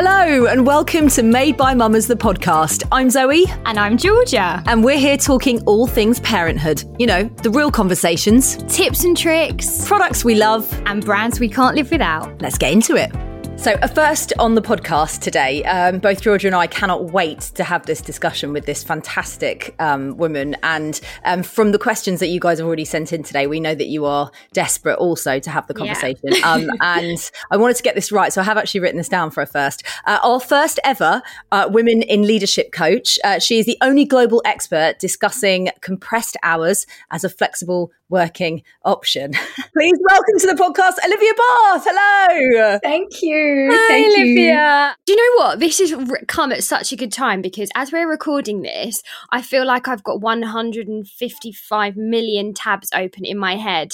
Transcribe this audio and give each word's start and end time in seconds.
Hello, 0.00 0.46
and 0.46 0.64
welcome 0.64 1.08
to 1.08 1.24
Made 1.24 1.56
by 1.56 1.74
Mamas, 1.74 2.06
the 2.06 2.14
podcast. 2.14 2.86
I'm 2.92 3.10
Zoe. 3.10 3.46
And 3.66 3.80
I'm 3.80 3.96
Georgia. 3.98 4.62
And 4.66 4.84
we're 4.84 4.96
here 4.96 5.16
talking 5.16 5.60
all 5.64 5.88
things 5.88 6.20
parenthood. 6.20 6.84
You 7.00 7.08
know, 7.08 7.24
the 7.42 7.50
real 7.50 7.72
conversations, 7.72 8.58
Tips 8.72 9.02
and 9.02 9.16
tricks, 9.16 9.88
products 9.88 10.24
we 10.24 10.36
love. 10.36 10.72
and 10.86 11.04
brands 11.04 11.40
we 11.40 11.48
can't 11.48 11.74
live 11.74 11.90
without. 11.90 12.40
Let's 12.40 12.58
get 12.58 12.72
into 12.72 12.94
it. 12.94 13.10
So, 13.58 13.74
a 13.82 13.88
first 13.88 14.32
on 14.38 14.54
the 14.54 14.62
podcast 14.62 15.20
today, 15.20 15.64
um, 15.64 15.98
both 15.98 16.20
Georgia 16.22 16.46
and 16.46 16.54
I 16.54 16.68
cannot 16.68 17.06
wait 17.06 17.40
to 17.56 17.64
have 17.64 17.84
this 17.86 18.00
discussion 18.00 18.52
with 18.52 18.66
this 18.66 18.84
fantastic 18.84 19.74
um, 19.80 20.16
woman. 20.16 20.56
And 20.62 20.98
um, 21.24 21.42
from 21.42 21.72
the 21.72 21.78
questions 21.78 22.20
that 22.20 22.28
you 22.28 22.38
guys 22.38 22.58
have 22.58 22.66
already 22.68 22.84
sent 22.84 23.12
in 23.12 23.24
today, 23.24 23.48
we 23.48 23.58
know 23.58 23.74
that 23.74 23.88
you 23.88 24.04
are 24.06 24.30
desperate 24.52 24.94
also 24.98 25.40
to 25.40 25.50
have 25.50 25.66
the 25.66 25.74
Yeah. 25.74 25.92
conversation. 25.92 26.30
Um, 26.44 26.70
and 26.80 27.30
I 27.50 27.56
wanted 27.56 27.76
to 27.78 27.82
get 27.82 27.96
this 27.96 28.12
right. 28.12 28.32
So, 28.32 28.40
I 28.40 28.44
have 28.44 28.56
actually 28.58 28.78
written 28.80 28.96
this 28.96 29.08
down 29.08 29.32
for 29.32 29.42
a 29.42 29.46
first. 29.46 29.82
Uh, 30.06 30.20
our 30.22 30.38
first 30.38 30.78
ever 30.84 31.20
uh, 31.50 31.68
Women 31.70 32.02
in 32.02 32.22
Leadership 32.22 32.70
coach. 32.70 33.18
Uh, 33.24 33.40
she 33.40 33.58
is 33.58 33.66
the 33.66 33.76
only 33.82 34.04
global 34.04 34.40
expert 34.44 35.00
discussing 35.00 35.70
compressed 35.80 36.36
hours 36.44 36.86
as 37.10 37.24
a 37.24 37.28
flexible 37.28 37.90
working 38.08 38.62
option. 38.84 39.32
Please 39.72 39.98
welcome 40.08 40.38
to 40.38 40.46
the 40.46 40.54
podcast, 40.54 41.04
Olivia 41.04 41.32
Barth. 41.36 41.84
Hello. 41.86 42.78
Thank 42.82 43.22
you. 43.22 43.68
Hi, 43.72 43.88
Thank 43.88 44.16
you. 44.16 44.22
Olivia. 44.22 44.96
Do 45.06 45.12
you 45.12 45.16
know 45.38 45.44
what? 45.44 45.60
This 45.60 45.78
has 45.78 45.94
come 46.26 46.52
at 46.52 46.64
such 46.64 46.92
a 46.92 46.96
good 46.96 47.12
time 47.12 47.42
because 47.42 47.70
as 47.74 47.92
we're 47.92 48.08
recording 48.08 48.62
this, 48.62 49.02
I 49.30 49.42
feel 49.42 49.66
like 49.66 49.88
I've 49.88 50.04
got 50.04 50.20
155 50.20 51.96
million 51.96 52.54
tabs 52.54 52.90
open 52.94 53.24
in 53.24 53.38
my 53.38 53.56
head. 53.56 53.92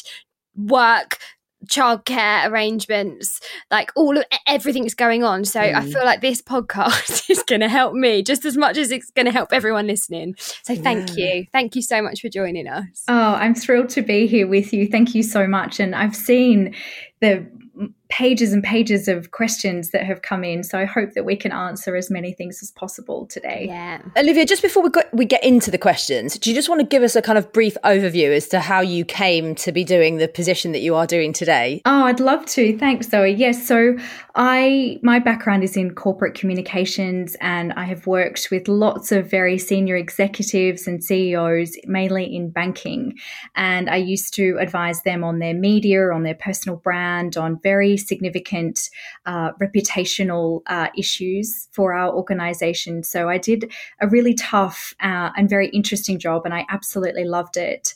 Work, 0.56 1.18
childcare 1.64 2.48
arrangements, 2.48 3.40
like 3.70 3.90
all 3.96 4.16
of 4.16 4.24
everything's 4.46 4.94
going 4.94 5.24
on. 5.24 5.44
So 5.44 5.60
I 5.60 5.72
mm. 5.72 5.92
feel 5.92 6.04
like 6.04 6.20
this 6.20 6.42
podcast 6.42 7.30
is 7.30 7.42
going 7.42 7.60
to 7.60 7.68
help 7.68 7.94
me 7.94 8.22
just 8.22 8.44
as 8.44 8.56
much 8.56 8.76
as 8.76 8.91
it's 8.91 9.10
going 9.10 9.26
to 9.26 9.32
help 9.32 9.52
everyone 9.52 9.86
listening. 9.86 10.34
So 10.38 10.74
thank 10.74 11.16
you. 11.16 11.47
Thank 11.53 11.76
you 11.76 11.82
so 11.82 12.03
much 12.03 12.20
for 12.20 12.28
joining 12.28 12.69
us. 12.69 13.04
Oh, 13.08 13.34
I'm 13.34 13.54
thrilled 13.54 13.88
to 13.91 14.03
be 14.03 14.26
here 14.26 14.47
with 14.47 14.72
you. 14.72 14.86
Thank 14.88 15.14
you 15.14 15.22
so 15.22 15.47
much. 15.47 15.80
And 15.80 15.94
I've 15.94 16.16
seen 16.16 16.74
the 17.20 17.47
pages 18.14 18.52
and 18.52 18.62
pages 18.62 19.08
of 19.08 19.32
questions 19.32 19.91
that 19.91 20.04
have 20.04 20.22
come 20.22 20.44
in. 20.44 20.62
So 20.62 20.78
I 20.78 20.84
hope 20.84 21.14
that 21.14 21.25
we 21.25 21.34
can 21.34 21.50
answer 21.50 21.97
as 21.97 22.10
many 22.10 22.32
things 22.32 22.62
as 22.62 22.70
possible 22.70 23.26
today. 23.26 23.66
Yeah. 23.66 24.02
Olivia, 24.16 24.47
just 24.47 24.62
before 24.62 24.84
we, 24.84 24.91
go, 24.91 25.02
we 25.12 25.25
get 25.25 25.42
into 25.42 25.69
the 25.69 25.78
questions, 25.78 26.38
do 26.38 26.48
you 26.48 26.54
just 26.54 26.69
want 26.69 26.80
to 26.80 26.86
give 26.86 27.03
us 27.03 27.16
a 27.16 27.22
kind 27.22 27.36
of 27.36 27.53
brief 27.53 27.76
overview 27.82 28.30
as 28.30 28.47
to 28.48 28.60
how 28.60 28.80
you 28.80 29.04
came 29.04 29.56
to 29.56 29.72
be 29.72 29.82
doing 29.82 30.19
the 30.19 30.28
position 30.28 30.70
that 30.70 30.78
you 30.78 30.94
are 30.94 31.08
doing 31.08 31.32
today? 31.32 31.82
Oh, 31.86 32.04
I'd 32.04 32.20
love 32.20 32.47
to. 32.47 32.78
Thanks, 32.78 33.08
Zoe. 33.08 33.32
Yes, 33.32 33.66
so 33.66 33.97
I 34.36 35.00
my 35.03 35.19
background 35.19 35.64
is 35.64 35.76
in 35.76 35.94
corporate 35.94 36.34
communications 36.34 37.36
and 37.41 37.72
I 37.72 37.84
have 37.84 38.06
worked 38.06 38.48
with 38.53 38.69
lots 38.69 39.10
of 39.10 39.28
very 39.28 39.58
senior 39.58 39.97
executives 39.97 40.86
and 40.86 41.03
CEOs 41.03 41.76
mainly 41.86 42.34
in 42.34 42.50
banking 42.50 43.19
and 43.56 43.91
I 43.91 43.97
used 43.97 44.34
to 44.34 44.56
advise 44.60 45.03
them 45.03 45.24
on 45.24 45.41
their 45.41 45.54
media, 45.54 46.10
on 46.12 46.22
their 46.22 46.34
personal 46.34 46.76
brand, 46.76 47.36
on 47.36 47.58
very 47.60 47.97
significant 48.06 48.91
uh, 49.26 49.53
reputational 49.53 50.62
uh, 50.66 50.88
issues 50.97 51.69
for 51.72 51.94
our 51.94 52.12
organization. 52.12 53.03
So 53.03 53.28
I 53.28 53.38
did 53.38 53.72
a 54.00 54.09
really 54.09 54.34
tough 54.34 54.94
uh, 55.00 55.31
and 55.37 55.48
very 55.48 55.69
interesting 55.69 56.19
job 56.19 56.42
and 56.44 56.54
I 56.54 56.66
absolutely 56.69 57.25
loved 57.25 57.56
it. 57.56 57.94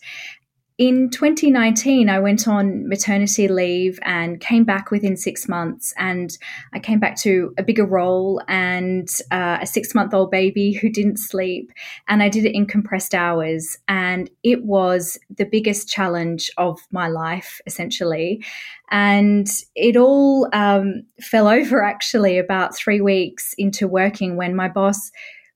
In 0.78 1.10
2019, 1.10 2.08
I 2.08 2.20
went 2.20 2.46
on 2.46 2.88
maternity 2.88 3.48
leave 3.48 3.98
and 4.02 4.40
came 4.40 4.62
back 4.62 4.92
within 4.92 5.16
six 5.16 5.48
months. 5.48 5.92
And 5.98 6.38
I 6.72 6.78
came 6.78 7.00
back 7.00 7.16
to 7.22 7.52
a 7.58 7.64
bigger 7.64 7.84
role 7.84 8.40
and 8.46 9.12
uh, 9.32 9.58
a 9.60 9.66
six 9.66 9.92
month 9.92 10.14
old 10.14 10.30
baby 10.30 10.70
who 10.70 10.88
didn't 10.88 11.16
sleep. 11.16 11.72
And 12.06 12.22
I 12.22 12.28
did 12.28 12.44
it 12.44 12.54
in 12.54 12.64
compressed 12.64 13.12
hours. 13.12 13.76
And 13.88 14.30
it 14.44 14.62
was 14.64 15.18
the 15.36 15.46
biggest 15.46 15.88
challenge 15.88 16.48
of 16.58 16.78
my 16.92 17.08
life, 17.08 17.60
essentially. 17.66 18.44
And 18.92 19.48
it 19.74 19.96
all 19.96 20.48
um, 20.52 21.02
fell 21.20 21.48
over 21.58 21.82
actually 21.82 22.38
about 22.38 22.76
three 22.76 23.00
weeks 23.00 23.52
into 23.58 23.88
working 23.88 24.36
when 24.36 24.54
my 24.54 24.68
boss 24.68 25.10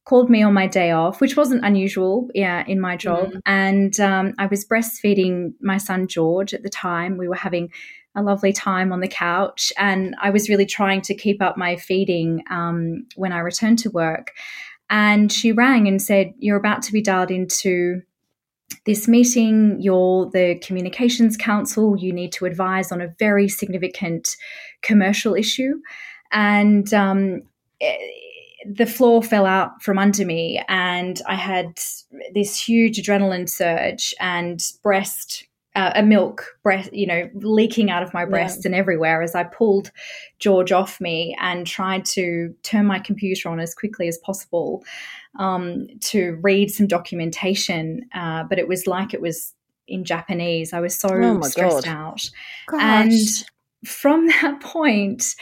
called 0.04 0.28
me 0.28 0.42
on 0.42 0.52
my 0.52 0.66
day 0.66 0.90
off, 0.90 1.20
which 1.20 1.36
wasn't 1.36 1.64
unusual 1.64 2.28
yeah, 2.34 2.64
in 2.66 2.80
my 2.80 2.96
job. 2.96 3.32
And 3.46 3.98
um, 4.00 4.34
I 4.38 4.46
was 4.46 4.64
breastfeeding 4.64 5.54
my 5.60 5.78
son 5.78 6.08
George 6.08 6.52
at 6.52 6.62
the 6.62 6.68
time. 6.68 7.16
We 7.16 7.28
were 7.28 7.36
having 7.36 7.70
a 8.14 8.22
lovely 8.22 8.52
time 8.52 8.92
on 8.92 9.00
the 9.00 9.08
couch, 9.08 9.72
and 9.78 10.14
I 10.20 10.30
was 10.30 10.48
really 10.48 10.66
trying 10.66 11.00
to 11.02 11.14
keep 11.14 11.40
up 11.40 11.56
my 11.56 11.76
feeding 11.76 12.42
um, 12.50 13.06
when 13.16 13.32
I 13.32 13.38
returned 13.38 13.78
to 13.80 13.90
work. 13.90 14.32
And 14.90 15.32
she 15.32 15.52
rang 15.52 15.88
and 15.88 16.02
said, 16.02 16.34
You're 16.38 16.58
about 16.58 16.82
to 16.82 16.92
be 16.92 17.00
dialed 17.00 17.30
into 17.30 18.02
this 18.84 19.06
meeting. 19.06 19.80
You're 19.80 20.28
the 20.30 20.56
communications 20.62 21.36
counsel. 21.36 21.96
You 21.96 22.12
need 22.12 22.32
to 22.32 22.44
advise 22.44 22.92
on 22.92 23.00
a 23.00 23.14
very 23.18 23.48
significant 23.48 24.36
commercial 24.82 25.34
issue. 25.34 25.80
And 26.32 26.92
um, 26.92 27.42
the 28.66 28.86
floor 28.86 29.22
fell 29.22 29.46
out 29.46 29.82
from 29.82 29.98
under 29.98 30.24
me 30.24 30.62
and 30.68 31.20
I 31.26 31.34
had 31.34 31.78
this 32.34 32.60
huge 32.60 32.98
adrenaline 32.98 33.48
surge 33.48 34.14
and 34.20 34.62
breast 34.82 35.44
uh, 35.74 35.90
a 35.94 36.02
milk 36.02 36.44
breast 36.62 36.92
you 36.92 37.06
know 37.06 37.30
leaking 37.34 37.90
out 37.90 38.02
of 38.02 38.12
my 38.12 38.26
breasts 38.26 38.66
and 38.66 38.74
everywhere 38.74 39.22
as 39.22 39.34
I 39.34 39.44
pulled 39.44 39.90
George 40.38 40.70
off 40.70 41.00
me 41.00 41.34
and 41.40 41.66
tried 41.66 42.04
to 42.06 42.54
turn 42.62 42.84
my 42.84 42.98
computer 42.98 43.48
on 43.48 43.58
as 43.58 43.74
quickly 43.74 44.06
as 44.06 44.18
possible 44.18 44.84
um, 45.38 45.86
to 46.00 46.38
read 46.42 46.70
some 46.70 46.86
documentation 46.86 48.02
uh, 48.14 48.44
but 48.44 48.58
it 48.58 48.68
was 48.68 48.86
like 48.86 49.14
it 49.14 49.22
was 49.22 49.54
in 49.88 50.04
Japanese. 50.04 50.72
I 50.72 50.80
was 50.80 50.98
so 50.98 51.08
Oh 51.12 51.40
stressed 51.42 51.84
God. 51.84 51.88
out. 51.88 52.30
And 52.72 53.12
from 53.84 54.26
that 54.42 54.60
point 54.60 55.34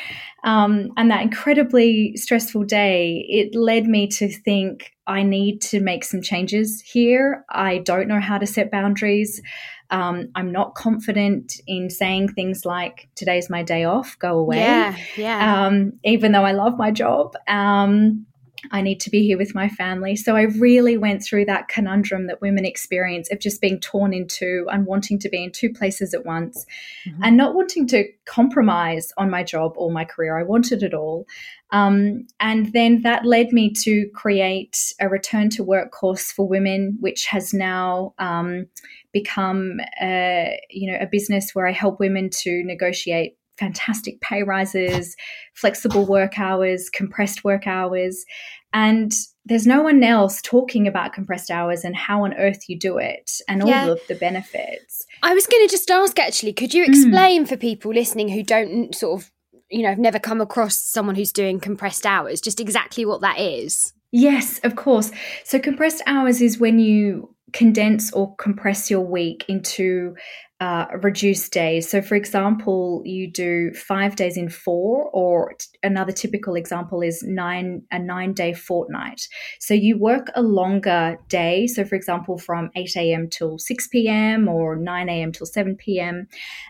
um, 0.45 0.93
and 0.97 1.11
that 1.11 1.23
incredibly 1.23 2.17
stressful 2.17 2.65
day, 2.65 3.27
it 3.29 3.55
led 3.55 3.87
me 3.87 4.09
to 4.09 4.29
think 4.29 4.93
I 5.07 5.23
need 5.23 5.61
to 5.63 5.81
make 5.81 6.05
some 6.05 6.23
changes 6.23 6.81
here. 6.81 7.45
I 7.51 7.79
don't 7.79 8.09
know 8.09 8.21
how 8.21 8.39
to 8.39 8.47
set 8.47 8.71
boundaries. 8.71 9.43
Um, 9.91 10.31
I'm 10.37 10.53
not 10.53 10.77
confident 10.77 11.61
in 11.67 11.91
saying 11.91 12.29
things 12.29 12.65
like, 12.65 13.09
today's 13.17 13.51
my 13.51 13.63
day 13.63 13.85
off, 13.85 14.17
go 14.19 14.39
away. 14.39 14.59
Yeah. 14.59 14.97
Yeah. 15.17 15.67
Um, 15.67 15.95
even 16.05 16.33
though 16.33 16.45
I 16.45 16.53
love 16.53 16.79
my 16.79 16.93
job. 16.93 17.35
Um, 17.49 18.27
I 18.71 18.83
need 18.83 19.01
to 19.01 19.11
be 19.11 19.25
here 19.27 19.39
with 19.39 19.55
my 19.55 19.69
family. 19.69 20.17
So 20.17 20.37
I 20.37 20.43
really 20.43 20.97
went 20.97 21.23
through 21.23 21.47
that 21.47 21.69
conundrum 21.69 22.27
that 22.27 22.41
women 22.41 22.65
experience 22.65 23.31
of 23.31 23.41
just 23.41 23.61
being 23.61 23.81
torn 23.81 24.13
into 24.13 24.67
and 24.71 24.87
wanting 24.87 25.19
to 25.21 25.29
be 25.29 25.43
in 25.45 25.53
two 25.53 25.73
places 25.73 26.15
at 26.15 26.27
once 26.27 26.67
mm-hmm. 27.07 27.23
and 27.23 27.37
not 27.37 27.55
wanting 27.55 27.87
to 27.89 28.05
compromise 28.27 29.13
on 29.17 29.31
my 29.31 29.43
job 29.43 29.73
or 29.77 29.91
my 29.91 30.05
career. 30.05 30.39
I 30.39 30.43
wanted 30.43 30.83
it 30.83 30.95
all. 30.95 31.27
Um, 31.73 32.27
and 32.41 32.73
then 32.73 33.03
that 33.03 33.25
led 33.25 33.53
me 33.53 33.73
to 33.85 34.09
create 34.15 34.93
a 35.01 35.09
return 35.09 35.51
to 35.51 35.63
work 35.63 35.93
course 35.93 36.33
for 36.33 36.47
women, 36.47 36.97
which 37.01 37.27
has 37.27 37.55
now 37.55 38.15
um, 38.19 38.67
become, 39.13 39.81
a, 40.03 40.61
you 40.69 40.91
know, 40.91 40.99
a 41.01 41.07
business 41.07 41.55
where 41.55 41.67
I 41.67 41.73
help 41.73 42.01
women 42.01 42.29
to 42.43 42.65
negotiate 42.65 43.37
fantastic 43.61 44.21
pay 44.21 44.43
rises, 44.43 45.15
flexible 45.55 46.07
work 46.07 46.41
hours, 46.41 46.91
compressed 46.91 47.45
work 47.45 47.67
hours. 47.67 48.25
And 48.73 49.13
there's 49.45 49.67
no 49.67 49.83
one 49.83 50.03
else 50.03 50.41
talking 50.43 50.89
about 50.89 51.13
compressed 51.13 51.51
hours 51.51 51.85
and 51.85 51.95
how 51.95 52.25
on 52.25 52.35
earth 52.35 52.69
you 52.69 52.79
do 52.79 52.99
it 52.99 53.31
and 53.47 53.63
all 53.63 53.93
of 53.93 54.01
the 54.09 54.15
benefits. 54.15 55.07
I 55.23 55.35
was 55.35 55.47
going 55.47 55.67
to 55.67 55.71
just 55.71 55.91
ask 55.91 56.19
actually, 56.19 56.53
could 56.55 56.73
you 56.73 56.85
mm. 56.85 56.89
explain 56.89 57.45
mm. 57.45 57.49
for 57.49 57.57
people 57.57 57.93
listening 57.93 58.29
who 58.29 58.43
don't 58.43 58.95
sort 58.95 59.21
of, 59.21 59.31
you 59.69 59.83
know, 59.83 59.91
have 59.91 59.99
never 59.99 60.19
come 60.19 60.41
across 60.41 60.77
someone 60.77 61.15
who's 61.15 61.33
doing 61.33 61.61
compressed 61.61 62.07
hours, 62.07 62.41
just 62.41 62.61
exactly 62.61 63.05
what 63.05 63.21
that 63.21 63.39
is? 63.39 63.93
Yes, 64.13 64.59
of 64.65 64.75
course. 64.75 65.13
So 65.45 65.59
compressed 65.61 66.03
hours 66.07 66.41
is 66.41 66.59
when 66.59 66.79
you 66.81 67.35
condense 67.53 68.13
or 68.13 68.35
compress 68.37 68.91
your 68.91 69.01
week 69.01 69.45
into 69.49 70.15
uh, 70.61 70.87
reduced 71.03 71.53
days. 71.53 71.89
So, 71.89 72.03
for 72.03 72.17
example, 72.17 73.03
you 73.07 73.31
do 73.31 73.73
five 73.73 74.15
days 74.15 74.37
in 74.37 74.51
four, 74.51 75.09
or 75.11 75.55
t- 75.59 75.67
another 75.83 76.13
typical 76.13 76.55
example 76.55 77.01
is 77.01 77.23
nine 77.23 77.83
a 77.91 77.99
nine 77.99 78.35
day 78.35 78.53
fortnight. 78.53 79.27
So 79.59 79.73
you 79.73 79.99
work 79.99 80.31
a 80.35 80.43
longer 80.43 81.17
day. 81.29 81.67
So, 81.67 81.85
for 81.85 81.95
example, 81.95 82.37
from 82.37 82.71
eight 82.77 82.95
a.m. 82.95 83.29
till 83.31 83.59
six 83.59 83.89
p.m. 83.89 84.49
or 84.49 84.77
nine 84.77 85.09
a.m. 85.09 85.33
till 85.33 85.47
seven 85.47 85.77
p.m. 85.77 86.29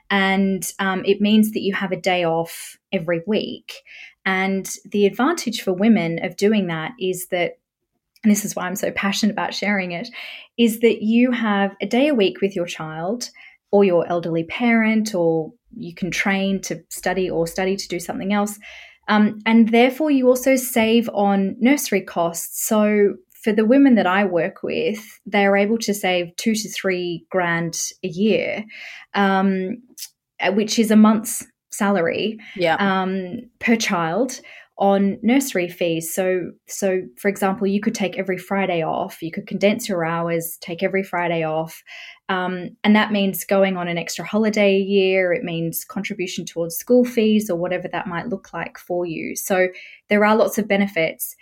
And 0.09 0.73
um, 0.79 1.05
it 1.05 1.21
means 1.21 1.51
that 1.53 1.63
you 1.63 1.75
have 1.75 1.91
a 1.91 2.01
day 2.01 2.25
off 2.25 2.79
every 2.93 3.23
week. 3.27 3.73
And 4.25 4.69
the 4.85 5.07
advantage 5.07 5.63
for 5.63 5.73
women 5.73 6.25
of 6.25 6.37
doing 6.37 6.67
that 6.69 6.93
is 7.01 7.29
that 7.29 7.59
and 8.23 8.31
this 8.31 8.45
is 8.45 8.55
why 8.55 8.67
I'm 8.67 8.77
so 8.77 8.91
passionate 8.91 9.33
about 9.33 9.55
sharing 9.55 9.93
it, 9.93 10.09
is 10.59 10.81
that 10.81 11.03
you 11.03 11.31
have 11.33 11.75
a 11.81 11.87
day 11.87 12.09
a 12.09 12.15
week 12.15 12.41
with 12.41 12.55
your 12.55 12.67
child 12.67 13.31
or 13.73 13.85
your 13.85 14.07
elderly 14.09 14.45
parent, 14.45 15.15
or 15.15 15.53
you 15.77 15.95
can 15.95 16.11
train 16.11 16.61
to 16.63 16.83
study 16.91 17.31
or 17.31 17.47
study 17.47 17.77
to 17.77 17.89
do 17.89 18.01
something 18.01 18.33
else. 18.33 18.59
Um, 19.09 19.41
and 19.47 19.71
therefore, 19.71 20.11
you 20.11 20.29
also 20.29 20.57
save 20.57 21.09
on 21.11 21.57
nursery 21.59 22.03
costs. 22.03 22.67
So, 22.67 23.15
for 23.43 23.53
the 23.53 23.65
women 23.65 23.95
that 23.95 24.07
I 24.07 24.25
work 24.25 24.63
with, 24.63 24.99
they 25.25 25.47
are 25.47 25.57
able 25.57 25.79
to 25.79 25.95
save 25.95 26.37
two 26.37 26.55
to 26.55 26.69
three 26.69 27.25
grand 27.31 27.81
a 28.05 28.09
year, 28.09 28.65
um, 29.15 29.79
which 30.53 30.79
is 30.79 30.91
a 30.91 30.97
month's 30.97 31.47
salary 31.71 32.39
yeah. 32.57 32.77
um, 32.79 33.39
per 33.59 33.77
child 33.77 34.41
on 34.81 35.19
nursery 35.23 35.69
fees. 35.69 36.13
So, 36.13 36.51
so 36.67 37.03
for 37.19 37.29
example, 37.29 37.67
you 37.67 37.83
could 37.83 37.95
take 37.95 38.19
every 38.19 38.39
Friday 38.39 38.83
off. 38.83 39.23
You 39.23 39.31
could 39.31 39.47
condense 39.47 39.89
your 39.89 40.07
hours, 40.07 40.57
take 40.63 40.83
every 40.83 41.03
Friday 41.03 41.45
off, 41.45 41.83
um, 42.31 42.71
and 42.83 42.97
that 42.97 43.13
means 43.13 43.45
going 43.45 43.77
on 43.77 43.89
an 43.89 43.99
extra 43.99 44.25
holiday 44.25 44.77
a 44.77 44.81
year. 44.81 45.35
It 45.35 45.45
means 45.45 45.85
contribution 45.85 46.47
towards 46.47 46.77
school 46.77 47.05
fees 47.05 47.51
or 47.51 47.57
whatever 47.57 47.89
that 47.89 48.07
might 48.07 48.29
look 48.29 48.55
like 48.55 48.79
for 48.79 49.05
you. 49.05 49.37
So 49.37 49.69
there 50.09 50.25
are 50.25 50.35
lots 50.35 50.57
of 50.57 50.67
benefits 50.67 51.37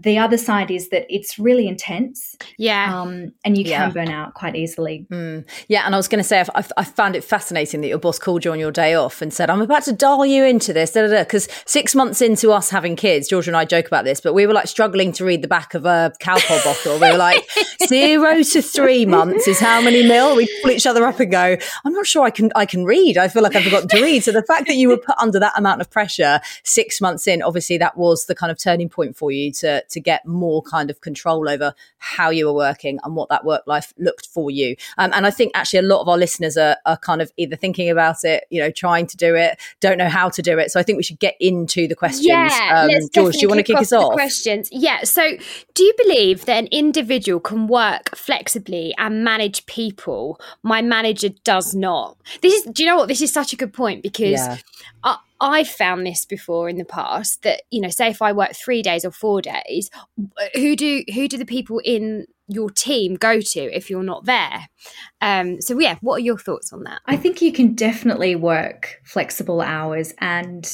the 0.00 0.16
other 0.16 0.38
side 0.38 0.70
is 0.70 0.90
that 0.90 1.06
it's 1.12 1.40
really 1.40 1.66
intense. 1.66 2.36
Yeah. 2.56 3.00
Um, 3.00 3.32
and 3.44 3.58
you 3.58 3.64
can 3.64 3.72
yeah. 3.72 3.90
burn 3.90 4.08
out 4.08 4.34
quite 4.34 4.54
easily. 4.54 5.06
Mm. 5.10 5.44
Yeah. 5.66 5.82
And 5.84 5.94
I 5.94 5.98
was 5.98 6.06
going 6.06 6.20
to 6.20 6.24
say, 6.24 6.44
I, 6.54 6.64
I, 6.76 6.84
found 6.84 7.16
it 7.16 7.24
fascinating 7.24 7.80
that 7.80 7.88
your 7.88 7.98
boss 7.98 8.18
called 8.18 8.44
you 8.44 8.52
on 8.52 8.60
your 8.60 8.70
day 8.70 8.94
off 8.94 9.20
and 9.20 9.34
said, 9.34 9.50
I'm 9.50 9.60
about 9.60 9.82
to 9.84 9.92
dial 9.92 10.24
you 10.24 10.44
into 10.44 10.72
this. 10.72 10.92
Because 10.92 11.48
six 11.66 11.96
months 11.96 12.22
into 12.22 12.52
us 12.52 12.70
having 12.70 12.94
kids, 12.94 13.28
Georgia 13.28 13.50
and 13.50 13.56
I 13.56 13.64
joke 13.64 13.88
about 13.88 14.04
this, 14.04 14.20
but 14.20 14.34
we 14.34 14.46
were 14.46 14.52
like 14.52 14.68
struggling 14.68 15.10
to 15.12 15.24
read 15.24 15.42
the 15.42 15.48
back 15.48 15.74
of 15.74 15.84
a 15.84 16.12
Calpol 16.20 16.64
bottle. 16.64 17.00
We 17.00 17.10
were 17.10 17.18
like, 17.18 17.48
zero 17.88 18.42
to 18.44 18.62
three 18.62 19.04
months 19.04 19.48
is 19.48 19.58
how 19.58 19.80
many 19.80 20.06
mil? 20.06 20.36
We 20.36 20.48
pull 20.62 20.70
each 20.70 20.86
other 20.86 21.04
up 21.06 21.18
and 21.18 21.30
go, 21.30 21.56
I'm 21.84 21.92
not 21.92 22.06
sure 22.06 22.24
I 22.24 22.30
can, 22.30 22.52
I 22.54 22.66
can 22.66 22.84
read. 22.84 23.18
I 23.18 23.26
feel 23.26 23.42
like 23.42 23.56
I've 23.56 23.64
forgotten 23.64 23.88
to 23.88 24.00
read. 24.00 24.22
So 24.22 24.30
the 24.30 24.44
fact 24.44 24.68
that 24.68 24.76
you 24.76 24.88
were 24.88 24.96
put 24.96 25.16
under 25.18 25.40
that 25.40 25.58
amount 25.58 25.80
of 25.80 25.90
pressure 25.90 26.40
six 26.62 27.00
months 27.00 27.26
in, 27.26 27.42
obviously 27.42 27.78
that 27.78 27.96
was 27.96 28.26
the 28.26 28.36
kind 28.36 28.52
of 28.52 28.58
turning 28.58 28.88
point 28.88 29.16
for 29.16 29.32
you 29.32 29.50
to, 29.54 29.82
to 29.90 30.00
get 30.00 30.26
more 30.26 30.62
kind 30.62 30.90
of 30.90 31.00
control 31.00 31.48
over 31.48 31.74
how 31.98 32.30
you 32.30 32.46
were 32.46 32.52
working 32.52 32.98
and 33.04 33.16
what 33.16 33.28
that 33.28 33.44
work 33.44 33.62
life 33.66 33.92
looked 33.98 34.26
for 34.26 34.50
you. 34.50 34.76
Um, 34.96 35.12
and 35.14 35.26
I 35.26 35.30
think 35.30 35.52
actually 35.54 35.80
a 35.80 35.82
lot 35.82 36.00
of 36.00 36.08
our 36.08 36.18
listeners 36.18 36.56
are, 36.56 36.76
are 36.86 36.96
kind 36.96 37.22
of 37.22 37.32
either 37.36 37.56
thinking 37.56 37.90
about 37.90 38.24
it, 38.24 38.44
you 38.50 38.60
know, 38.60 38.70
trying 38.70 39.06
to 39.06 39.16
do 39.16 39.34
it, 39.34 39.58
don't 39.80 39.98
know 39.98 40.08
how 40.08 40.28
to 40.28 40.42
do 40.42 40.58
it. 40.58 40.70
So 40.70 40.80
I 40.80 40.82
think 40.82 40.96
we 40.96 41.02
should 41.02 41.18
get 41.18 41.36
into 41.40 41.88
the 41.88 41.94
questions. 41.94 42.26
Yeah, 42.26 42.88
um, 42.90 43.08
George, 43.12 43.34
do 43.34 43.40
you 43.40 43.48
want 43.48 43.58
to 43.58 43.64
kick 43.64 43.78
us 43.78 43.92
off? 43.92 44.12
Questions. 44.12 44.68
Yeah. 44.72 45.04
So 45.04 45.36
do 45.74 45.82
you 45.82 45.94
believe 45.98 46.44
that 46.46 46.58
an 46.58 46.68
individual 46.68 47.40
can 47.40 47.66
work 47.66 48.14
flexibly 48.16 48.94
and 48.98 49.24
manage 49.24 49.66
people? 49.66 50.40
My 50.62 50.82
manager 50.82 51.30
does 51.44 51.74
not. 51.74 52.16
This 52.42 52.54
is, 52.54 52.72
do 52.72 52.82
you 52.82 52.88
know 52.88 52.96
what? 52.96 53.08
This 53.08 53.22
is 53.22 53.32
such 53.32 53.52
a 53.52 53.56
good 53.56 53.72
point 53.72 54.02
because 54.02 54.40
yeah. 54.40 54.58
I've 55.40 55.68
found 55.68 56.04
this 56.04 56.24
before 56.24 56.68
in 56.68 56.78
the 56.78 56.84
past 56.84 57.42
that 57.42 57.62
you 57.70 57.80
know, 57.80 57.90
say 57.90 58.08
if 58.08 58.22
I 58.22 58.32
work 58.32 58.54
three 58.54 58.82
days 58.82 59.04
or 59.04 59.10
four 59.10 59.40
days, 59.40 59.90
who 60.54 60.74
do 60.74 61.04
who 61.14 61.28
do 61.28 61.38
the 61.38 61.46
people 61.46 61.80
in 61.84 62.26
your 62.48 62.70
team 62.70 63.14
go 63.14 63.40
to 63.40 63.60
if 63.60 63.88
you're 63.88 64.02
not 64.02 64.24
there? 64.24 64.68
Um, 65.20 65.60
so 65.60 65.78
yeah, 65.78 65.96
what 66.00 66.16
are 66.16 66.24
your 66.24 66.38
thoughts 66.38 66.72
on 66.72 66.82
that? 66.84 67.00
I 67.06 67.16
think 67.16 67.40
you 67.40 67.52
can 67.52 67.74
definitely 67.74 68.34
work 68.34 68.96
flexible 69.04 69.60
hours 69.60 70.12
and 70.18 70.68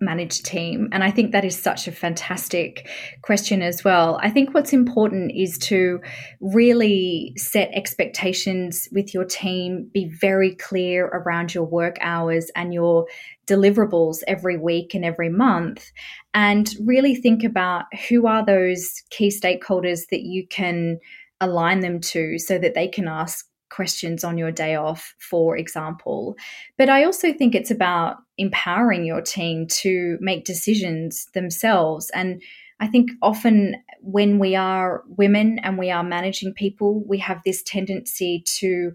manage 0.00 0.42
team? 0.42 0.88
And 0.92 1.02
I 1.02 1.10
think 1.10 1.32
that 1.32 1.44
is 1.44 1.60
such 1.60 1.88
a 1.88 1.92
fantastic 1.92 2.88
question 3.22 3.62
as 3.62 3.84
well. 3.84 4.18
I 4.22 4.30
think 4.30 4.52
what's 4.52 4.72
important 4.72 5.32
is 5.34 5.58
to 5.58 6.00
really 6.40 7.32
set 7.36 7.70
expectations 7.72 8.88
with 8.92 9.14
your 9.14 9.24
team, 9.24 9.90
be 9.92 10.06
very 10.20 10.54
clear 10.54 11.06
around 11.06 11.54
your 11.54 11.64
work 11.64 11.96
hours 12.00 12.50
and 12.54 12.74
your 12.74 13.06
deliverables 13.46 14.22
every 14.26 14.56
week 14.56 14.94
and 14.94 15.04
every 15.04 15.28
month, 15.28 15.90
and 16.34 16.74
really 16.84 17.14
think 17.14 17.44
about 17.44 17.84
who 18.08 18.26
are 18.26 18.44
those 18.44 19.02
key 19.10 19.28
stakeholders 19.28 20.08
that 20.10 20.22
you 20.22 20.46
can 20.48 20.98
align 21.40 21.80
them 21.80 22.00
to 22.00 22.38
so 22.38 22.58
that 22.58 22.74
they 22.74 22.88
can 22.88 23.06
ask 23.08 23.46
questions 23.68 24.24
on 24.24 24.38
your 24.38 24.52
day 24.52 24.74
off, 24.74 25.14
for 25.18 25.56
example. 25.56 26.36
But 26.78 26.88
I 26.88 27.04
also 27.04 27.32
think 27.32 27.54
it's 27.54 27.70
about 27.70 28.16
empowering 28.38 29.04
your 29.04 29.20
team 29.20 29.66
to 29.68 30.16
make 30.20 30.44
decisions 30.44 31.26
themselves. 31.34 32.10
And 32.14 32.40
I 32.80 32.86
think 32.86 33.10
often 33.22 33.76
when 34.00 34.38
we 34.38 34.54
are 34.54 35.02
women 35.08 35.58
and 35.60 35.78
we 35.78 35.90
are 35.90 36.04
managing 36.04 36.54
people, 36.54 37.02
we 37.06 37.18
have 37.18 37.40
this 37.44 37.62
tendency 37.62 38.44
to 38.58 38.92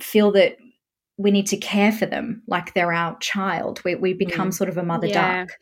feel 0.00 0.32
that 0.32 0.56
we 1.18 1.30
need 1.30 1.46
to 1.48 1.56
care 1.56 1.92
for 1.92 2.06
them 2.06 2.42
like 2.46 2.74
they're 2.74 2.92
our 2.92 3.18
child. 3.18 3.80
We, 3.84 3.94
we 3.94 4.14
become 4.14 4.48
mm. 4.48 4.54
sort 4.54 4.70
of 4.70 4.78
a 4.78 4.82
mother 4.82 5.06
yeah. 5.06 5.44
duck. 5.44 5.52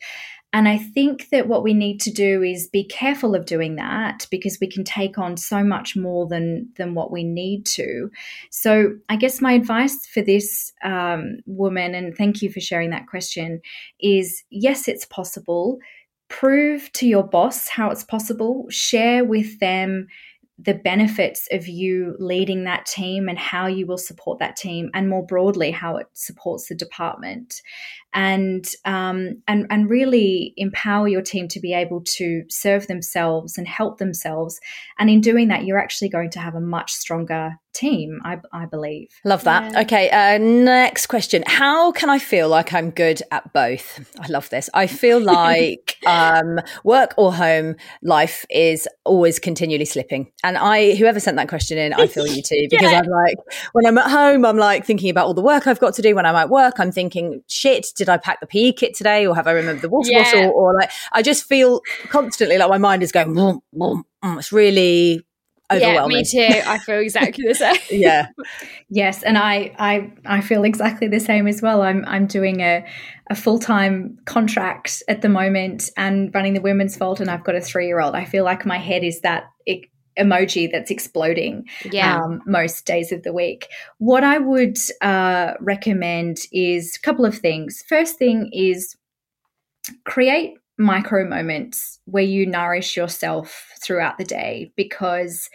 And 0.53 0.67
I 0.67 0.77
think 0.77 1.29
that 1.29 1.47
what 1.47 1.63
we 1.63 1.73
need 1.73 2.01
to 2.01 2.11
do 2.11 2.43
is 2.43 2.67
be 2.67 2.83
careful 2.83 3.35
of 3.35 3.45
doing 3.45 3.77
that 3.77 4.27
because 4.29 4.57
we 4.59 4.67
can 4.69 4.83
take 4.83 5.17
on 5.17 5.37
so 5.37 5.63
much 5.63 5.95
more 5.95 6.27
than 6.27 6.69
than 6.77 6.93
what 6.93 7.09
we 7.09 7.23
need 7.23 7.65
to. 7.67 8.09
So 8.49 8.97
I 9.07 9.15
guess 9.15 9.39
my 9.39 9.53
advice 9.53 10.05
for 10.13 10.21
this 10.21 10.73
um, 10.83 11.37
woman, 11.45 11.95
and 11.95 12.15
thank 12.17 12.41
you 12.41 12.51
for 12.51 12.59
sharing 12.59 12.89
that 12.89 13.07
question, 13.07 13.61
is 14.01 14.43
yes, 14.49 14.89
it's 14.89 15.05
possible. 15.05 15.79
Prove 16.27 16.91
to 16.93 17.07
your 17.07 17.23
boss 17.23 17.69
how 17.69 17.89
it's 17.89 18.03
possible. 18.03 18.65
Share 18.69 19.23
with 19.23 19.59
them 19.59 20.07
the 20.63 20.73
benefits 20.73 21.47
of 21.51 21.67
you 21.67 22.15
leading 22.19 22.65
that 22.65 22.85
team 22.85 23.27
and 23.27 23.37
how 23.37 23.67
you 23.67 23.85
will 23.87 23.97
support 23.97 24.39
that 24.39 24.55
team, 24.55 24.89
and 24.93 25.09
more 25.09 25.25
broadly, 25.25 25.71
how 25.71 25.97
it 25.97 26.07
supports 26.13 26.67
the 26.67 26.75
department, 26.75 27.61
and 28.13 28.65
um, 28.85 29.41
and 29.47 29.65
and 29.69 29.89
really 29.89 30.53
empower 30.57 31.07
your 31.07 31.21
team 31.21 31.47
to 31.49 31.59
be 31.59 31.73
able 31.73 32.01
to 32.01 32.43
serve 32.49 32.87
themselves 32.87 33.57
and 33.57 33.67
help 33.67 33.97
themselves. 33.97 34.59
And 34.99 35.09
in 35.09 35.21
doing 35.21 35.47
that, 35.47 35.65
you're 35.65 35.79
actually 35.79 36.09
going 36.09 36.29
to 36.31 36.39
have 36.39 36.55
a 36.55 36.61
much 36.61 36.91
stronger 36.91 37.57
team, 37.73 38.19
I, 38.23 38.39
I 38.51 38.65
believe. 38.65 39.09
Love 39.23 39.43
that. 39.45 39.71
Yeah. 39.71 39.81
Okay, 39.81 40.09
uh, 40.09 40.37
next 40.37 41.07
question. 41.07 41.43
How 41.47 41.91
can 41.91 42.09
I 42.09 42.19
feel 42.19 42.49
like 42.49 42.73
I'm 42.73 42.91
good 42.91 43.21
at 43.31 43.53
both? 43.53 43.99
I 44.19 44.27
love 44.27 44.49
this. 44.49 44.69
I 44.73 44.87
feel 44.87 45.19
like 45.23 45.97
um, 46.05 46.59
work 46.83 47.13
or 47.17 47.33
home 47.33 47.75
life 48.01 48.45
is 48.49 48.87
always 49.05 49.39
continually 49.39 49.85
slipping. 49.85 50.31
And 50.43 50.50
And 50.51 50.57
I, 50.57 50.95
whoever 50.95 51.21
sent 51.21 51.37
that 51.37 51.47
question 51.47 51.77
in, 51.77 51.93
I 51.93 52.07
feel 52.07 52.27
you 52.27 52.41
too 52.41 52.67
because 52.69 52.91
yeah. 52.91 52.99
I'm 52.99 53.05
like, 53.05 53.37
when 53.71 53.85
I'm 53.85 53.97
at 53.97 54.11
home, 54.11 54.43
I'm 54.43 54.57
like 54.57 54.85
thinking 54.85 55.09
about 55.09 55.27
all 55.27 55.33
the 55.33 55.41
work 55.41 55.65
I've 55.65 55.79
got 55.79 55.93
to 55.93 56.01
do. 56.01 56.13
When 56.13 56.25
I'm 56.25 56.35
at 56.35 56.49
work, 56.49 56.77
I'm 56.77 56.91
thinking, 56.91 57.41
shit, 57.47 57.87
did 57.95 58.09
I 58.09 58.17
pack 58.17 58.41
the 58.41 58.47
PE 58.47 58.73
kit 58.73 58.93
today, 58.93 59.25
or 59.25 59.33
have 59.33 59.47
I 59.47 59.51
remembered 59.51 59.81
the 59.81 59.87
water 59.87 60.11
yeah. 60.11 60.23
bottle, 60.25 60.51
or 60.51 60.75
like 60.75 60.91
I 61.13 61.21
just 61.21 61.45
feel 61.45 61.79
constantly 62.09 62.57
like 62.57 62.69
my 62.69 62.77
mind 62.77 63.01
is 63.01 63.13
going. 63.13 63.33
Boom, 63.33 63.61
boom, 63.71 64.03
it's 64.23 64.51
really 64.51 65.25
overwhelming. 65.71 66.23
yeah, 66.33 66.49
me 66.49 66.53
too. 66.53 66.61
I 66.69 66.77
feel 66.79 66.99
exactly 66.99 67.47
the 67.47 67.55
same. 67.55 67.77
yeah. 67.89 68.27
Yes, 68.89 69.23
and 69.23 69.37
I, 69.37 69.73
I 69.79 70.11
I 70.25 70.41
feel 70.41 70.65
exactly 70.65 71.07
the 71.07 71.21
same 71.21 71.47
as 71.47 71.61
well. 71.61 71.81
I'm 71.81 72.03
I'm 72.05 72.27
doing 72.27 72.59
a 72.59 72.85
a 73.29 73.35
full 73.35 73.59
time 73.59 74.17
contract 74.25 75.01
at 75.07 75.21
the 75.21 75.29
moment 75.29 75.89
and 75.95 76.29
running 76.35 76.55
the 76.55 76.61
Women's 76.61 76.97
Vault, 76.97 77.21
and 77.21 77.29
I've 77.29 77.45
got 77.45 77.55
a 77.55 77.61
three 77.61 77.87
year 77.87 78.01
old. 78.01 78.15
I 78.15 78.25
feel 78.25 78.43
like 78.43 78.65
my 78.65 78.77
head 78.77 79.03
is 79.05 79.21
that 79.21 79.45
emoji 80.17 80.71
that's 80.71 80.91
exploding 80.91 81.65
yeah. 81.91 82.21
um, 82.21 82.41
most 82.45 82.85
days 82.85 83.11
of 83.11 83.23
the 83.23 83.33
week. 83.33 83.67
What 83.97 84.23
I 84.23 84.37
would 84.37 84.77
uh, 85.01 85.53
recommend 85.59 86.39
is 86.51 86.95
a 86.95 87.05
couple 87.05 87.25
of 87.25 87.37
things. 87.37 87.83
First 87.87 88.17
thing 88.17 88.49
is 88.53 88.95
create 90.05 90.55
micro 90.77 91.27
moments 91.27 91.99
where 92.05 92.23
you 92.23 92.45
nourish 92.45 92.97
yourself 92.97 93.71
throughout 93.83 94.17
the 94.17 94.23
day 94.23 94.71
because 94.75 95.49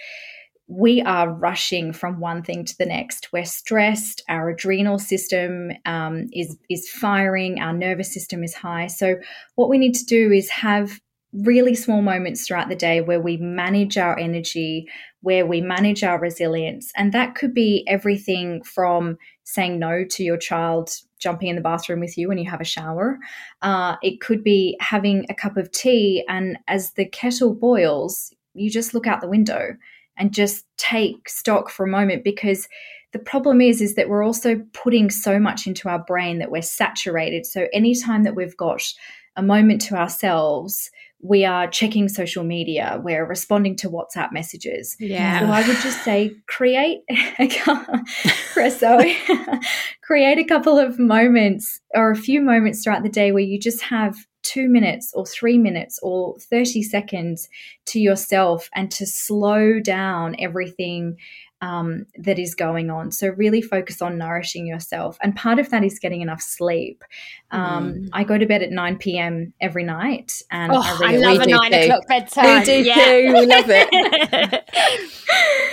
we 0.68 1.00
are 1.02 1.32
rushing 1.32 1.92
from 1.92 2.18
one 2.18 2.42
thing 2.42 2.64
to 2.64 2.76
the 2.78 2.86
next. 2.86 3.28
We're 3.32 3.44
stressed. 3.44 4.22
Our 4.28 4.50
adrenal 4.50 4.98
system 4.98 5.70
um, 5.84 6.26
is 6.32 6.56
is 6.68 6.88
firing. 6.90 7.60
Our 7.60 7.72
nervous 7.72 8.12
system 8.12 8.42
is 8.42 8.54
high. 8.54 8.88
So 8.88 9.16
what 9.54 9.68
we 9.68 9.78
need 9.78 9.94
to 9.94 10.04
do 10.04 10.32
is 10.32 10.50
have 10.50 11.00
really 11.42 11.74
small 11.74 12.02
moments 12.02 12.46
throughout 12.46 12.68
the 12.68 12.76
day 12.76 13.00
where 13.00 13.20
we 13.20 13.36
manage 13.36 13.98
our 13.98 14.18
energy, 14.18 14.88
where 15.22 15.46
we 15.46 15.60
manage 15.60 16.02
our 16.02 16.18
resilience, 16.18 16.92
and 16.96 17.12
that 17.12 17.34
could 17.34 17.54
be 17.54 17.84
everything 17.86 18.62
from 18.62 19.16
saying 19.44 19.78
no 19.78 20.04
to 20.04 20.24
your 20.24 20.36
child 20.36 20.90
jumping 21.18 21.48
in 21.48 21.56
the 21.56 21.62
bathroom 21.62 22.00
with 22.00 22.18
you 22.18 22.28
when 22.28 22.38
you 22.38 22.48
have 22.50 22.60
a 22.60 22.64
shower. 22.64 23.18
Uh, 23.62 23.96
it 24.02 24.20
could 24.20 24.44
be 24.44 24.76
having 24.80 25.24
a 25.28 25.34
cup 25.34 25.56
of 25.56 25.70
tea, 25.72 26.24
and 26.28 26.58
as 26.68 26.92
the 26.92 27.06
kettle 27.06 27.54
boils, 27.54 28.32
you 28.54 28.70
just 28.70 28.94
look 28.94 29.06
out 29.06 29.20
the 29.20 29.28
window 29.28 29.76
and 30.16 30.32
just 30.32 30.64
take 30.78 31.28
stock 31.28 31.68
for 31.70 31.84
a 31.84 31.90
moment 31.90 32.24
because 32.24 32.68
the 33.12 33.18
problem 33.18 33.60
is 33.60 33.80
is 33.80 33.94
that 33.94 34.08
we're 34.08 34.24
also 34.24 34.62
putting 34.72 35.10
so 35.10 35.38
much 35.38 35.66
into 35.66 35.88
our 35.88 36.02
brain 36.04 36.38
that 36.38 36.50
we're 36.50 36.62
saturated 36.62 37.46
so 37.46 37.66
anytime 37.72 38.24
that 38.24 38.34
we've 38.34 38.56
got 38.56 38.82
a 39.36 39.42
moment 39.42 39.80
to 39.80 39.94
ourselves 39.94 40.90
we 41.26 41.44
are 41.44 41.66
checking 41.66 42.08
social 42.08 42.44
media, 42.44 43.00
we're 43.02 43.26
responding 43.26 43.76
to 43.76 43.90
WhatsApp 43.90 44.32
messages. 44.32 44.96
Yeah. 45.00 45.40
So 45.40 45.46
I 45.46 45.66
would 45.66 45.78
just 45.78 46.04
say 46.04 46.34
create 46.46 47.02
a 47.38 48.70
so 48.70 49.00
create 50.02 50.38
a 50.38 50.44
couple 50.44 50.78
of 50.78 50.98
moments 50.98 51.80
or 51.94 52.10
a 52.10 52.16
few 52.16 52.40
moments 52.40 52.82
throughout 52.82 53.02
the 53.02 53.08
day 53.08 53.32
where 53.32 53.42
you 53.42 53.58
just 53.58 53.82
have 53.82 54.16
two 54.42 54.68
minutes 54.68 55.12
or 55.14 55.26
three 55.26 55.58
minutes 55.58 55.98
or 56.02 56.38
30 56.38 56.82
seconds 56.84 57.48
to 57.86 57.98
yourself 57.98 58.70
and 58.74 58.92
to 58.92 59.04
slow 59.04 59.80
down 59.80 60.36
everything 60.38 61.16
um, 61.60 62.06
that 62.18 62.38
is 62.38 62.54
going 62.54 62.90
on. 62.90 63.10
So, 63.10 63.28
really 63.28 63.62
focus 63.62 64.02
on 64.02 64.18
nourishing 64.18 64.66
yourself. 64.66 65.18
And 65.22 65.34
part 65.34 65.58
of 65.58 65.70
that 65.70 65.84
is 65.84 65.98
getting 65.98 66.20
enough 66.20 66.42
sleep. 66.42 67.02
Um, 67.50 67.94
mm. 67.94 68.08
I 68.12 68.24
go 68.24 68.38
to 68.38 68.46
bed 68.46 68.62
at 68.62 68.70
9 68.70 68.98
p.m. 68.98 69.52
every 69.60 69.84
night. 69.84 70.42
And 70.50 70.72
oh, 70.72 70.82
I, 70.82 71.12
really, 71.12 71.24
I 71.24 71.32
love 71.32 71.42
a 71.42 71.46
nine 71.46 71.72
too. 71.72 71.78
o'clock 71.78 72.06
bedtime. 72.08 72.58
We 72.60 72.64
do 72.64 72.82
yeah. 72.82 72.94
too. 72.94 73.32
We 73.34 73.46
love 73.46 73.64
it. 73.68 74.64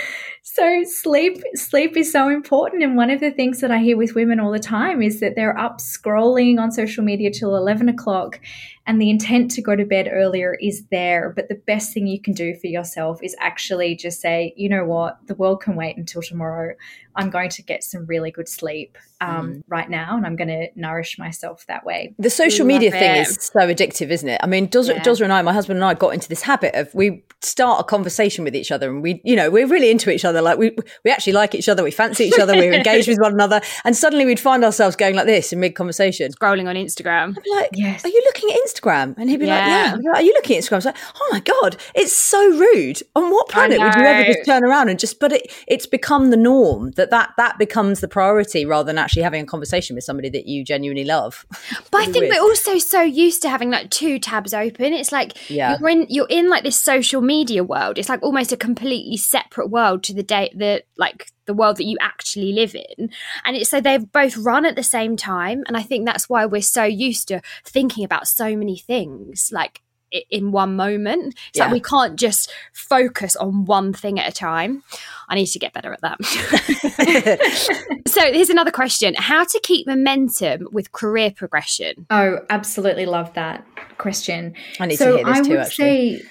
so 0.54 0.84
sleep 0.84 1.42
sleep 1.54 1.96
is 1.96 2.12
so 2.12 2.28
important 2.28 2.82
and 2.82 2.96
one 2.96 3.10
of 3.10 3.18
the 3.18 3.30
things 3.32 3.60
that 3.60 3.72
i 3.72 3.78
hear 3.78 3.96
with 3.96 4.14
women 4.14 4.38
all 4.38 4.52
the 4.52 4.58
time 4.58 5.02
is 5.02 5.18
that 5.18 5.34
they're 5.34 5.58
up 5.58 5.78
scrolling 5.78 6.60
on 6.60 6.70
social 6.70 7.02
media 7.02 7.28
till 7.28 7.56
11 7.56 7.88
o'clock 7.88 8.38
and 8.86 9.00
the 9.00 9.10
intent 9.10 9.50
to 9.52 9.62
go 9.62 9.74
to 9.74 9.84
bed 9.84 10.08
earlier 10.12 10.54
is 10.60 10.84
there. 10.90 11.32
But 11.34 11.48
the 11.48 11.54
best 11.54 11.92
thing 11.92 12.06
you 12.06 12.20
can 12.20 12.34
do 12.34 12.54
for 12.54 12.66
yourself 12.66 13.22
is 13.22 13.34
actually 13.40 13.96
just 13.96 14.20
say, 14.20 14.52
you 14.56 14.68
know 14.68 14.84
what, 14.84 15.18
the 15.26 15.34
world 15.34 15.62
can 15.62 15.74
wait 15.74 15.96
until 15.96 16.20
tomorrow. 16.20 16.74
I'm 17.16 17.30
going 17.30 17.50
to 17.50 17.62
get 17.62 17.84
some 17.84 18.06
really 18.06 18.30
good 18.30 18.48
sleep 18.48 18.98
um, 19.20 19.54
mm. 19.54 19.62
right 19.68 19.88
now, 19.88 20.16
and 20.16 20.26
I'm 20.26 20.36
going 20.36 20.48
to 20.48 20.66
nourish 20.74 21.18
myself 21.18 21.64
that 21.68 21.84
way. 21.86 22.12
The 22.18 22.28
social 22.28 22.66
media 22.66 22.90
thing 22.90 23.22
is 23.22 23.34
so 23.40 23.60
addictive, 23.60 24.10
isn't 24.10 24.28
it? 24.28 24.40
I 24.42 24.46
mean, 24.46 24.68
Dozra, 24.68 25.18
yeah. 25.18 25.24
and 25.24 25.32
I, 25.32 25.42
my 25.42 25.52
husband 25.52 25.76
and 25.76 25.84
I, 25.84 25.94
got 25.94 26.12
into 26.12 26.28
this 26.28 26.42
habit 26.42 26.74
of 26.74 26.92
we 26.92 27.24
start 27.40 27.80
a 27.80 27.84
conversation 27.84 28.42
with 28.42 28.56
each 28.56 28.72
other, 28.72 28.90
and 28.90 29.00
we, 29.00 29.20
you 29.24 29.36
know, 29.36 29.50
we're 29.50 29.68
really 29.68 29.90
into 29.90 30.10
each 30.10 30.24
other. 30.24 30.42
Like 30.42 30.58
we, 30.58 30.76
we 31.04 31.10
actually 31.10 31.34
like 31.34 31.54
each 31.54 31.68
other, 31.68 31.84
we 31.84 31.92
fancy 31.92 32.24
each 32.24 32.38
other, 32.38 32.54
we're 32.54 32.72
engaged 32.74 33.06
with 33.06 33.20
one 33.20 33.32
another, 33.32 33.60
and 33.84 33.96
suddenly 33.96 34.26
we'd 34.26 34.40
find 34.40 34.64
ourselves 34.64 34.96
going 34.96 35.14
like 35.14 35.26
this 35.26 35.52
in 35.52 35.60
mid 35.60 35.76
conversation, 35.76 36.32
scrolling 36.32 36.68
on 36.68 36.74
Instagram. 36.74 37.36
I'm 37.36 37.56
like, 37.56 37.70
yes. 37.74 38.04
are 38.04 38.08
you 38.08 38.22
looking 38.26 38.50
at 38.50 38.56
Instagram? 38.56 38.73
And 39.16 39.28
he'd 39.30 39.38
be 39.38 39.46
yeah. 39.46 39.92
like, 39.94 40.02
yeah. 40.04 40.12
Are 40.12 40.22
you 40.22 40.32
looking 40.32 40.56
at 40.56 40.64
Instagram? 40.64 40.72
I 40.72 40.76
was 40.76 40.84
like, 40.86 40.96
oh 41.16 41.28
my 41.32 41.40
God, 41.40 41.76
it's 41.94 42.14
so 42.14 42.42
rude. 42.50 43.02
On 43.14 43.30
what 43.30 43.48
planet 43.48 43.78
would 43.78 43.94
you 43.94 44.02
ever 44.02 44.24
just 44.24 44.44
turn 44.44 44.64
around 44.64 44.88
and 44.88 44.98
just, 44.98 45.20
but 45.20 45.32
it, 45.32 45.52
it's 45.66 45.86
become 45.86 46.30
the 46.30 46.36
norm 46.36 46.92
that, 46.92 47.10
that 47.10 47.32
that 47.36 47.58
becomes 47.58 48.00
the 48.00 48.08
priority 48.08 48.64
rather 48.64 48.86
than 48.86 48.98
actually 48.98 49.22
having 49.22 49.42
a 49.42 49.46
conversation 49.46 49.94
with 49.94 50.04
somebody 50.04 50.28
that 50.30 50.46
you 50.46 50.64
genuinely 50.64 51.04
love. 51.04 51.46
But 51.90 52.00
I 52.00 52.04
think 52.06 52.22
weird. 52.24 52.30
we're 52.36 52.40
also 52.40 52.78
so 52.78 53.02
used 53.02 53.42
to 53.42 53.48
having 53.48 53.70
like 53.70 53.90
two 53.90 54.18
tabs 54.18 54.52
open. 54.52 54.92
It's 54.92 55.12
like 55.12 55.50
yeah. 55.50 55.76
you're 55.78 55.88
in 55.88 56.06
you're 56.08 56.26
in 56.28 56.48
like 56.48 56.64
this 56.64 56.76
social 56.76 57.20
media 57.20 57.62
world. 57.62 57.98
It's 57.98 58.08
like 58.08 58.22
almost 58.22 58.52
a 58.52 58.56
completely 58.56 59.16
separate 59.16 59.70
world 59.70 60.02
to 60.04 60.14
the 60.14 60.22
day 60.22 60.50
the 60.54 60.82
like 60.96 61.32
the 61.46 61.54
world 61.54 61.76
that 61.76 61.84
you 61.84 61.96
actually 62.00 62.52
live 62.52 62.74
in. 62.74 63.10
And 63.44 63.56
it's 63.56 63.70
so 63.70 63.80
they've 63.80 64.10
both 64.10 64.36
run 64.36 64.64
at 64.64 64.76
the 64.76 64.82
same 64.82 65.16
time. 65.16 65.64
And 65.66 65.76
I 65.76 65.82
think 65.82 66.06
that's 66.06 66.28
why 66.28 66.46
we're 66.46 66.62
so 66.62 66.84
used 66.84 67.28
to 67.28 67.40
thinking 67.64 68.04
about 68.04 68.26
so 68.28 68.56
many 68.56 68.76
things 68.76 69.50
like 69.52 69.82
in 70.30 70.52
one 70.52 70.76
moment. 70.76 71.34
It's 71.48 71.58
yeah. 71.58 71.64
like 71.64 71.72
we 71.72 71.80
can't 71.80 72.16
just 72.18 72.52
focus 72.72 73.36
on 73.36 73.64
one 73.64 73.92
thing 73.92 74.18
at 74.18 74.28
a 74.28 74.32
time. 74.32 74.82
I 75.28 75.34
need 75.34 75.46
to 75.46 75.58
get 75.58 75.72
better 75.72 75.92
at 75.92 76.00
that. 76.02 76.18
so 78.06 78.20
here's 78.32 78.50
another 78.50 78.70
question 78.70 79.14
How 79.14 79.44
to 79.44 79.60
keep 79.62 79.86
momentum 79.86 80.68
with 80.72 80.92
career 80.92 81.30
progression? 81.30 82.06
Oh, 82.10 82.40
absolutely 82.50 83.06
love 83.06 83.32
that 83.34 83.66
question. 83.98 84.54
I 84.78 84.86
need 84.86 84.96
so 84.96 85.12
to 85.12 85.16
hear 85.16 85.26
this 85.26 85.38
I 85.38 85.42
too, 85.42 85.50
would 85.50 85.58
actually. 85.60 86.18
Say 86.18 86.22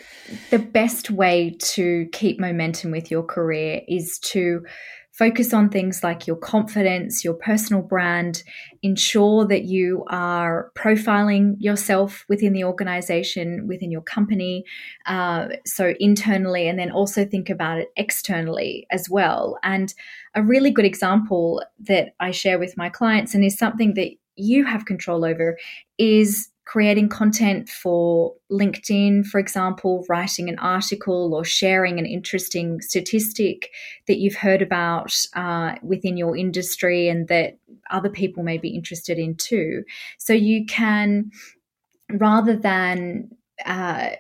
the 0.52 0.60
best 0.60 1.12
way 1.12 1.56
to 1.60 2.08
keep 2.12 2.40
momentum 2.40 2.92
with 2.92 3.12
your 3.12 3.24
career 3.24 3.82
is 3.88 4.20
to 4.20 4.66
Focus 5.14 5.54
on 5.54 5.70
things 5.70 6.04
like 6.04 6.26
your 6.26 6.36
confidence, 6.36 7.24
your 7.24 7.36
personal 7.36 7.84
brand. 7.84 8.44
Ensure 8.82 9.46
that 9.46 9.64
you 9.66 10.04
are 10.08 10.72
profiling 10.76 11.56
yourself 11.60 12.26
within 12.28 12.52
the 12.52 12.64
organization, 12.64 13.68
within 13.68 13.92
your 13.92 14.02
company. 14.02 14.66
Uh, 15.06 15.50
so, 15.66 15.94
internally, 16.00 16.68
and 16.68 16.80
then 16.80 16.92
also 16.92 17.26
think 17.26 17.50
about 17.50 17.78
it 17.78 17.90
externally 17.96 18.88
as 18.90 19.08
well. 19.08 19.60
And 19.62 19.94
a 20.34 20.42
really 20.42 20.72
good 20.72 20.86
example 20.86 21.64
that 21.82 22.16
I 22.20 22.32
share 22.32 22.58
with 22.58 22.76
my 22.76 22.90
clients 22.90 23.36
and 23.36 23.46
is 23.46 23.58
something 23.58 23.94
that 23.94 24.10
you 24.36 24.66
have 24.66 24.86
control 24.86 25.24
over 25.24 25.58
is 26.00 26.50
creating 26.66 27.10
content 27.10 27.68
for 27.68 28.34
LinkedIn, 28.50 29.26
for 29.26 29.40
example, 29.40 30.06
writing 30.08 30.48
an 30.48 30.58
article 30.60 31.34
or 31.34 31.44
sharing 31.44 32.00
an 32.00 32.06
interesting 32.06 32.80
statistic 32.82 33.70
that 34.08 34.18
you've 34.18 34.36
heard 34.36 34.62
about 34.62 35.14
uh, 35.36 35.76
within 35.82 36.16
your 36.16 36.38
industry 36.38 37.10
and 37.10 37.28
that 37.28 37.58
other 37.92 38.10
people 38.10 38.44
may 38.44 38.58
be 38.58 38.70
interested 38.70 39.20
in 39.20 39.36
too. 39.36 39.84
So 40.18 40.34
you 40.34 40.66
can, 40.66 41.32
rather 42.10 42.56
than 42.56 43.30
uh, 43.66 44.12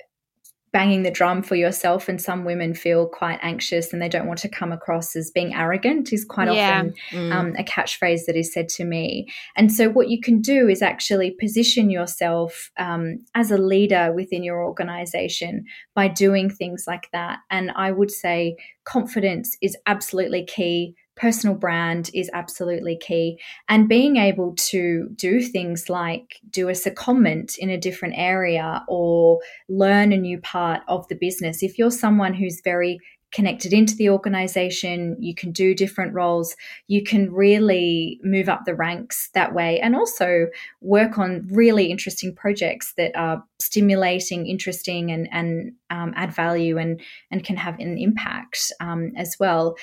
banging 0.73 1.03
the 1.03 1.11
drum 1.11 1.43
for 1.43 1.55
yourself 1.55 2.09
and 2.09 2.19
some 2.19 2.43
women 2.43 2.73
feel 2.73 3.07
quite 3.07 3.37
anxious 3.43 3.93
and 3.93 4.01
they 4.01 4.09
don't 4.09 4.25
want 4.25 4.39
to 4.39 4.49
come 4.49 4.71
across 4.71 5.15
as 5.15 5.29
being 5.29 5.53
arrogant 5.53 6.11
is 6.11 6.25
quite 6.25 6.51
yeah. 6.51 6.79
often 6.79 6.93
mm. 7.11 7.31
um, 7.31 7.55
a 7.59 7.63
catchphrase 7.63 8.25
that 8.25 8.35
is 8.35 8.51
said 8.51 8.67
to 8.67 8.83
me 8.83 9.27
and 9.55 9.71
so 9.71 9.87
what 9.87 10.09
you 10.09 10.19
can 10.19 10.41
do 10.41 10.67
is 10.67 10.81
actually 10.81 11.31
position 11.39 11.91
yourself 11.91 12.71
um, 12.77 13.23
as 13.35 13.51
a 13.51 13.57
leader 13.57 14.11
within 14.13 14.43
your 14.43 14.65
organization 14.65 15.63
by 15.93 16.07
doing 16.07 16.49
things 16.49 16.85
like 16.87 17.07
that 17.13 17.37
and 17.51 17.71
i 17.75 17.91
would 17.91 18.11
say 18.11 18.55
confidence 18.83 19.55
is 19.61 19.77
absolutely 19.85 20.43
key 20.43 20.95
personal 21.15 21.55
brand 21.55 22.09
is 22.13 22.29
absolutely 22.33 22.97
key. 22.97 23.39
And 23.69 23.89
being 23.89 24.17
able 24.17 24.55
to 24.55 25.09
do 25.15 25.41
things 25.41 25.89
like 25.89 26.39
do 26.49 26.69
a 26.69 26.73
secondment 26.73 27.57
in 27.57 27.69
a 27.69 27.77
different 27.77 28.15
area 28.17 28.83
or 28.87 29.39
learn 29.69 30.11
a 30.11 30.17
new 30.17 30.39
part 30.39 30.81
of 30.87 31.07
the 31.07 31.15
business. 31.15 31.63
If 31.63 31.77
you're 31.77 31.91
someone 31.91 32.33
who's 32.33 32.61
very 32.63 32.99
connected 33.33 33.73
into 33.73 33.95
the 33.95 34.09
organization. 34.09 35.17
You 35.19 35.35
can 35.35 35.51
do 35.51 35.73
different 35.73 36.13
roles. 36.13 36.55
You 36.87 37.03
can 37.03 37.33
really 37.33 38.19
move 38.23 38.47
up 38.47 38.61
the 38.65 38.75
ranks 38.75 39.29
that 39.33 39.53
way 39.53 39.79
and 39.79 39.95
also 39.95 40.47
work 40.81 41.17
on 41.17 41.47
really 41.51 41.85
interesting 41.85 42.33
projects 42.33 42.93
that 42.95 43.11
are 43.15 43.43
stimulating, 43.59 44.45
interesting, 44.45 45.11
and, 45.11 45.27
and 45.31 45.73
um, 45.89 46.13
add 46.15 46.33
value 46.33 46.77
and, 46.77 47.01
and 47.31 47.43
can 47.43 47.57
have 47.57 47.79
an 47.79 47.97
impact 47.97 48.71
um, 48.79 49.11
as 49.17 49.35
well. 49.39 49.75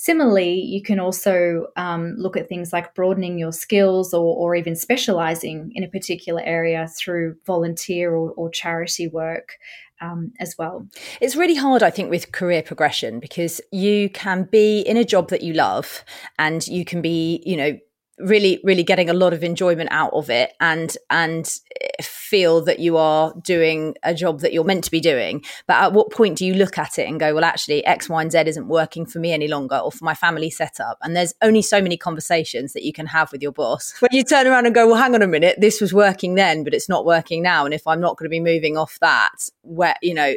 Similarly, 0.00 0.60
you 0.60 0.80
can 0.80 1.00
also 1.00 1.66
um, 1.74 2.14
look 2.16 2.36
at 2.36 2.48
things 2.48 2.72
like 2.72 2.94
broadening 2.94 3.36
your 3.36 3.50
skills 3.50 4.14
or, 4.14 4.36
or, 4.36 4.54
even 4.54 4.76
specializing 4.76 5.72
in 5.74 5.82
a 5.82 5.88
particular 5.88 6.40
area 6.44 6.86
through 6.86 7.34
volunteer 7.44 8.14
or, 8.14 8.30
or 8.30 8.48
charity 8.48 9.08
work 9.08 9.54
um, 10.00 10.32
as 10.38 10.56
well. 10.56 10.86
It's 11.20 11.34
really 11.34 11.56
hard, 11.56 11.82
I 11.82 11.90
think, 11.90 12.10
with 12.10 12.30
career 12.30 12.62
progression 12.62 13.18
because 13.18 13.60
you 13.72 14.08
can 14.10 14.44
be 14.44 14.82
in 14.82 14.96
a 14.96 15.04
job 15.04 15.30
that 15.30 15.42
you 15.42 15.52
love 15.52 16.04
and 16.38 16.64
you 16.68 16.84
can 16.84 17.02
be, 17.02 17.42
you 17.44 17.56
know, 17.56 17.76
really 18.20 18.60
really 18.64 18.82
getting 18.82 19.08
a 19.08 19.14
lot 19.14 19.32
of 19.32 19.44
enjoyment 19.44 19.88
out 19.92 20.12
of 20.12 20.30
it 20.30 20.52
and 20.60 20.96
and 21.10 21.60
feel 22.02 22.62
that 22.64 22.78
you 22.78 22.96
are 22.96 23.32
doing 23.42 23.94
a 24.02 24.14
job 24.14 24.40
that 24.40 24.52
you're 24.52 24.64
meant 24.64 24.84
to 24.84 24.90
be 24.90 25.00
doing. 25.00 25.44
But 25.66 25.74
at 25.74 25.92
what 25.92 26.10
point 26.10 26.38
do 26.38 26.46
you 26.46 26.54
look 26.54 26.78
at 26.78 26.98
it 26.98 27.08
and 27.08 27.20
go 27.20 27.34
well 27.34 27.44
actually 27.44 27.84
x 27.84 28.08
y 28.08 28.22
and 28.22 28.32
z 28.32 28.38
isn't 28.46 28.68
working 28.68 29.06
for 29.06 29.18
me 29.18 29.32
any 29.32 29.48
longer 29.48 29.76
or 29.76 29.92
for 29.92 30.04
my 30.04 30.14
family 30.14 30.50
setup? 30.50 30.98
And 31.02 31.16
there's 31.16 31.34
only 31.42 31.62
so 31.62 31.80
many 31.80 31.96
conversations 31.96 32.72
that 32.72 32.84
you 32.84 32.92
can 32.92 33.06
have 33.06 33.32
with 33.32 33.42
your 33.42 33.52
boss. 33.52 33.94
When 34.00 34.10
you 34.12 34.24
turn 34.24 34.46
around 34.46 34.66
and 34.66 34.74
go 34.74 34.86
well 34.86 34.96
hang 34.96 35.14
on 35.14 35.22
a 35.22 35.28
minute. 35.28 35.56
This 35.60 35.80
was 35.80 35.92
working 35.92 36.34
then 36.34 36.64
but 36.64 36.74
it's 36.74 36.88
not 36.88 37.04
working 37.04 37.42
now. 37.42 37.64
And 37.64 37.74
if 37.74 37.86
i'm 37.86 38.00
not 38.00 38.16
going 38.16 38.26
to 38.26 38.30
be 38.30 38.40
moving 38.40 38.76
off 38.76 38.98
that 39.00 39.50
where 39.62 39.94
you 40.02 40.14
know 40.14 40.34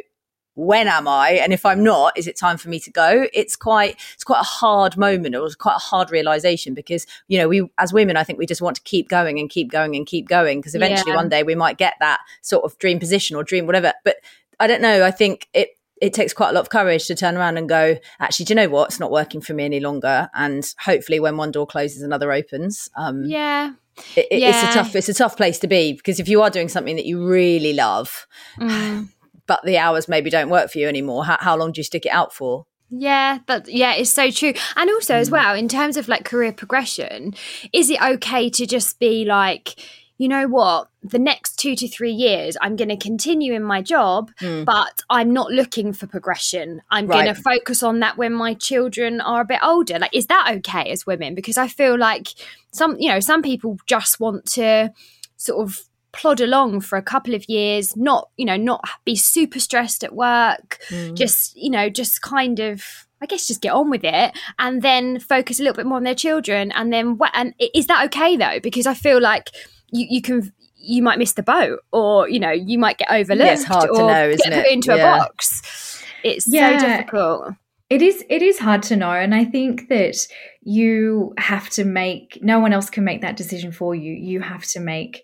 when 0.54 0.86
am 0.86 1.08
I? 1.08 1.30
And 1.30 1.52
if 1.52 1.64
I'm 1.64 1.82
not, 1.82 2.16
is 2.16 2.26
it 2.26 2.36
time 2.36 2.58
for 2.58 2.68
me 2.68 2.78
to 2.80 2.90
go? 2.90 3.26
It's 3.32 3.56
quite, 3.56 3.98
it's 4.14 4.24
quite 4.24 4.40
a 4.40 4.44
hard 4.44 4.96
moment. 4.96 5.34
It 5.34 5.40
was 5.40 5.54
quite 5.54 5.76
a 5.76 5.78
hard 5.78 6.10
realization 6.10 6.74
because, 6.74 7.06
you 7.28 7.38
know, 7.38 7.48
we, 7.48 7.68
as 7.78 7.92
women, 7.92 8.16
I 8.16 8.24
think 8.24 8.38
we 8.38 8.46
just 8.46 8.60
want 8.60 8.76
to 8.76 8.82
keep 8.82 9.08
going 9.08 9.38
and 9.38 9.48
keep 9.48 9.70
going 9.70 9.96
and 9.96 10.06
keep 10.06 10.28
going 10.28 10.60
because 10.60 10.74
eventually 10.74 11.12
yeah. 11.12 11.16
one 11.16 11.28
day 11.28 11.42
we 11.42 11.54
might 11.54 11.78
get 11.78 11.94
that 12.00 12.20
sort 12.42 12.64
of 12.64 12.76
dream 12.78 12.98
position 12.98 13.36
or 13.36 13.44
dream, 13.44 13.66
whatever. 13.66 13.94
But 14.04 14.16
I 14.60 14.66
don't 14.66 14.82
know. 14.82 15.04
I 15.04 15.10
think 15.10 15.48
it, 15.54 15.70
it 16.02 16.12
takes 16.12 16.34
quite 16.34 16.50
a 16.50 16.52
lot 16.52 16.60
of 16.60 16.68
courage 16.68 17.06
to 17.06 17.14
turn 17.14 17.36
around 17.36 17.56
and 17.56 17.68
go, 17.68 17.96
actually, 18.20 18.44
do 18.44 18.52
you 18.52 18.56
know 18.56 18.68
what? 18.68 18.90
It's 18.90 19.00
not 19.00 19.10
working 19.10 19.40
for 19.40 19.54
me 19.54 19.64
any 19.64 19.80
longer. 19.80 20.28
And 20.34 20.70
hopefully 20.80 21.18
when 21.18 21.38
one 21.38 21.50
door 21.50 21.66
closes, 21.66 22.02
another 22.02 22.30
opens. 22.30 22.90
Um, 22.96 23.24
yeah. 23.24 23.72
It, 24.16 24.26
yeah. 24.30 24.48
It's 24.48 24.70
a 24.70 24.78
tough, 24.78 24.96
it's 24.96 25.08
a 25.08 25.14
tough 25.14 25.36
place 25.36 25.58
to 25.60 25.66
be 25.66 25.92
because 25.94 26.20
if 26.20 26.28
you 26.28 26.42
are 26.42 26.50
doing 26.50 26.68
something 26.68 26.96
that 26.96 27.06
you 27.06 27.26
really 27.26 27.72
love, 27.72 28.26
mm 28.58 29.08
but 29.46 29.60
the 29.64 29.78
hours 29.78 30.08
maybe 30.08 30.30
don't 30.30 30.50
work 30.50 30.70
for 30.70 30.78
you 30.78 30.88
anymore. 30.88 31.24
How, 31.24 31.36
how 31.40 31.56
long 31.56 31.72
do 31.72 31.80
you 31.80 31.84
stick 31.84 32.06
it 32.06 32.12
out 32.12 32.32
for? 32.32 32.66
Yeah, 32.94 33.38
but 33.46 33.68
yeah, 33.68 33.94
it's 33.94 34.12
so 34.12 34.30
true. 34.30 34.52
And 34.76 34.90
also, 34.90 35.14
as 35.14 35.30
well, 35.30 35.54
in 35.54 35.66
terms 35.66 35.96
of 35.96 36.08
like 36.08 36.26
career 36.26 36.52
progression, 36.52 37.34
is 37.72 37.88
it 37.88 38.02
okay 38.02 38.50
to 38.50 38.66
just 38.66 38.98
be 38.98 39.24
like, 39.24 39.76
you 40.18 40.28
know 40.28 40.46
what, 40.46 40.88
the 41.02 41.18
next 41.18 41.58
two 41.58 41.74
to 41.74 41.88
three 41.88 42.12
years, 42.12 42.56
I'm 42.60 42.76
going 42.76 42.90
to 42.90 42.96
continue 42.96 43.54
in 43.54 43.62
my 43.62 43.80
job, 43.80 44.30
mm. 44.40 44.64
but 44.64 45.02
I'm 45.08 45.32
not 45.32 45.50
looking 45.50 45.94
for 45.94 46.06
progression. 46.06 46.82
I'm 46.90 47.06
right. 47.06 47.24
going 47.24 47.34
to 47.34 47.42
focus 47.42 47.82
on 47.82 48.00
that 48.00 48.18
when 48.18 48.34
my 48.34 48.54
children 48.54 49.22
are 49.22 49.40
a 49.40 49.46
bit 49.46 49.60
older. 49.62 49.98
Like, 49.98 50.14
is 50.14 50.26
that 50.26 50.52
okay 50.58 50.90
as 50.90 51.06
women? 51.06 51.34
Because 51.34 51.56
I 51.56 51.66
feel 51.66 51.98
like 51.98 52.28
some, 52.72 52.96
you 53.00 53.08
know, 53.08 53.20
some 53.20 53.42
people 53.42 53.78
just 53.86 54.20
want 54.20 54.44
to 54.52 54.92
sort 55.38 55.66
of 55.66 55.80
plod 56.12 56.40
along 56.40 56.80
for 56.80 56.96
a 56.96 57.02
couple 57.02 57.34
of 57.34 57.48
years 57.48 57.96
not 57.96 58.28
you 58.36 58.44
know 58.44 58.56
not 58.56 58.86
be 59.04 59.16
super 59.16 59.58
stressed 59.58 60.04
at 60.04 60.14
work 60.14 60.78
mm. 60.88 61.14
just 61.14 61.56
you 61.56 61.70
know 61.70 61.88
just 61.88 62.22
kind 62.22 62.60
of 62.60 63.06
I 63.22 63.26
guess 63.26 63.46
just 63.46 63.60
get 63.60 63.72
on 63.72 63.88
with 63.88 64.04
it 64.04 64.36
and 64.58 64.82
then 64.82 65.20
focus 65.20 65.60
a 65.60 65.62
little 65.62 65.76
bit 65.76 65.86
more 65.86 65.96
on 65.96 66.02
their 66.02 66.14
children 66.14 66.72
and 66.72 66.92
then 66.92 67.18
what 67.18 67.30
and 67.34 67.54
is 67.74 67.86
that 67.86 68.04
okay 68.06 68.36
though 68.36 68.58
because 68.60 68.86
I 68.86 68.94
feel 68.94 69.20
like 69.20 69.50
you, 69.92 70.06
you 70.10 70.20
can 70.20 70.52
you 70.74 71.02
might 71.02 71.18
miss 71.18 71.34
the 71.34 71.42
boat 71.42 71.80
or 71.92 72.28
you 72.28 72.40
know 72.40 72.50
you 72.50 72.78
might 72.78 72.98
get 72.98 73.10
overlooked 73.10 73.46
yeah, 73.46 73.54
it's 73.54 73.64
hard 73.64 73.88
to 73.92 73.98
know 73.98 74.28
isn't 74.28 74.50
get 74.50 74.58
it 74.58 74.64
put 74.64 74.72
into 74.72 74.96
yeah. 74.96 75.14
a 75.14 75.18
box 75.18 76.02
it's 76.24 76.46
yeah. 76.48 76.78
so 76.78 76.86
difficult 76.86 77.54
it 77.88 78.02
is 78.02 78.24
it 78.28 78.42
is 78.42 78.58
hard 78.58 78.82
to 78.82 78.96
know 78.96 79.12
and 79.12 79.34
I 79.34 79.44
think 79.44 79.88
that 79.88 80.16
you 80.62 81.34
have 81.38 81.68
to 81.70 81.84
make 81.84 82.38
no 82.42 82.58
one 82.58 82.72
else 82.72 82.90
can 82.90 83.04
make 83.04 83.20
that 83.20 83.36
decision 83.36 83.70
for 83.70 83.94
you 83.94 84.12
you 84.12 84.40
have 84.40 84.64
to 84.64 84.80
make 84.80 85.22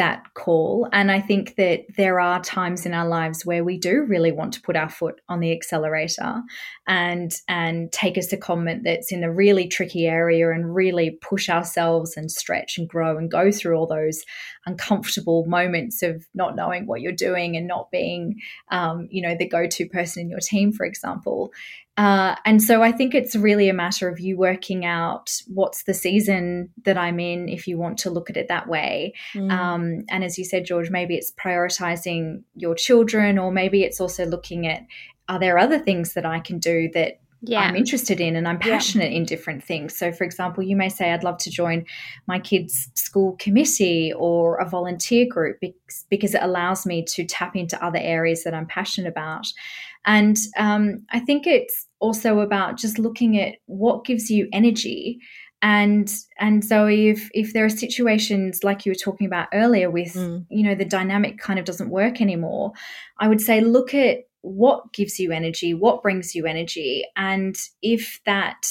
that 0.00 0.32
call. 0.32 0.88
And 0.94 1.12
I 1.12 1.20
think 1.20 1.56
that 1.56 1.80
there 1.98 2.20
are 2.20 2.40
times 2.40 2.86
in 2.86 2.94
our 2.94 3.06
lives 3.06 3.44
where 3.44 3.62
we 3.62 3.76
do 3.76 4.06
really 4.08 4.32
want 4.32 4.54
to 4.54 4.62
put 4.62 4.74
our 4.74 4.88
foot 4.88 5.20
on 5.28 5.40
the 5.40 5.52
accelerator 5.52 6.40
and 6.88 7.30
and 7.48 7.92
take 7.92 8.16
a 8.16 8.20
secondment 8.20 8.80
that's 8.82 9.12
in 9.12 9.22
a 9.22 9.30
really 9.30 9.68
tricky 9.68 10.06
area 10.06 10.52
and 10.52 10.74
really 10.74 11.18
push 11.20 11.50
ourselves 11.50 12.16
and 12.16 12.30
stretch 12.30 12.78
and 12.78 12.88
grow 12.88 13.18
and 13.18 13.30
go 13.30 13.52
through 13.52 13.76
all 13.76 13.86
those 13.86 14.22
uncomfortable 14.70 15.44
moments 15.46 16.02
of 16.02 16.26
not 16.34 16.56
knowing 16.56 16.86
what 16.86 17.00
you're 17.00 17.12
doing 17.12 17.56
and 17.56 17.66
not 17.66 17.90
being 17.90 18.40
um, 18.70 19.08
you 19.10 19.22
know 19.22 19.34
the 19.34 19.48
go-to 19.48 19.86
person 19.88 20.22
in 20.22 20.30
your 20.30 20.40
team 20.40 20.72
for 20.72 20.86
example 20.86 21.52
uh, 21.96 22.34
and 22.46 22.62
so 22.62 22.82
I 22.82 22.92
think 22.92 23.14
it's 23.14 23.36
really 23.36 23.68
a 23.68 23.74
matter 23.74 24.08
of 24.08 24.20
you 24.20 24.38
working 24.38 24.86
out 24.86 25.30
what's 25.48 25.82
the 25.82 25.92
season 25.92 26.70
that 26.84 26.96
I'm 26.96 27.20
in, 27.20 27.46
if 27.46 27.66
you 27.66 27.76
want 27.76 27.98
to 27.98 28.10
look 28.10 28.30
at 28.30 28.38
it 28.38 28.48
that 28.48 28.68
way. 28.68 29.12
Mm. 29.34 29.52
Um, 29.52 30.04
and 30.08 30.24
as 30.24 30.38
you 30.38 30.46
said, 30.46 30.64
George, 30.64 30.90
maybe 30.90 31.14
it's 31.14 31.30
prioritizing 31.32 32.42
your 32.54 32.74
children, 32.74 33.38
or 33.38 33.52
maybe 33.52 33.82
it's 33.82 34.00
also 34.00 34.24
looking 34.24 34.66
at 34.66 34.86
are 35.28 35.38
there 35.38 35.58
other 35.58 35.78
things 35.78 36.14
that 36.14 36.24
I 36.24 36.40
can 36.40 36.58
do 36.58 36.90
that 36.94 37.20
yeah. 37.42 37.60
I'm 37.60 37.76
interested 37.76 38.20
in 38.20 38.36
and 38.36 38.46
I'm 38.46 38.58
passionate 38.58 39.12
yeah. 39.12 39.18
in 39.18 39.24
different 39.24 39.64
things. 39.64 39.96
So, 39.96 40.12
for 40.12 40.24
example, 40.24 40.62
you 40.62 40.76
may 40.76 40.88
say, 40.88 41.12
I'd 41.12 41.24
love 41.24 41.38
to 41.38 41.50
join 41.50 41.86
my 42.26 42.38
kids' 42.38 42.90
school 42.94 43.36
committee 43.38 44.12
or 44.16 44.56
a 44.56 44.68
volunteer 44.68 45.26
group 45.26 45.58
because, 45.60 46.34
it 46.34 46.42
allows 46.42 46.86
me 46.86 47.04
to 47.04 47.24
tap 47.24 47.56
into 47.56 47.82
other 47.84 47.98
areas 48.00 48.44
that 48.44 48.54
I'm 48.54 48.66
passionate 48.66 49.08
about. 49.08 49.46
And 50.04 50.36
um, 50.56 51.04
I 51.10 51.18
think 51.18 51.46
it's 51.46 51.86
also 51.98 52.40
about 52.40 52.76
just 52.76 52.98
looking 52.98 53.38
at 53.40 53.56
what 53.66 54.04
gives 54.04 54.30
you 54.30 54.48
energy 54.52 55.18
and 55.62 56.14
and 56.38 56.64
so 56.64 56.86
if 56.86 57.28
if 57.34 57.52
there 57.52 57.64
are 57.64 57.70
situations 57.70 58.64
like 58.64 58.86
you 58.86 58.90
were 58.90 58.96
talking 58.96 59.26
about 59.26 59.48
earlier 59.52 59.90
with 59.90 60.14
mm. 60.14 60.44
you 60.48 60.62
know 60.62 60.74
the 60.74 60.84
dynamic 60.84 61.38
kind 61.38 61.58
of 61.58 61.66
doesn't 61.66 61.90
work 61.90 62.20
anymore 62.20 62.72
i 63.18 63.28
would 63.28 63.40
say 63.40 63.60
look 63.60 63.92
at 63.92 64.20
what 64.42 64.92
gives 64.92 65.18
you 65.18 65.32
energy 65.32 65.74
what 65.74 66.02
brings 66.02 66.34
you 66.34 66.46
energy 66.46 67.04
and 67.16 67.56
if 67.82 68.20
that 68.24 68.66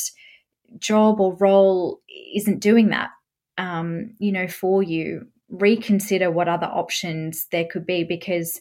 job 0.78 1.20
or 1.20 1.36
role 1.36 2.02
isn't 2.36 2.60
doing 2.60 2.90
that 2.90 3.10
um, 3.58 4.12
you 4.20 4.32
know 4.32 4.48
for 4.48 4.82
you 4.82 5.28
reconsider 5.50 6.30
what 6.30 6.48
other 6.48 6.68
options 6.68 7.48
there 7.52 7.66
could 7.66 7.86
be 7.86 8.04
because 8.04 8.60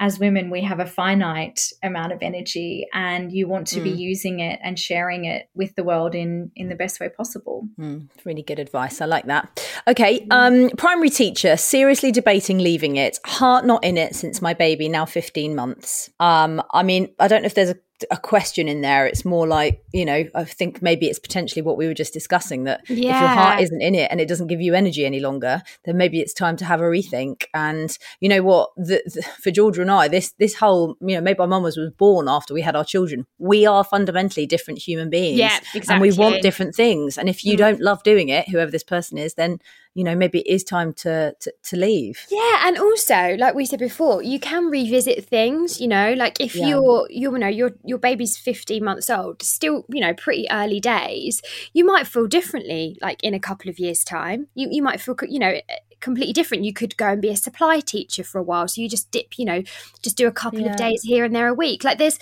as 0.00 0.18
women, 0.18 0.50
we 0.50 0.62
have 0.62 0.80
a 0.80 0.86
finite 0.86 1.72
amount 1.82 2.12
of 2.12 2.18
energy 2.20 2.86
and 2.92 3.32
you 3.32 3.46
want 3.46 3.66
to 3.68 3.80
mm. 3.80 3.84
be 3.84 3.90
using 3.90 4.40
it 4.40 4.58
and 4.62 4.78
sharing 4.78 5.24
it 5.24 5.48
with 5.54 5.74
the 5.76 5.84
world 5.84 6.14
in, 6.14 6.50
in 6.56 6.68
the 6.68 6.74
best 6.74 6.98
way 7.00 7.08
possible. 7.08 7.68
Mm, 7.78 8.08
really 8.24 8.42
good 8.42 8.58
advice. 8.58 9.00
I 9.00 9.06
like 9.06 9.26
that. 9.26 9.64
Okay. 9.86 10.26
Mm. 10.26 10.66
Um, 10.66 10.70
primary 10.76 11.10
teacher, 11.10 11.56
seriously 11.56 12.10
debating 12.10 12.58
leaving 12.58 12.96
it. 12.96 13.18
Heart 13.24 13.66
not 13.66 13.84
in 13.84 13.96
it 13.96 14.14
since 14.16 14.42
my 14.42 14.52
baby, 14.52 14.88
now 14.88 15.04
15 15.06 15.54
months. 15.54 16.10
Um, 16.18 16.62
I 16.72 16.82
mean, 16.82 17.14
I 17.20 17.28
don't 17.28 17.42
know 17.42 17.46
if 17.46 17.54
there's 17.54 17.70
a 17.70 17.78
a 18.10 18.16
question 18.16 18.68
in 18.68 18.80
there. 18.80 19.06
It's 19.06 19.24
more 19.24 19.46
like, 19.46 19.82
you 19.92 20.04
know, 20.04 20.24
I 20.34 20.44
think 20.44 20.82
maybe 20.82 21.06
it's 21.06 21.18
potentially 21.18 21.62
what 21.62 21.76
we 21.76 21.86
were 21.86 21.94
just 21.94 22.12
discussing 22.12 22.64
that 22.64 22.80
yeah. 22.88 22.96
if 22.96 23.20
your 23.20 23.28
heart 23.28 23.60
isn't 23.60 23.80
in 23.80 23.94
it 23.94 24.10
and 24.10 24.20
it 24.20 24.28
doesn't 24.28 24.48
give 24.48 24.60
you 24.60 24.74
energy 24.74 25.06
any 25.06 25.20
longer, 25.20 25.62
then 25.84 25.96
maybe 25.96 26.20
it's 26.20 26.34
time 26.34 26.56
to 26.56 26.64
have 26.64 26.80
a 26.80 26.84
rethink. 26.84 27.44
And 27.54 27.96
you 28.20 28.28
know 28.28 28.42
what, 28.42 28.70
the, 28.76 29.02
the, 29.06 29.22
for 29.40 29.50
Georgia 29.50 29.82
and 29.82 29.90
I, 29.90 30.08
this 30.08 30.32
this 30.38 30.54
whole, 30.54 30.96
you 31.00 31.14
know, 31.14 31.20
maybe 31.20 31.38
my 31.38 31.46
mum 31.46 31.62
was, 31.62 31.76
was 31.76 31.90
born 31.90 32.28
after 32.28 32.52
we 32.52 32.62
had 32.62 32.76
our 32.76 32.84
children. 32.84 33.26
We 33.38 33.66
are 33.66 33.84
fundamentally 33.84 34.46
different 34.46 34.80
human 34.80 35.10
beings. 35.10 35.38
Yeah, 35.38 35.58
exactly. 35.74 35.94
And 35.94 36.00
we 36.00 36.12
want 36.12 36.42
different 36.42 36.74
things. 36.74 37.16
And 37.16 37.28
if 37.28 37.44
you 37.44 37.54
mm. 37.54 37.58
don't 37.58 37.80
love 37.80 38.02
doing 38.02 38.28
it, 38.28 38.48
whoever 38.48 38.70
this 38.70 38.84
person 38.84 39.18
is, 39.18 39.34
then 39.34 39.58
you 39.94 40.04
know 40.04 40.14
maybe 40.14 40.40
it 40.40 40.46
is 40.46 40.64
time 40.64 40.92
to, 40.92 41.34
to, 41.40 41.52
to 41.62 41.76
leave 41.76 42.26
yeah 42.30 42.66
and 42.66 42.76
also 42.78 43.36
like 43.38 43.54
we 43.54 43.64
said 43.64 43.78
before 43.78 44.22
you 44.22 44.38
can 44.38 44.66
revisit 44.66 45.24
things 45.24 45.80
you 45.80 45.88
know 45.88 46.12
like 46.14 46.40
if 46.40 46.54
yeah. 46.54 46.66
you're 46.66 47.06
you 47.10 47.30
know 47.38 47.48
your 47.48 47.70
your 47.84 47.98
baby's 47.98 48.36
15 48.36 48.84
months 48.84 49.08
old 49.08 49.42
still 49.42 49.84
you 49.88 50.00
know 50.00 50.12
pretty 50.14 50.46
early 50.50 50.80
days 50.80 51.40
you 51.72 51.84
might 51.84 52.06
feel 52.06 52.26
differently 52.26 52.98
like 53.00 53.22
in 53.22 53.34
a 53.34 53.40
couple 53.40 53.70
of 53.70 53.78
years 53.78 54.04
time 54.04 54.48
you 54.54 54.68
you 54.70 54.82
might 54.82 55.00
feel 55.00 55.16
you 55.28 55.38
know 55.38 55.54
completely 56.00 56.32
different. 56.32 56.64
You 56.64 56.72
could 56.72 56.96
go 56.96 57.08
and 57.08 57.22
be 57.22 57.30
a 57.30 57.36
supply 57.36 57.80
teacher 57.80 58.24
for 58.24 58.38
a 58.38 58.42
while. 58.42 58.68
So 58.68 58.80
you 58.80 58.88
just 58.88 59.10
dip, 59.10 59.38
you 59.38 59.44
know, 59.44 59.62
just 60.02 60.16
do 60.16 60.26
a 60.26 60.32
couple 60.32 60.60
yeah. 60.60 60.72
of 60.72 60.76
days 60.76 61.02
here 61.02 61.24
and 61.24 61.34
there 61.34 61.48
a 61.48 61.54
week. 61.54 61.84
Like 61.84 61.98
there's, 61.98 62.18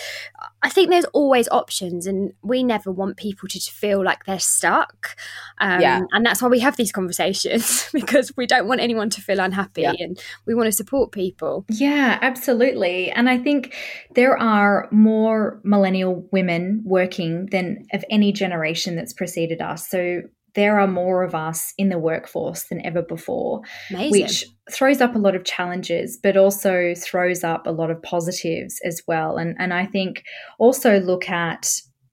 I 0.62 0.68
think 0.68 0.90
there's 0.90 1.04
always 1.06 1.48
options, 1.48 2.06
and 2.06 2.32
we 2.42 2.62
never 2.62 2.90
want 2.90 3.16
people 3.16 3.48
to 3.48 3.58
feel 3.58 4.04
like 4.04 4.24
they're 4.24 4.38
stuck. 4.38 5.16
Um, 5.58 5.80
yeah. 5.80 6.00
And 6.12 6.24
that's 6.24 6.42
why 6.42 6.48
we 6.48 6.60
have 6.60 6.76
these 6.76 6.92
conversations 6.92 7.88
because 7.92 8.32
we 8.36 8.46
don't 8.46 8.66
want 8.66 8.80
anyone 8.80 9.10
to 9.10 9.20
feel 9.20 9.40
unhappy 9.40 9.82
yeah. 9.82 9.94
and 9.98 10.20
we 10.46 10.54
want 10.54 10.66
to 10.66 10.72
support 10.72 11.12
people. 11.12 11.64
Yeah, 11.68 12.18
absolutely. 12.22 13.10
And 13.10 13.28
I 13.28 13.38
think 13.38 13.74
there 14.14 14.36
are 14.36 14.88
more 14.90 15.12
more 15.22 15.60
millennial 15.62 16.26
women 16.32 16.82
working 16.84 17.46
than 17.46 17.86
of 17.92 18.04
any 18.10 18.32
generation 18.32 18.96
that's 18.96 19.12
preceded 19.12 19.60
us. 19.60 19.88
So 19.88 20.22
there 20.54 20.78
are 20.78 20.86
more 20.86 21.22
of 21.22 21.34
us 21.34 21.72
in 21.78 21.88
the 21.88 21.98
workforce 21.98 22.64
than 22.64 22.84
ever 22.84 23.02
before, 23.02 23.62
Amazing. 23.90 24.10
which 24.10 24.46
throws 24.70 25.00
up 25.00 25.14
a 25.14 25.18
lot 25.18 25.34
of 25.34 25.44
challenges, 25.44 26.18
but 26.22 26.36
also 26.36 26.94
throws 26.96 27.42
up 27.42 27.66
a 27.66 27.70
lot 27.70 27.90
of 27.90 28.02
positives 28.02 28.80
as 28.84 29.02
well. 29.06 29.36
And 29.36 29.56
and 29.58 29.72
I 29.72 29.86
think 29.86 30.24
also 30.58 31.00
look 31.00 31.28
at 31.28 31.68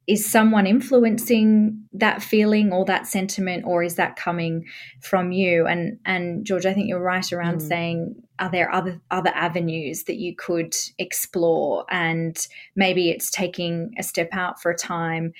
is 0.09 0.27
someone 0.27 0.65
influencing 0.65 1.85
that 1.93 2.23
feeling 2.23 2.73
or 2.73 2.83
that 2.83 3.05
sentiment 3.05 3.63
or 3.65 3.83
is 3.83 3.93
that 3.95 4.15
coming 4.15 4.65
from 5.01 5.31
you 5.31 5.67
and 5.67 5.99
and 6.03 6.43
george 6.45 6.65
i 6.65 6.73
think 6.73 6.89
you're 6.89 6.99
right 6.99 7.31
around 7.31 7.59
mm. 7.59 7.67
saying 7.67 8.15
are 8.39 8.49
there 8.49 8.73
other 8.73 8.99
other 9.11 9.29
avenues 9.35 10.05
that 10.05 10.15
you 10.15 10.35
could 10.35 10.75
explore 10.97 11.85
and 11.91 12.47
maybe 12.75 13.11
it's 13.11 13.29
taking 13.29 13.91
a 13.99 14.03
step 14.03 14.29
out 14.31 14.59
for 14.59 14.71
a 14.71 14.75
time 14.75 15.31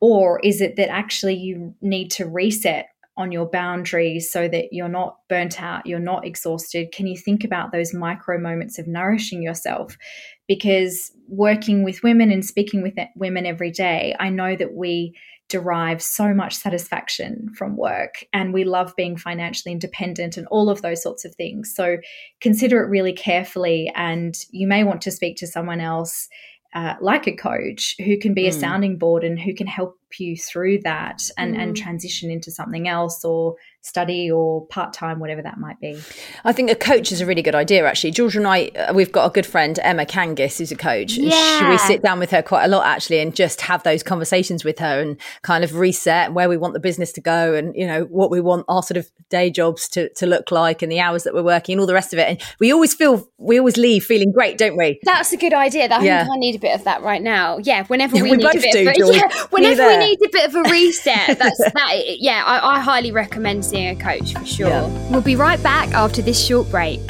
or 0.00 0.40
is 0.44 0.60
it 0.60 0.76
that 0.76 0.90
actually 0.90 1.34
you 1.34 1.74
need 1.80 2.10
to 2.12 2.26
reset 2.26 2.88
on 3.16 3.32
your 3.32 3.46
boundaries 3.46 4.30
so 4.30 4.46
that 4.48 4.72
you're 4.72 4.88
not 4.88 5.16
burnt 5.28 5.60
out, 5.60 5.86
you're 5.86 5.98
not 5.98 6.24
exhausted? 6.24 6.92
Can 6.92 7.08
you 7.08 7.18
think 7.18 7.42
about 7.42 7.72
those 7.72 7.92
micro 7.92 8.38
moments 8.38 8.78
of 8.78 8.86
nourishing 8.86 9.42
yourself? 9.42 9.98
Because 10.46 11.10
working 11.26 11.82
with 11.82 12.02
women 12.04 12.30
and 12.30 12.44
speaking 12.44 12.80
with 12.80 12.94
women 13.16 13.44
every 13.44 13.72
day, 13.72 14.14
I 14.20 14.30
know 14.30 14.54
that 14.54 14.74
we 14.74 15.14
derive 15.48 16.02
so 16.02 16.34
much 16.34 16.54
satisfaction 16.54 17.48
from 17.56 17.76
work 17.76 18.22
and 18.32 18.52
we 18.52 18.64
love 18.64 18.94
being 18.96 19.16
financially 19.16 19.72
independent 19.72 20.36
and 20.36 20.46
all 20.48 20.68
of 20.68 20.82
those 20.82 21.02
sorts 21.02 21.24
of 21.24 21.34
things. 21.34 21.72
So 21.74 21.96
consider 22.40 22.82
it 22.84 22.90
really 22.90 23.14
carefully 23.14 23.90
and 23.96 24.36
you 24.50 24.68
may 24.68 24.84
want 24.84 25.00
to 25.02 25.10
speak 25.10 25.36
to 25.38 25.46
someone 25.46 25.80
else 25.80 26.28
uh, 26.74 26.94
like 27.00 27.26
a 27.26 27.32
coach 27.32 27.96
who 28.04 28.18
can 28.18 28.34
be 28.34 28.44
mm. 28.44 28.48
a 28.48 28.52
sounding 28.52 28.98
board 28.98 29.24
and 29.24 29.38
who 29.38 29.54
can 29.54 29.66
help 29.66 29.97
you 30.18 30.36
through 30.36 30.80
that 30.80 31.30
and, 31.36 31.54
mm. 31.54 31.62
and 31.62 31.76
transition 31.76 32.30
into 32.30 32.50
something 32.50 32.88
else 32.88 33.24
or 33.24 33.56
study 33.88 34.30
or 34.30 34.66
part 34.66 34.92
time, 34.92 35.18
whatever 35.18 35.40
that 35.40 35.58
might 35.58 35.80
be. 35.80 35.98
I 36.44 36.52
think 36.52 36.70
a 36.70 36.74
coach 36.74 37.10
is 37.10 37.20
a 37.20 37.26
really 37.26 37.42
good 37.42 37.54
idea, 37.54 37.86
actually. 37.86 38.10
George 38.10 38.36
and 38.36 38.46
I, 38.46 38.66
uh, 38.68 38.92
we've 38.92 39.12
got 39.12 39.26
a 39.26 39.32
good 39.32 39.46
friend, 39.46 39.78
Emma 39.82 40.04
Kangis, 40.04 40.58
who's 40.58 40.70
a 40.70 40.76
coach. 40.76 41.12
Yeah. 41.12 41.70
We 41.70 41.78
sit 41.78 42.02
down 42.02 42.18
with 42.18 42.30
her 42.30 42.42
quite 42.42 42.64
a 42.64 42.68
lot, 42.68 42.86
actually, 42.86 43.20
and 43.20 43.34
just 43.34 43.62
have 43.62 43.82
those 43.84 44.02
conversations 44.02 44.64
with 44.64 44.78
her 44.80 45.00
and 45.00 45.16
kind 45.42 45.64
of 45.64 45.76
reset 45.76 46.34
where 46.34 46.48
we 46.48 46.56
want 46.56 46.74
the 46.74 46.80
business 46.80 47.12
to 47.12 47.20
go 47.20 47.54
and, 47.54 47.74
you 47.74 47.86
know, 47.86 48.02
what 48.04 48.30
we 48.30 48.40
want 48.40 48.66
our 48.68 48.82
sort 48.82 48.96
of 48.96 49.10
day 49.30 49.50
jobs 49.50 49.88
to, 49.90 50.08
to 50.14 50.26
look 50.26 50.50
like 50.50 50.82
and 50.82 50.90
the 50.90 51.00
hours 51.00 51.24
that 51.24 51.32
we're 51.32 51.42
working 51.42 51.74
and 51.74 51.80
all 51.80 51.86
the 51.86 51.94
rest 51.94 52.12
of 52.12 52.18
it. 52.18 52.28
And 52.28 52.42
we 52.60 52.72
always 52.72 52.94
feel, 52.94 53.28
we 53.38 53.58
always 53.58 53.76
leave 53.76 54.04
feeling 54.04 54.32
great, 54.32 54.58
don't 54.58 54.76
we? 54.76 55.00
That's 55.04 55.32
a 55.32 55.36
good 55.36 55.54
idea. 55.54 55.88
That 55.88 56.02
yeah. 56.02 56.26
I, 56.28 56.34
I 56.34 56.38
need 56.38 56.56
a 56.56 56.58
bit 56.58 56.74
of 56.74 56.84
that 56.84 57.02
right 57.02 57.22
now. 57.22 57.58
Yeah. 57.58 57.84
Whenever 57.86 58.16
we, 58.22 58.22
we 58.22 58.36
need 58.36 58.46
a 58.46 58.60
bit 58.60 58.72
do, 58.72 59.08
of, 59.08 59.14
yeah, 59.14 59.28
whenever 59.50 59.86
we 59.86 59.97
need 59.98 60.18
a 60.24 60.28
bit 60.30 60.48
of 60.48 60.54
a 60.54 60.62
reset, 60.70 61.38
that's 61.38 61.58
that. 61.74 62.20
Yeah. 62.20 62.42
I, 62.44 62.76
I 62.76 62.80
highly 62.80 63.12
recommend 63.12 63.64
seeing 63.64 63.88
a 63.88 64.02
coach 64.02 64.34
for 64.34 64.44
sure. 64.44 64.68
Yeah. 64.68 65.10
We'll 65.10 65.20
be 65.20 65.36
right 65.36 65.62
back 65.62 65.92
after 65.92 66.22
this 66.22 66.44
short 66.44 66.70
break. 66.70 67.00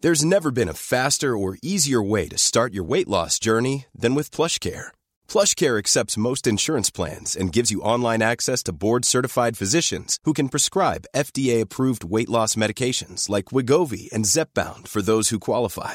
There's 0.00 0.24
never 0.24 0.50
been 0.50 0.68
a 0.68 0.74
faster 0.74 1.36
or 1.36 1.56
easier 1.62 2.02
way 2.02 2.28
to 2.28 2.38
start 2.38 2.74
your 2.74 2.84
weight 2.84 3.08
loss 3.08 3.38
journey 3.38 3.86
than 3.94 4.14
with 4.14 4.30
PlushCare. 4.30 4.88
PlushCare 5.26 5.78
accepts 5.78 6.18
most 6.18 6.46
insurance 6.46 6.90
plans 6.90 7.34
and 7.34 7.50
gives 7.52 7.70
you 7.70 7.80
online 7.80 8.22
access 8.22 8.62
to 8.64 8.72
board-certified 8.72 9.56
physicians 9.56 10.18
who 10.24 10.34
can 10.34 10.50
prescribe 10.50 11.06
FDA-approved 11.16 12.04
weight 12.04 12.28
loss 12.28 12.56
medications 12.56 13.30
like 13.30 13.46
Wegovy 13.46 14.12
and 14.12 14.26
Zepbound 14.26 14.86
for 14.86 15.00
those 15.00 15.30
who 15.30 15.40
qualify. 15.40 15.94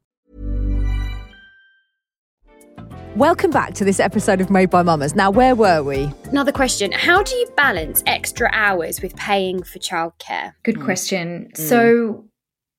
Welcome 3.17 3.51
back 3.51 3.73
to 3.73 3.83
this 3.83 3.99
episode 3.99 4.39
of 4.39 4.49
Made 4.49 4.69
by 4.69 4.83
Mamas. 4.83 5.15
Now, 5.15 5.31
where 5.31 5.53
were 5.53 5.83
we? 5.83 6.09
Another 6.29 6.53
question 6.53 6.93
How 6.93 7.21
do 7.21 7.35
you 7.35 7.45
balance 7.57 8.01
extra 8.07 8.49
hours 8.53 9.01
with 9.01 9.17
paying 9.17 9.63
for 9.63 9.79
childcare? 9.79 10.53
Good 10.63 10.77
mm. 10.77 10.85
question. 10.85 11.49
Mm. 11.53 11.57
So, 11.57 12.29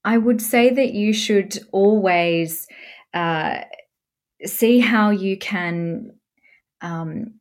I 0.07 0.17
would 0.17 0.41
say 0.41 0.71
that 0.71 0.95
you 0.95 1.13
should 1.13 1.59
always 1.71 2.67
uh, 3.13 3.59
see 4.47 4.81
how 4.81 5.11
you 5.11 5.37
can 5.37 6.13
um, 6.81 7.35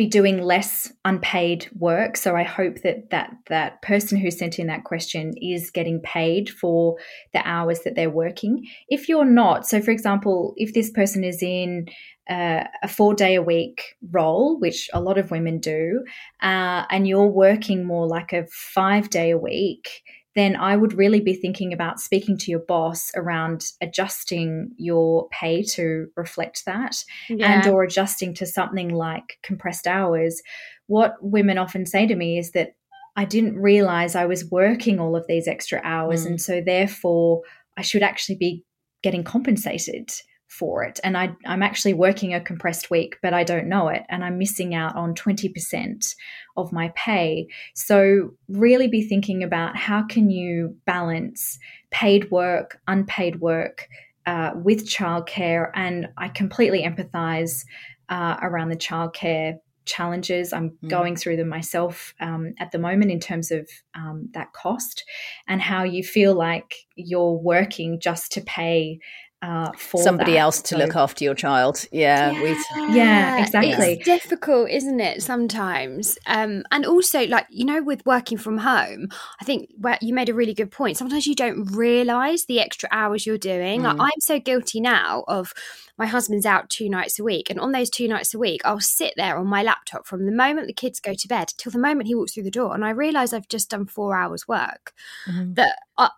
be 0.00 0.06
doing 0.06 0.40
less 0.40 0.90
unpaid 1.04 1.68
work. 1.74 2.16
So 2.16 2.34
I 2.34 2.42
hope 2.42 2.80
that 2.84 3.10
that 3.10 3.32
that 3.48 3.82
person 3.82 4.16
who 4.16 4.30
sent 4.30 4.58
in 4.58 4.68
that 4.68 4.84
question 4.84 5.34
is 5.36 5.70
getting 5.70 6.00
paid 6.00 6.48
for 6.48 6.96
the 7.34 7.46
hours 7.46 7.80
that 7.80 7.96
they're 7.96 8.08
working. 8.08 8.66
If 8.88 9.10
you're 9.10 9.26
not, 9.26 9.66
so 9.66 9.82
for 9.82 9.90
example, 9.90 10.54
if 10.56 10.72
this 10.72 10.90
person 10.90 11.22
is 11.22 11.42
in 11.42 11.84
uh, 12.30 12.64
a 12.82 12.88
four 12.88 13.12
day 13.12 13.34
a 13.34 13.42
week 13.42 13.96
role, 14.10 14.58
which 14.60 14.88
a 14.94 15.00
lot 15.00 15.18
of 15.18 15.30
women 15.30 15.58
do, 15.58 16.04
uh, 16.40 16.84
and 16.88 17.08
you're 17.08 17.26
working 17.26 17.84
more 17.84 18.06
like 18.06 18.32
a 18.32 18.46
five 18.46 19.10
day 19.10 19.30
a 19.30 19.38
week, 19.38 20.02
then 20.36 20.54
I 20.54 20.76
would 20.76 20.92
really 20.92 21.20
be 21.20 21.34
thinking 21.34 21.72
about 21.72 21.98
speaking 21.98 22.38
to 22.38 22.50
your 22.50 22.60
boss 22.60 23.10
around 23.16 23.66
adjusting 23.80 24.70
your 24.76 25.28
pay 25.30 25.64
to 25.74 26.06
reflect 26.16 26.64
that 26.66 27.04
yeah. 27.28 27.60
and 27.64 27.66
or 27.66 27.82
adjusting 27.82 28.34
to 28.34 28.46
something 28.46 28.90
like 28.90 29.38
compressed 29.42 29.88
hours. 29.88 30.40
What 30.86 31.16
women 31.20 31.58
often 31.58 31.84
say 31.84 32.06
to 32.06 32.14
me 32.14 32.38
is 32.38 32.52
that 32.52 32.74
I 33.16 33.24
didn't 33.24 33.58
realize 33.58 34.14
I 34.14 34.26
was 34.26 34.48
working 34.50 35.00
all 35.00 35.16
of 35.16 35.26
these 35.26 35.48
extra 35.48 35.80
hours 35.82 36.24
mm. 36.24 36.30
and 36.30 36.40
so 36.40 36.60
therefore 36.64 37.42
I 37.76 37.82
should 37.82 38.04
actually 38.04 38.36
be 38.36 38.64
getting 39.02 39.24
compensated 39.24 40.10
for 40.50 40.82
it. 40.82 40.98
And 41.04 41.16
I, 41.16 41.34
am 41.44 41.62
actually 41.62 41.94
working 41.94 42.34
a 42.34 42.40
compressed 42.40 42.90
week, 42.90 43.16
but 43.22 43.32
I 43.32 43.44
don't 43.44 43.68
know 43.68 43.88
it. 43.88 44.02
And 44.08 44.24
I'm 44.24 44.36
missing 44.36 44.74
out 44.74 44.96
on 44.96 45.14
20% 45.14 46.14
of 46.56 46.72
my 46.72 46.92
pay. 46.96 47.46
So, 47.74 48.32
really 48.48 48.88
be 48.88 49.02
thinking 49.02 49.42
about 49.42 49.76
how 49.76 50.04
can 50.06 50.28
you 50.28 50.76
balance 50.86 51.58
paid 51.90 52.30
work, 52.30 52.80
unpaid 52.88 53.40
work 53.40 53.88
uh, 54.26 54.50
with 54.56 54.86
childcare. 54.86 55.70
And 55.74 56.08
I 56.18 56.28
completely 56.28 56.82
empathize 56.82 57.64
uh, 58.08 58.36
around 58.42 58.70
the 58.70 58.76
childcare 58.76 59.58
challenges. 59.84 60.52
I'm 60.52 60.70
mm. 60.82 60.88
going 60.88 61.16
through 61.16 61.36
them 61.36 61.48
myself 61.48 62.12
um, 62.20 62.54
at 62.58 62.72
the 62.72 62.78
moment 62.78 63.10
in 63.10 63.20
terms 63.20 63.50
of 63.50 63.68
um, 63.94 64.28
that 64.34 64.52
cost 64.52 65.04
and 65.46 65.62
how 65.62 65.84
you 65.84 66.02
feel 66.02 66.34
like 66.34 66.74
you're 66.96 67.38
working 67.38 68.00
just 68.00 68.32
to 68.32 68.40
pay 68.40 68.98
uh, 69.42 69.72
for 69.72 70.02
somebody 70.02 70.32
that. 70.32 70.38
else 70.38 70.60
to 70.60 70.74
so, 70.74 70.78
look 70.78 70.94
after 70.94 71.24
your 71.24 71.34
child. 71.34 71.86
Yeah, 71.90 72.32
yeah, 72.32 72.54
yeah, 72.90 73.42
exactly. 73.42 73.94
It's 73.94 74.04
difficult, 74.04 74.68
isn't 74.70 75.00
it? 75.00 75.22
Sometimes, 75.22 76.18
um, 76.26 76.62
and 76.70 76.84
also 76.84 77.26
like 77.26 77.46
you 77.48 77.64
know, 77.64 77.82
with 77.82 78.04
working 78.04 78.36
from 78.36 78.58
home, 78.58 79.08
I 79.40 79.44
think 79.44 79.70
where 79.78 79.98
you 80.02 80.12
made 80.12 80.28
a 80.28 80.34
really 80.34 80.54
good 80.54 80.70
point. 80.70 80.98
Sometimes 80.98 81.26
you 81.26 81.34
don't 81.34 81.64
realize 81.72 82.44
the 82.44 82.60
extra 82.60 82.88
hours 82.92 83.26
you're 83.26 83.38
doing. 83.38 83.80
Mm. 83.80 83.84
Like, 83.84 83.96
I'm 84.00 84.20
so 84.20 84.38
guilty 84.38 84.80
now 84.80 85.24
of 85.26 85.54
my 85.96 86.06
husband's 86.06 86.46
out 86.46 86.68
two 86.68 86.90
nights 86.90 87.18
a 87.18 87.24
week, 87.24 87.48
and 87.48 87.58
on 87.58 87.72
those 87.72 87.88
two 87.88 88.08
nights 88.08 88.34
a 88.34 88.38
week, 88.38 88.60
I'll 88.64 88.80
sit 88.80 89.14
there 89.16 89.38
on 89.38 89.46
my 89.46 89.62
laptop 89.62 90.06
from 90.06 90.26
the 90.26 90.32
moment 90.32 90.66
the 90.66 90.74
kids 90.74 91.00
go 91.00 91.14
to 91.14 91.28
bed 91.28 91.48
till 91.56 91.72
the 91.72 91.78
moment 91.78 92.08
he 92.08 92.14
walks 92.14 92.34
through 92.34 92.42
the 92.42 92.50
door, 92.50 92.74
and 92.74 92.84
I 92.84 92.90
realize 92.90 93.32
I've 93.32 93.48
just 93.48 93.70
done 93.70 93.86
four 93.86 94.14
hours 94.14 94.46
work. 94.46 94.92
Mm-hmm. 95.26 95.54
That 95.54 95.76
I, 95.96 96.10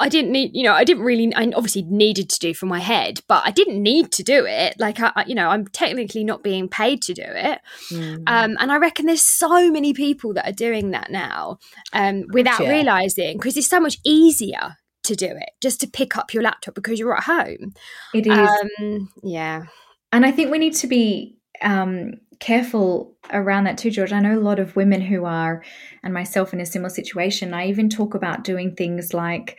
I 0.00 0.08
didn't 0.08 0.30
need, 0.30 0.52
you 0.54 0.62
know, 0.62 0.74
I 0.74 0.84
didn't 0.84 1.02
really, 1.02 1.34
I 1.34 1.50
obviously 1.56 1.82
needed 1.82 2.30
to 2.30 2.38
do 2.38 2.54
for 2.54 2.66
my 2.66 2.78
head, 2.78 3.20
but 3.26 3.42
I 3.44 3.50
didn't 3.50 3.82
need 3.82 4.12
to 4.12 4.22
do 4.22 4.46
it. 4.46 4.76
Like, 4.78 5.00
I, 5.00 5.24
you 5.26 5.34
know, 5.34 5.48
I'm 5.48 5.66
technically 5.66 6.22
not 6.22 6.44
being 6.44 6.68
paid 6.68 7.02
to 7.02 7.14
do 7.14 7.24
it. 7.24 7.60
Mm. 7.90 8.22
Um, 8.26 8.56
and 8.60 8.70
I 8.70 8.76
reckon 8.76 9.06
there's 9.06 9.22
so 9.22 9.70
many 9.72 9.92
people 9.92 10.34
that 10.34 10.48
are 10.48 10.52
doing 10.52 10.92
that 10.92 11.10
now 11.10 11.58
um, 11.92 12.24
without 12.32 12.60
yeah. 12.60 12.70
realizing 12.70 13.38
because 13.38 13.56
it's 13.56 13.68
so 13.68 13.80
much 13.80 13.98
easier 14.04 14.76
to 15.02 15.16
do 15.16 15.26
it 15.26 15.50
just 15.60 15.80
to 15.80 15.88
pick 15.88 16.16
up 16.16 16.32
your 16.32 16.44
laptop 16.44 16.74
because 16.74 16.98
you're 16.98 17.16
at 17.16 17.24
home. 17.24 17.72
It 18.14 18.26
is. 18.26 18.48
Um, 18.78 19.08
yeah. 19.24 19.64
And 20.12 20.24
I 20.24 20.30
think 20.30 20.50
we 20.50 20.58
need 20.58 20.74
to 20.74 20.86
be 20.86 21.38
um, 21.60 22.12
careful 22.38 23.16
around 23.32 23.64
that 23.64 23.78
too, 23.78 23.90
George. 23.90 24.12
I 24.12 24.20
know 24.20 24.38
a 24.38 24.40
lot 24.40 24.60
of 24.60 24.76
women 24.76 25.00
who 25.00 25.24
are, 25.24 25.64
and 26.04 26.14
myself 26.14 26.52
in 26.52 26.60
a 26.60 26.66
similar 26.66 26.90
situation, 26.90 27.52
I 27.52 27.66
even 27.66 27.88
talk 27.88 28.14
about 28.14 28.44
doing 28.44 28.76
things 28.76 29.12
like, 29.12 29.58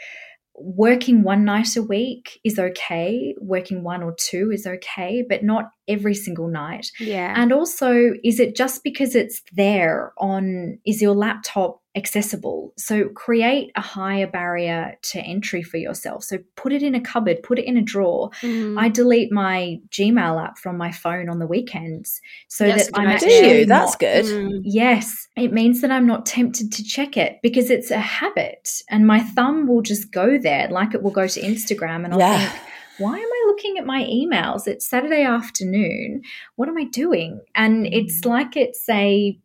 working 0.59 1.23
one 1.23 1.45
night 1.45 1.75
a 1.75 1.83
week 1.83 2.39
is 2.43 2.59
okay, 2.59 3.33
working 3.39 3.83
one 3.83 4.03
or 4.03 4.13
two 4.17 4.51
is 4.51 4.67
okay, 4.67 5.23
but 5.27 5.43
not 5.43 5.71
every 5.87 6.13
single 6.13 6.47
night. 6.47 6.91
Yeah. 6.99 7.33
And 7.35 7.51
also, 7.51 8.13
is 8.23 8.39
it 8.39 8.55
just 8.55 8.83
because 8.83 9.15
it's 9.15 9.41
there 9.53 10.13
on, 10.17 10.79
is 10.85 11.01
your 11.01 11.15
laptop 11.15 11.78
accessible? 11.95 12.73
So 12.77 13.09
create 13.09 13.71
a 13.75 13.81
higher 13.81 14.27
barrier 14.27 14.97
to 15.01 15.19
entry 15.19 15.63
for 15.63 15.77
yourself. 15.77 16.23
So 16.23 16.37
put 16.55 16.71
it 16.71 16.83
in 16.83 16.95
a 16.95 17.01
cupboard, 17.01 17.43
put 17.43 17.59
it 17.59 17.65
in 17.65 17.77
a 17.77 17.81
drawer. 17.81 18.29
Mm. 18.41 18.79
I 18.79 18.89
delete 18.89 19.31
my 19.31 19.79
Gmail 19.89 20.43
app 20.43 20.57
from 20.57 20.77
my 20.77 20.91
phone 20.91 21.29
on 21.29 21.39
the 21.39 21.47
weekends 21.47 22.21
so 22.47 22.67
that 22.67 22.89
I'm 22.93 23.07
actually. 23.07 23.65
That's 23.65 23.95
good. 23.95 24.25
Mm. 24.25 24.61
Yes. 24.63 25.27
It 25.35 25.51
means 25.51 25.81
that 25.81 25.91
I'm 25.91 26.05
not 26.05 26.25
tempted 26.25 26.71
to 26.73 26.83
check 26.83 27.17
it 27.17 27.39
because 27.41 27.69
it's 27.69 27.91
a 27.91 27.99
habit 27.99 28.69
and 28.89 29.07
my 29.07 29.19
thumb 29.19 29.67
will 29.67 29.81
just 29.81 30.11
go 30.11 30.37
there, 30.37 30.67
like 30.69 30.93
it 30.93 31.01
will 31.01 31.11
go 31.11 31.27
to 31.27 31.41
Instagram 31.41 32.05
and 32.05 32.13
I'll 32.13 32.19
yeah. 32.19 32.49
think, 32.49 32.63
why 32.99 33.17
am 33.17 33.27
I 33.27 33.43
looking 33.47 33.77
at 33.77 33.85
my 33.85 34.03
emails? 34.03 34.67
It's 34.67 34.87
Saturday 34.87 35.23
afternoon. 35.23 36.21
What 36.55 36.67
am 36.67 36.77
I 36.77 36.83
doing? 36.83 37.39
And 37.55 37.87
it's 37.87 38.21
mm. 38.21 38.29
like 38.29 38.57
it's 38.57 38.87
a 38.89 39.39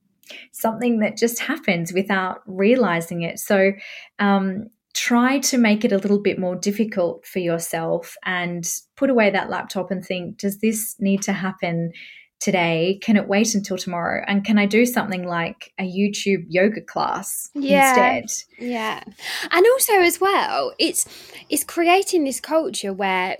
something 0.53 1.01
that 1.01 1.17
just 1.17 1.41
happens 1.41 1.93
without 1.93 2.43
realizing 2.47 3.23
it. 3.23 3.39
So, 3.39 3.73
um, 4.19 4.71
try 4.95 5.41
to 5.41 5.59
make 5.59 5.85
it 5.85 5.93
a 5.93 5.99
little 5.99 6.21
bit 6.21 6.39
more 6.39 6.55
difficult 6.55 7.27
for 7.27 7.41
yourself 7.41 8.17
and 8.25 8.65
put 8.97 9.11
away 9.11 9.29
that 9.29 9.51
laptop 9.51 9.91
and 9.91 10.05
think, 10.05 10.39
does 10.39 10.61
this 10.61 10.95
need 11.01 11.21
to 11.23 11.33
happen 11.33 11.93
today? 12.39 13.01
Can 13.03 13.17
it 13.17 13.27
wait 13.27 13.55
until 13.55 13.77
tomorrow? 13.77 14.25
And 14.27 14.45
can 14.45 14.57
I 14.57 14.67
do 14.67 14.87
something 14.87 15.27
like 15.27 15.73
a 15.79 15.83
YouTube 15.83 16.45
yoga 16.49 16.81
class 16.81 17.51
yeah. 17.55 18.19
instead? 18.19 18.65
Yeah. 18.65 19.03
And 19.51 19.67
also 19.67 19.95
as 19.95 20.21
well, 20.21 20.73
it's 20.79 21.07
it's 21.49 21.65
creating 21.65 22.25
this 22.25 22.41
culture 22.41 22.93
where 22.93 23.37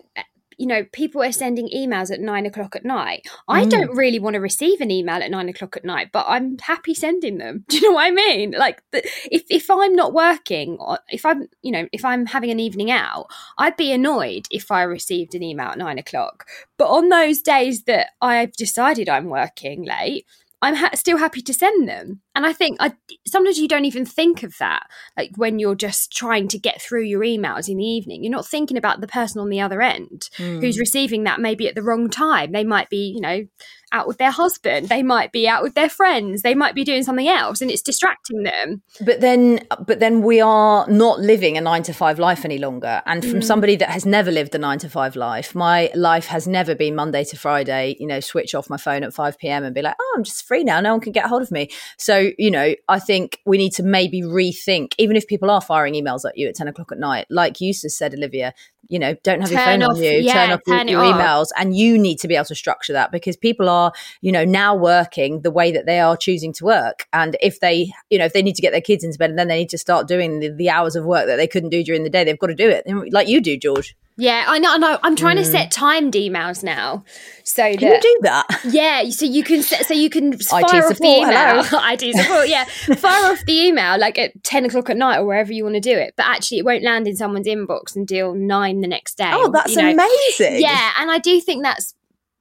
you 0.59 0.67
know, 0.67 0.85
people 0.93 1.23
are 1.23 1.33
sending 1.33 1.69
emails 1.69 2.11
at 2.11 2.21
nine 2.21 2.47
o'clock 2.47 2.77
at 2.77 2.85
night. 2.85 3.27
I 3.49 3.65
mm. 3.65 3.71
don't 3.71 3.97
really 3.97 4.19
want 4.19 4.35
to 4.35 4.41
receive 4.41 4.81
an 4.81 4.91
email 4.91 5.23
at 5.23 5.31
nine 5.31 5.49
o'clock 5.49 5.77
at 5.77 5.85
night, 5.85 6.11
but 6.13 6.27
I'm 6.29 6.59
happy 6.59 6.95
sending 6.95 7.39
them. 7.39 7.65
Do 7.69 7.77
you 7.77 7.89
know 7.89 7.95
what 7.95 8.07
I 8.07 8.11
mean? 8.11 8.53
Like, 8.53 8.83
if 8.93 9.45
if 9.51 9.71
I'm 9.71 9.95
not 9.95 10.13
working, 10.13 10.77
or 10.79 10.99
if 11.09 11.25
I'm, 11.25 11.49
you 11.63 11.73
know, 11.73 11.89
if 11.93 12.05
I'm 12.05 12.27
having 12.27 12.51
an 12.51 12.61
evening 12.61 12.91
out, 12.91 13.27
I'd 13.59 13.77
be 13.77 13.93
annoyed 13.93 14.47
if 14.51 14.71
I 14.71 14.83
received 14.83 15.35
an 15.35 15.43
email 15.43 15.69
at 15.69 15.79
nine 15.79 15.99
o'clock. 15.99 16.47
But 16.79 16.89
on 16.89 17.09
those 17.09 17.41
days 17.41 17.85
that 17.85 18.09
I've 18.21 18.53
decided 18.53 19.09
I'm 19.09 19.27
working 19.27 19.85
late, 19.85 20.27
I'm 20.65 20.75
ha- 20.75 20.91
still 20.95 21.19
happy 21.19 21.43
to 21.43 21.53
send 21.53 21.87
them. 21.89 22.23
And 22.35 22.47
I 22.47 22.55
think 22.55 22.79
I, 22.81 22.95
sometimes 23.27 23.59
you 23.59 23.69
don't 23.69 23.85
even 23.85 24.07
think 24.07 24.43
of 24.43 24.57
that. 24.59 24.87
Like 25.17 25.33
when 25.37 25.59
you're 25.59 25.75
just 25.75 26.11
trying 26.11 26.49
to 26.49 26.59
get 26.59 26.81
through 26.81 27.03
your 27.03 27.21
emails 27.21 27.69
in 27.69 27.77
the 27.77 27.85
evening, 27.85 28.25
you're 28.25 28.31
not 28.31 28.47
thinking 28.47 28.79
about 28.79 29.03
the 29.03 29.07
person 29.07 29.43
on 29.43 29.51
the 29.51 29.61
other 29.61 29.83
end 29.83 30.31
mm. 30.39 30.61
who's 30.61 30.79
receiving 30.79 31.25
that 31.25 31.39
maybe 31.39 31.69
at 31.69 31.75
the 31.75 31.83
wrong 31.83 32.09
time. 32.09 32.53
They 32.53 32.65
might 32.65 32.89
be, 32.89 33.13
you 33.15 33.21
know, 33.21 33.45
out 33.93 34.07
with 34.07 34.19
their 34.19 34.31
husband. 34.31 34.89
They 34.89 35.03
might 35.03 35.33
be 35.33 35.49
out 35.49 35.63
with 35.63 35.75
their 35.75 35.89
friends. 35.89 36.43
They 36.43 36.55
might 36.55 36.75
be 36.75 36.85
doing 36.85 37.03
something 37.03 37.29
else 37.29 37.61
and 37.61 37.71
it's 37.71 37.83
distracting 37.83 38.43
them. 38.43 38.83
But 39.05 39.21
then 39.21 39.67
but 39.87 40.01
then 40.01 40.23
we 40.23 40.41
are 40.41 40.87
not 40.89 41.21
living 41.21 41.57
a 41.57 41.61
9 41.61 41.83
to 41.85 41.93
5 41.93 42.19
life 42.19 42.45
any 42.45 42.59
longer. 42.59 43.03
And 43.07 43.25
from 43.25 43.41
mm. 43.41 43.45
somebody 43.45 43.77
that 43.77 43.91
has 43.91 44.05
never 44.07 44.31
lived 44.31 44.55
a 44.55 44.59
9 44.59 44.79
to 44.81 44.89
5 44.89 45.17
life 45.17 45.55
my 45.55 45.91
life 45.95 46.27
has 46.27 46.47
never 46.47 46.75
been 46.75 46.95
monday 46.95 47.25
to 47.25 47.37
friday 47.37 47.97
you 48.01 48.07
know 48.07 48.21
switch 48.21 48.55
off 48.55 48.69
my 48.71 48.77
phone 48.77 49.05
at 49.05 49.15
5 49.15 49.39
p.m 49.39 49.65
and 49.65 49.75
be 49.75 49.83
like 49.83 49.97
oh 50.01 50.15
i'm 50.17 50.25
just 50.25 50.47
free 50.47 50.65
now. 50.65 50.81
No 50.81 50.93
one 50.93 51.01
can 51.01 51.13
get 51.13 51.27
hold 51.27 51.43
of 51.43 51.51
me. 51.51 51.71
So 51.99 52.31
you 52.39 52.51
know 52.51 52.75
i 52.89 52.99
think 52.99 53.41
we 53.47 53.59
need 53.59 53.73
to 53.75 53.83
maybe 53.83 54.23
rethink 54.23 54.95
even 54.99 55.17
if 55.17 55.27
people 55.27 55.51
are 55.51 55.61
firing 55.61 55.95
emails 55.95 56.25
at 56.25 56.37
you 56.37 56.49
at 56.49 56.55
10 56.55 56.69
o'clock 56.69 56.93
at 56.93 56.99
night 56.99 57.27
like 57.31 57.61
you 57.61 57.73
said 57.73 58.15
olivia 58.15 58.55
you 58.89 58.99
know 58.99 59.15
don't 59.23 59.41
have 59.41 59.51
turn 59.51 59.57
your 59.59 59.65
phone 59.65 59.83
off, 59.83 59.97
on 59.97 60.03
you 60.03 60.11
yeah, 60.11 60.33
turn 60.33 60.51
off 60.53 60.61
turn 60.67 60.89
your, 60.89 61.05
your 61.05 61.15
emails 61.15 61.49
and 61.57 61.77
you 61.77 61.99
need 61.99 62.19
to 62.19 62.29
be 62.29 62.35
able 62.35 62.45
to 62.45 62.55
structure 62.55 62.93
that 62.93 63.13
because 63.13 63.37
people 63.37 63.69
are 63.69 63.93
you 64.21 64.33
know 64.33 64.45
now 64.45 64.75
working 64.75 65.41
the 65.43 65.51
way 65.51 65.73
that 65.73 65.87
they 65.87 66.01
are 66.01 66.17
choosing 66.17 66.53
to 66.53 66.65
work. 66.65 67.07
And 67.13 67.37
if 67.41 67.61
they 67.61 67.93
you 68.11 68.19
know 68.19 68.25
if 68.25 68.33
they 68.33 68.43
need 68.43 68.57
to 68.57 68.63
get 68.63 68.73
their 68.73 68.81
kids 68.81 69.05
into 69.05 69.19
bed 69.19 69.31
and 69.31 69.39
then 69.39 69.49
they 69.49 69.59
need 69.59 69.71
to 69.71 69.79
start 69.79 70.09
doing 70.09 70.41
the, 70.41 70.49
the 70.51 70.71
hours 70.71 70.97
of 70.97 71.05
work 71.05 71.27
that 71.27 71.37
they 71.37 71.47
couldn't 71.47 71.71
do 71.71 71.83
during 71.83 72.05
the 72.05 72.11
day 72.11 72.25
they've 72.25 72.39
got 72.39 72.49
to 72.49 72.55
do 72.55 72.69
it. 72.69 72.85
Like 73.13 73.29
you 73.29 73.41
do 73.41 73.57
george 73.57 73.97
yeah, 74.17 74.45
I 74.47 74.59
know. 74.59 74.75
I 74.75 74.79
know. 74.79 74.99
I'm 75.03 75.17
trying 75.17 75.37
mm. 75.37 75.41
to 75.41 75.45
set 75.45 75.73
timed 75.73 76.15
emails 76.15 76.63
now, 76.63 77.05
so 77.43 77.63
can 77.77 77.89
that, 77.89 77.95
you 77.95 78.01
do 78.01 78.19
that? 78.23 78.61
Yeah, 78.65 79.11
so 79.11 79.25
you 79.25 79.43
can 79.43 79.63
set, 79.63 79.87
so 79.87 79.95
you 79.95 80.09
can 80.09 80.39
fire 80.39 80.61
IT 80.61 80.65
off 80.67 80.97
support, 80.97 80.99
the 80.99 81.07
email. 81.07 81.65
IT 81.93 82.17
support, 82.17 82.49
yeah, 82.49 82.65
fire 82.65 83.33
off 83.33 83.45
the 83.45 83.61
email 83.61 83.99
like 83.99 84.17
at 84.19 84.41
ten 84.45 84.65
o'clock 84.65 84.89
at 84.89 84.97
night 84.97 85.19
or 85.19 85.25
wherever 85.27 85.53
you 85.53 85.65
want 85.65 85.75
to 85.75 85.81
do 85.81 85.97
it. 85.97 86.15
But 86.17 86.27
actually, 86.27 86.59
it 86.59 86.65
won't 86.65 86.85
land 86.85 87.09
in 87.09 87.17
someone's 87.17 87.49
inbox 87.49 87.97
until 87.97 88.35
nine 88.35 88.83
the 88.83 88.89
next 88.89 89.17
day. 89.19 89.31
Oh, 89.33 89.51
that's 89.51 89.75
you 89.75 89.83
know. 89.83 89.91
amazing! 89.91 90.61
Yeah, 90.61 90.93
and 90.99 91.11
I 91.11 91.19
do 91.19 91.41
think 91.41 91.65
that's 91.65 91.95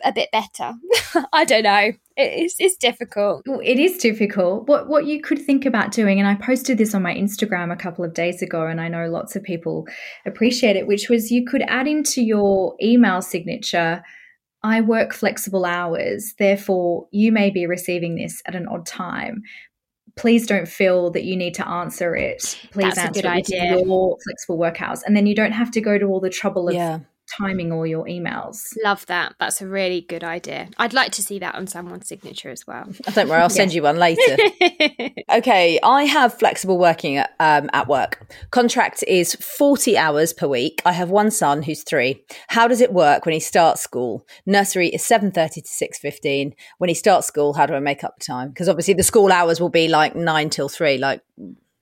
a 0.04 0.12
bit 0.12 0.30
better. 0.32 0.74
I 1.34 1.46
don't 1.46 1.64
know. 1.64 1.92
It's, 2.16 2.56
it's 2.60 2.76
difficult. 2.76 3.44
It 3.46 3.80
is 3.80 3.98
difficult. 3.98 4.68
What 4.68 4.88
what 4.88 5.06
you 5.06 5.22
could 5.22 5.42
think 5.42 5.66
about 5.66 5.92
doing, 5.92 6.20
and 6.20 6.28
I 6.28 6.36
posted 6.36 6.78
this 6.78 6.94
on 6.94 7.02
my 7.02 7.14
Instagram 7.14 7.72
a 7.72 7.76
couple 7.76 8.06
of 8.06 8.14
days 8.14 8.42
ago, 8.42 8.68
and 8.68 8.80
I 8.80 8.88
know 8.88 9.08
lots 9.10 9.36
of 9.36 9.44
people 9.44 9.88
appreciate 10.26 10.76
it. 10.76 10.86
Which 10.88 11.10
was 11.10 11.32
you 11.32 11.46
could 11.46 11.64
add 11.64 11.88
into 11.88 12.22
your 12.22 12.76
email 12.82 13.22
signature. 13.22 14.04
I 14.66 14.80
work 14.80 15.14
flexible 15.14 15.66
hours, 15.66 16.36
therefore 16.40 17.08
you 17.12 17.32
may 17.32 17.50
be 17.50 17.66
receiving 17.66 18.16
this 18.16 18.42
at 18.46 18.56
an 18.56 18.68
odd 18.68 18.86
time. 18.86 19.42
Please 20.16 20.46
don't 20.46 20.68
feel 20.68 21.10
that 21.12 21.24
you 21.24 21.36
need 21.36 21.56
to 21.56 21.68
answer 21.68 22.16
it. 22.16 22.60
Please 22.72 22.94
That's 22.96 23.18
answer 23.18 23.28
it 23.34 23.50
your 23.50 24.18
flexible 24.24 24.58
work 24.58 24.82
hours, 24.82 25.02
and 25.04 25.18
then 25.18 25.26
you 25.26 25.36
don't 25.36 25.52
have 25.52 25.72
to 25.72 25.82
go 25.82 25.98
to 25.98 26.06
all 26.06 26.20
the 26.20 26.30
trouble 26.30 26.70
of 26.70 26.76
yeah 26.76 27.00
timing 27.40 27.72
all 27.72 27.86
your 27.86 28.06
emails. 28.06 28.60
Love 28.84 29.06
that. 29.08 29.36
That's 29.40 29.62
a 29.62 29.68
really 29.68 30.02
good 30.02 30.24
idea. 30.24 30.70
I'd 30.78 30.94
like 30.94 31.12
to 31.14 31.22
see 31.22 31.40
that 31.40 31.56
on 31.56 31.68
someone's 31.68 32.08
signature 32.08 32.50
as 32.50 32.66
well. 32.68 32.88
Don't 33.14 33.30
worry, 33.30 33.42
I'll 33.42 33.50
send 33.50 33.74
you 33.74 33.84
one 33.84 33.98
later. 33.98 34.38
okay, 35.32 35.80
I 35.82 36.04
have 36.04 36.38
flexible 36.38 36.78
working 36.78 37.20
um, 37.40 37.70
at 37.74 37.88
work. 37.88 38.34
Contract 38.52 39.04
is 39.08 39.36
40 39.36 39.98
hours 39.98 40.34
per 40.34 40.48
week. 40.48 40.82
I 40.86 40.94
have 40.94 41.10
one 41.10 41.32
son 41.32 41.64
who's 41.64 41.84
three. 41.84 42.24
How 42.50 42.68
does 42.68 42.82
it 42.82 42.94
work 42.94 43.26
when 43.26 43.34
he 43.34 43.40
starts 43.40 43.82
school? 43.82 44.26
Nursery 44.46 44.90
is 44.90 45.04
7.30 45.04 45.54
to 45.54 45.62
6.15. 45.62 46.54
When 46.78 46.90
he 46.90 46.94
starts 46.94 47.28
school, 47.28 47.54
how 47.54 47.66
do 47.66 47.74
I 47.74 47.80
make 47.80 48.04
up 48.04 48.20
the 48.20 48.26
time? 48.26 48.50
Because 48.50 48.70
obviously 48.70 48.94
the 48.94 49.04
school 49.04 49.32
hours 49.32 49.60
will 49.60 49.70
be 49.70 49.88
like 49.88 50.16
9 50.16 50.50
till 50.50 50.70
3, 50.70 50.98
like 50.98 51.22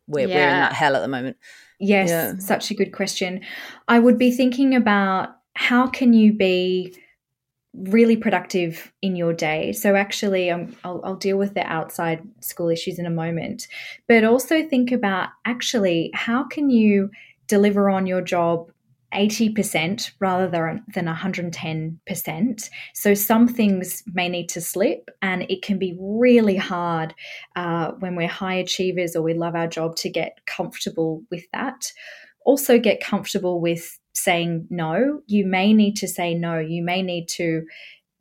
we're, 0.07 0.27
yeah. 0.27 0.35
we're 0.35 0.49
in 0.49 0.59
that 0.59 0.73
hell 0.73 0.95
at 0.95 1.01
the 1.01 1.07
moment. 1.07 1.37
Yes, 1.81 2.09
yeah. 2.09 2.37
such 2.37 2.69
a 2.69 2.75
good 2.75 2.93
question. 2.93 3.41
I 3.87 3.97
would 3.97 4.17
be 4.17 4.31
thinking 4.31 4.75
about 4.75 5.35
how 5.55 5.87
can 5.87 6.13
you 6.13 6.31
be 6.31 6.95
really 7.73 8.15
productive 8.15 8.91
in 9.01 9.15
your 9.15 9.33
day. 9.33 9.71
So 9.71 9.95
actually, 9.95 10.51
um, 10.51 10.75
I'll, 10.83 11.01
I'll 11.03 11.15
deal 11.15 11.37
with 11.37 11.55
the 11.55 11.65
outside 11.65 12.21
school 12.41 12.69
issues 12.69 12.99
in 12.99 13.05
a 13.05 13.09
moment, 13.11 13.67
but 14.07 14.23
also 14.23 14.67
think 14.67 14.91
about 14.91 15.29
actually 15.45 16.11
how 16.13 16.43
can 16.43 16.69
you 16.69 17.09
deliver 17.47 17.89
on 17.89 18.05
your 18.05 18.21
job 18.21 18.71
80% 19.13 20.11
rather 20.19 20.47
than, 20.47 20.83
than 20.93 21.05
110%. 21.05 22.69
So 22.93 23.13
some 23.13 23.47
things 23.47 24.03
may 24.13 24.29
need 24.29 24.49
to 24.49 24.61
slip, 24.61 25.09
and 25.21 25.43
it 25.43 25.61
can 25.61 25.77
be 25.77 25.97
really 25.99 26.55
hard 26.55 27.13
uh, 27.55 27.91
when 27.99 28.15
we're 28.15 28.27
high 28.27 28.55
achievers 28.55 29.15
or 29.15 29.21
we 29.21 29.33
love 29.33 29.55
our 29.55 29.67
job 29.67 29.95
to 29.97 30.09
get 30.09 30.39
comfortable 30.45 31.23
with 31.29 31.45
that. 31.53 31.91
Also, 32.45 32.79
get 32.79 33.03
comfortable 33.03 33.61
with 33.61 33.99
saying 34.13 34.67
no. 34.69 35.21
You 35.27 35.45
may 35.45 35.73
need 35.73 35.95
to 35.97 36.07
say 36.07 36.33
no. 36.33 36.59
You 36.59 36.83
may 36.83 37.01
need 37.01 37.27
to 37.29 37.63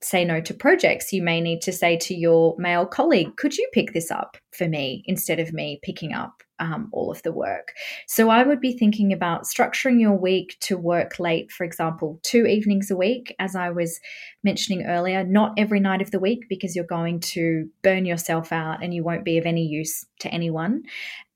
say 0.03 0.25
no 0.25 0.41
to 0.41 0.55
projects. 0.55 1.13
You 1.13 1.23
may 1.23 1.41
need 1.41 1.63
to 1.63 1.73
say 1.73 1.97
to 1.99 2.15
your 2.15 2.55
male 2.59 2.87
colleague, 2.87 3.37
could 3.37 3.57
you 3.57 3.69
pick 3.73 3.93
this 3.93 4.11
up 4.11 4.37
for 4.53 4.69
me 4.69 5.03
instead 5.07 5.39
of 5.39 5.53
me 5.53 5.79
picking 5.83 6.13
up 6.13 6.43
um, 6.61 6.89
all 6.93 7.11
of 7.11 7.23
the 7.23 7.33
work? 7.33 7.73
So 8.07 8.31
I 8.31 8.45
would 8.45 8.61
be 8.61 8.77
thinking 8.77 9.13
about 9.13 9.45
structuring 9.45 10.01
your 10.01 10.17
week 10.17 10.57
to 10.61 10.77
work 10.77 11.19
late, 11.19 11.51
for 11.51 11.65
example, 11.65 12.21
two 12.23 12.47
evenings 12.47 12.91
a 12.91 12.97
week, 12.97 13.35
as 13.39 13.57
I 13.57 13.71
was 13.71 13.99
mentioning 14.45 14.85
earlier, 14.87 15.25
not 15.25 15.55
every 15.57 15.81
night 15.81 16.03
of 16.03 16.11
the 16.13 16.21
week 16.21 16.45
because 16.49 16.77
you're 16.77 16.85
going 16.85 17.21
to 17.21 17.69
burn 17.83 18.05
yourself 18.05 18.53
out 18.53 18.83
and 18.83 18.95
you 18.95 19.03
won't 19.03 19.25
be 19.25 19.39
of 19.39 19.47
any 19.47 19.65
use 19.67 20.07
to 20.21 20.29
anyone. 20.33 20.83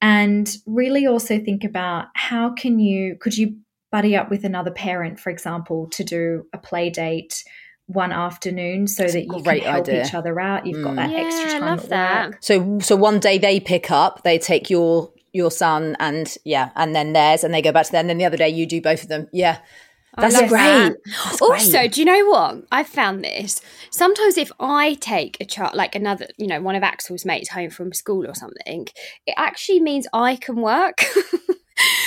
And 0.01 0.55
really 0.67 1.07
also 1.07 1.39
think 1.39 1.65
about 1.65 2.07
how 2.15 2.51
can 2.55 2.79
you, 2.79 3.17
could 3.19 3.37
you 3.37 3.57
buddy 3.91 4.17
up 4.17 4.29
with 4.29 4.45
another 4.45 4.71
parent, 4.71 5.19
for 5.19 5.31
example, 5.31 5.89
to 5.89 6.05
do 6.05 6.47
a 6.53 6.59
play 6.59 6.91
date 6.91 7.45
one 7.87 8.13
afternoon 8.13 8.87
so 8.87 9.05
that 9.05 9.25
you 9.25 9.43
great 9.43 9.63
can 9.63 9.73
help 9.73 9.89
idea. 9.89 10.05
each 10.05 10.15
other 10.15 10.41
out. 10.41 10.67
You've 10.67 10.83
got 10.83 10.95
Mm. 10.95 10.97
that 10.97 11.11
Yeah, 11.11 11.19
extra 11.19 11.51
I 11.51 11.59
time 11.59 11.69
love 11.69 11.85
at 11.85 11.91
that. 11.91 12.27
work. 12.31 12.39
So 12.41 12.79
so 12.81 12.97
one 12.97 13.21
day 13.21 13.39
they 13.39 13.61
pick 13.61 13.91
up, 13.91 14.23
they 14.25 14.39
take 14.39 14.71
your 14.71 15.13
your 15.35 15.51
son 15.51 15.97
and 16.01 16.35
yeah, 16.45 16.71
and 16.77 16.95
then 16.97 17.13
theirs, 17.13 17.45
and 17.45 17.53
they 17.53 17.61
go 17.61 17.73
back 17.73 17.85
to 17.87 17.93
them. 17.93 18.01
And 18.01 18.11
then 18.11 18.19
the 18.19 18.25
other 18.25 18.39
day 18.39 18.49
you 18.49 18.65
do 18.67 18.81
both 18.81 19.03
of 19.03 19.09
them. 19.09 19.29
Yeah, 19.33 19.59
that's 20.17 20.39
great. 20.39 20.51
that. 20.51 20.97
That's 21.25 21.43
Also, 21.43 21.71
great. 21.73 21.93
do 21.93 22.01
you 22.01 22.05
know 22.05 22.27
what? 22.31 22.63
I've 22.71 22.87
found 22.87 23.25
this. 23.25 23.61
Sometimes 23.91 24.39
if 24.39 24.53
I 24.61 24.95
take 24.95 25.37
a 25.41 25.45
child, 25.45 25.75
like 25.75 25.95
another, 25.95 26.29
you 26.39 26.47
know, 26.47 26.61
one 26.61 26.77
of 26.77 26.83
Axel's 26.83 27.25
mates 27.25 27.49
home 27.51 27.71
from 27.71 27.93
school 27.93 28.27
or 28.27 28.35
something, 28.35 28.87
it 29.27 29.35
actually 29.37 29.81
means 29.81 30.07
I 30.13 30.37
can 30.37 30.57
work. 30.57 31.05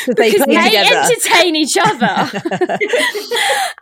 They 0.18 0.32
because 0.32 0.46
they 0.48 0.56
together. 0.56 0.96
entertain 0.96 1.56
each 1.56 1.78
other. 1.78 2.06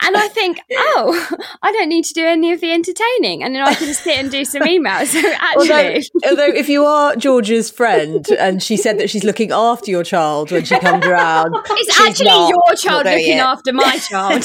and 0.01 0.17
I 0.17 0.27
think, 0.31 0.59
oh, 0.71 1.27
I 1.61 1.71
don't 1.71 1.89
need 1.89 2.05
to 2.05 2.13
do 2.13 2.25
any 2.25 2.51
of 2.51 2.61
the 2.61 2.71
entertaining. 2.71 3.43
And 3.43 3.55
then 3.55 3.63
I 3.63 3.73
can 3.75 3.93
sit 3.93 4.17
and 4.17 4.31
do 4.31 4.43
some 4.45 4.63
emails. 4.63 5.07
So 5.07 5.19
actually, 5.39 6.09
although, 6.29 6.47
if 6.53 6.67
you 6.69 6.85
are 6.85 7.15
Georgia's 7.15 7.69
friend 7.71 8.25
and 8.39 8.61
she 8.61 8.77
said 8.77 8.97
that 8.99 9.09
she's 9.09 9.23
looking 9.23 9.51
after 9.51 9.91
your 9.91 10.03
child 10.03 10.51
when 10.51 10.65
she 10.65 10.77
comes 10.79 11.05
around, 11.05 11.55
it's 11.69 11.99
actually 11.99 12.25
not- 12.27 12.49
your 12.49 12.75
child 12.75 13.05
looking 13.05 13.39
after 13.39 13.71
my 13.73 13.97
child. 13.97 14.43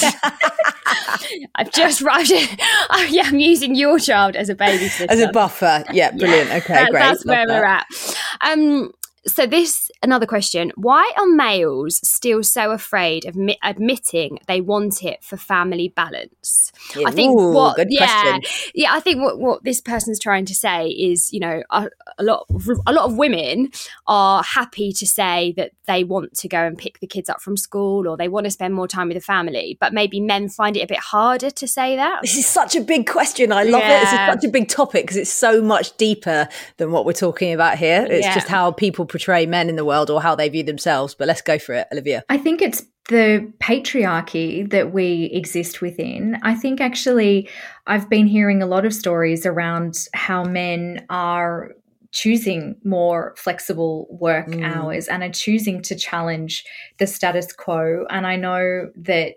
I've 1.55 1.73
just 1.73 2.01
rushed 2.03 2.33
it. 2.33 2.61
Oh, 2.91 3.07
yeah, 3.11 3.23
I'm 3.27 3.39
using 3.39 3.75
your 3.75 3.99
child 3.99 4.37
as 4.37 4.49
a 4.49 4.55
babysitter. 4.55 5.07
as 5.09 5.21
a 5.21 5.29
buffer. 5.33 5.85
Yeah, 5.93 6.11
brilliant. 6.13 6.51
Okay, 6.51 6.75
That- 6.75 6.91
great. 6.91 7.01
That's 7.01 7.25
Love 7.25 7.37
where 7.37 7.47
that. 7.47 7.61
we're 7.61 7.65
at. 7.65 8.53
Um, 8.53 8.93
so 9.27 9.47
this 9.47 9.91
another 10.03 10.27
question: 10.27 10.73
Why 10.77 11.11
are 11.17 11.27
males 11.27 12.01
still 12.09 12.43
so 12.43 12.71
afraid 12.71 13.25
of 13.27 13.37
mi- 13.37 13.59
admitting 13.63 14.39
they 14.47 14.61
want 14.61 15.03
it 15.05 15.23
for 15.23 15.37
family 15.37 15.89
balance? 15.89 16.73
I 17.07 17.11
think 17.11 17.39
Ooh, 17.39 17.53
what, 17.53 17.77
good 17.77 17.89
yeah, 17.91 18.23
question. 18.23 18.43
yeah, 18.75 18.93
I 18.93 19.01
think 19.01 19.21
what, 19.23 19.39
what 19.39 19.65
this 19.65 19.81
person's 19.81 20.19
trying 20.19 20.45
to 20.47 20.55
say 20.55 20.89
is, 20.89 21.33
you 21.33 21.41
know, 21.41 21.63
a, 21.71 21.89
a 22.19 22.25
lot, 22.25 22.47
of, 22.51 22.69
a 22.87 22.93
lot 22.93 23.05
of 23.05 23.17
women 23.17 23.71
are 24.07 24.43
happy 24.43 24.93
to 24.93 25.07
say 25.07 25.53
that 25.57 25.73
they 25.87 26.05
want 26.05 26.35
to 26.39 26.49
go 26.49 26.59
and 26.65 26.77
pick 26.79 26.99
the 27.01 27.07
kids 27.07 27.29
up 27.29 27.41
from 27.41 27.57
school 27.57 28.09
or 28.09 28.17
they 28.17 28.29
want 28.29 28.45
to 28.45 28.51
spend 28.51 28.75
more 28.75 28.89
time 28.89 29.09
with 29.09 29.17
the 29.17 29.21
family, 29.21 29.77
but 29.81 29.93
maybe 29.93 30.21
men 30.21 30.49
find 30.49 30.77
it 30.77 30.81
a 30.81 30.87
bit 30.87 30.99
harder 30.99 31.51
to 31.51 31.69
say 31.69 31.97
that. 31.97 32.23
This 32.23 32.37
is 32.37 32.47
such 32.47 32.75
a 32.75 32.81
big 32.81 33.07
question. 33.07 33.53
I 33.53 33.65
love 33.65 33.83
it. 33.85 34.01
This 34.01 34.13
is 34.13 34.19
such 34.19 34.45
a 34.45 34.49
big 34.49 34.69
topic 34.69 35.05
because 35.05 35.17
it's 35.17 35.33
so 35.33 35.61
much 35.63 35.97
deeper 35.97 36.49
than 36.79 36.91
what 36.93 37.05
we're 37.05 37.13
talking 37.13 37.53
about 37.53 37.79
here. 37.79 38.07
It's 38.09 38.27
Yeah. 38.27 38.35
just 38.35 38.49
how 38.49 38.71
people 38.73 39.05
portray 39.11 39.45
men 39.45 39.69
in 39.69 39.77
the 39.77 39.85
world 39.85 40.09
or 40.09 40.23
how 40.23 40.35
they 40.35 40.49
view 40.49 40.63
themselves. 40.63 41.15
But 41.15 41.29
let's 41.29 41.43
go 41.43 41.59
for 41.59 41.75
it, 41.75 41.89
Olivia. 41.93 42.23
I 42.29 42.39
think 42.39 42.63
it's 42.63 42.85
the 43.09 43.53
patriarchy 43.59 44.71
that 44.71 44.93
we 44.93 45.25
exist 45.33 45.83
within. 45.83 46.39
I 46.43 46.55
think 46.55 46.81
actually, 46.81 47.49
I've 47.87 48.09
been 48.09 48.27
hearing 48.27 48.63
a 48.63 48.67
lot 48.67 48.87
of 48.87 48.95
stories 48.95 49.45
around 49.45 50.07
how 50.15 50.45
men 50.45 51.05
are 51.11 51.73
choosing 52.13 52.77
more 52.85 53.35
flexible 53.37 54.07
work 54.11 54.49
Mm. 54.49 54.65
hours 54.65 55.07
and 55.07 55.23
are 55.23 55.31
choosing 55.31 55.81
to 55.83 55.95
challenge 55.95 56.65
the 56.99 57.07
status 57.07 57.53
quo. 57.53 58.05
And 58.11 58.27
I 58.27 58.37
know 58.37 58.91
that 58.97 59.37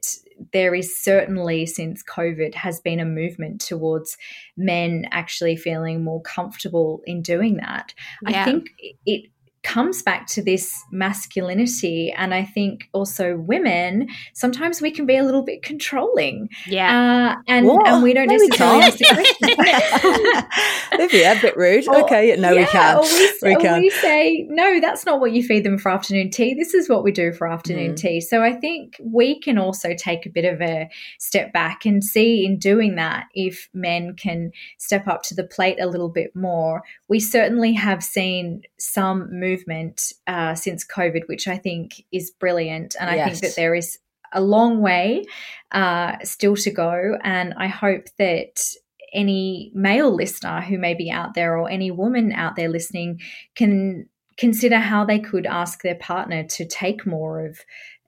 there 0.52 0.74
is 0.74 0.98
certainly 0.98 1.66
since 1.66 2.04
COVID 2.04 2.56
has 2.56 2.82
been 2.82 3.00
a 3.00 3.06
movement 3.06 3.62
towards 3.62 4.18
men 4.58 5.06
actually 5.12 5.56
feeling 5.56 6.04
more 6.04 6.22
comfortable 6.22 7.02
in 7.06 7.22
doing 7.22 7.58
that. 7.58 7.94
Yeah. 8.28 8.42
I 8.42 8.46
think 8.46 8.70
it 9.06 9.30
comes 9.64 10.02
back 10.04 10.28
to 10.28 10.42
this 10.44 10.84
masculinity 10.92 12.14
and 12.18 12.34
i 12.34 12.44
think 12.44 12.90
also 12.94 13.38
women 13.38 14.08
sometimes 14.34 14.82
we 14.82 14.92
can 14.92 15.06
be 15.06 15.16
a 15.16 15.24
little 15.24 15.44
bit 15.44 15.62
controlling 15.64 16.50
Yeah. 16.68 17.36
uh, 17.38 17.42
and 17.48 17.66
What? 17.68 17.88
and 17.88 18.04
we 18.04 18.14
don't 18.14 18.28
necessarily 18.28 18.82
can't. 18.82 18.84
ask 18.84 18.98
the 19.40 19.56
question 19.56 21.00
Olivia, 21.00 21.32
a 21.38 21.42
bit 21.42 21.58
rude. 21.58 21.88
Or- 21.88 22.04
okay, 22.04 22.36
no, 22.38 22.52
we 22.52 22.60
yeah, 22.60 22.66
can. 22.68 22.98
Or 22.98 23.02
we, 23.04 23.34
We 23.42 23.56
or 23.56 23.60
can. 23.60 23.80
we 23.82 23.90
say, 23.90 24.46
no, 24.50 24.80
that's 24.80 25.06
not 25.06 25.20
what 25.20 25.32
you 25.32 25.44
feed 25.44 25.64
them 25.64 25.78
for 25.78 25.90
afternoon 25.92 26.30
tea. 26.30 26.54
This 26.54 26.74
is 26.74 26.88
what 26.90 27.04
we 27.04 27.12
do 27.12 27.32
for 27.34 27.48
afternoon 27.48 27.94
Mm. 27.94 27.98
tea. 27.98 28.22
So 28.22 28.44
I 28.44 28.54
think 28.54 28.96
we 29.04 29.40
can 29.40 29.58
also 29.58 29.94
take 29.98 30.26
a 30.26 30.30
bit 30.30 30.46
of 30.46 30.62
a 30.62 30.90
step 31.20 31.52
back 31.54 31.86
and 31.86 32.04
see 32.04 32.46
in 32.46 32.60
doing 32.60 32.96
that 32.96 33.26
if 33.34 33.70
men 33.74 34.16
can 34.16 34.52
step 34.78 35.08
up 35.08 35.24
to 35.24 35.36
the 35.36 35.44
plate 35.44 35.80
a 35.80 35.88
little 35.88 36.10
bit 36.10 36.36
more. 36.36 36.84
We 37.08 37.20
certainly 37.20 37.74
have 37.74 38.04
seen 38.04 38.62
some 38.78 39.20
movement 39.32 39.53
uh, 40.28 40.56
since 40.56 40.86
COVID, 40.86 41.28
which 41.28 41.48
I 41.48 41.58
think 41.58 42.06
is 42.12 42.32
brilliant. 42.32 42.96
And 43.00 43.10
I 43.10 43.26
think 43.26 43.40
that 43.42 43.56
there 43.56 43.76
is 43.76 44.00
a 44.34 44.42
long 44.42 44.82
way 44.82 45.26
uh, 45.72 46.18
still 46.24 46.56
to 46.58 46.72
go. 46.72 47.18
And 47.24 47.54
I 47.58 47.68
hope 47.68 48.08
that 48.18 48.62
any 49.14 49.72
male 49.76 50.14
listener 50.14 50.62
who 50.62 50.78
may 50.78 50.94
be 50.94 51.12
out 51.12 51.36
there 51.36 51.58
or 51.58 51.70
any 51.70 51.92
woman 51.92 52.32
out 52.32 52.56
there 52.56 52.70
listening 52.70 53.22
can 53.56 54.10
consider 54.38 54.78
how 54.78 55.06
they 55.06 55.20
could 55.20 55.46
ask 55.46 55.84
their 55.84 55.96
partner 55.96 56.44
to 56.44 56.66
take 56.66 57.06
more 57.06 57.46
of 57.46 57.60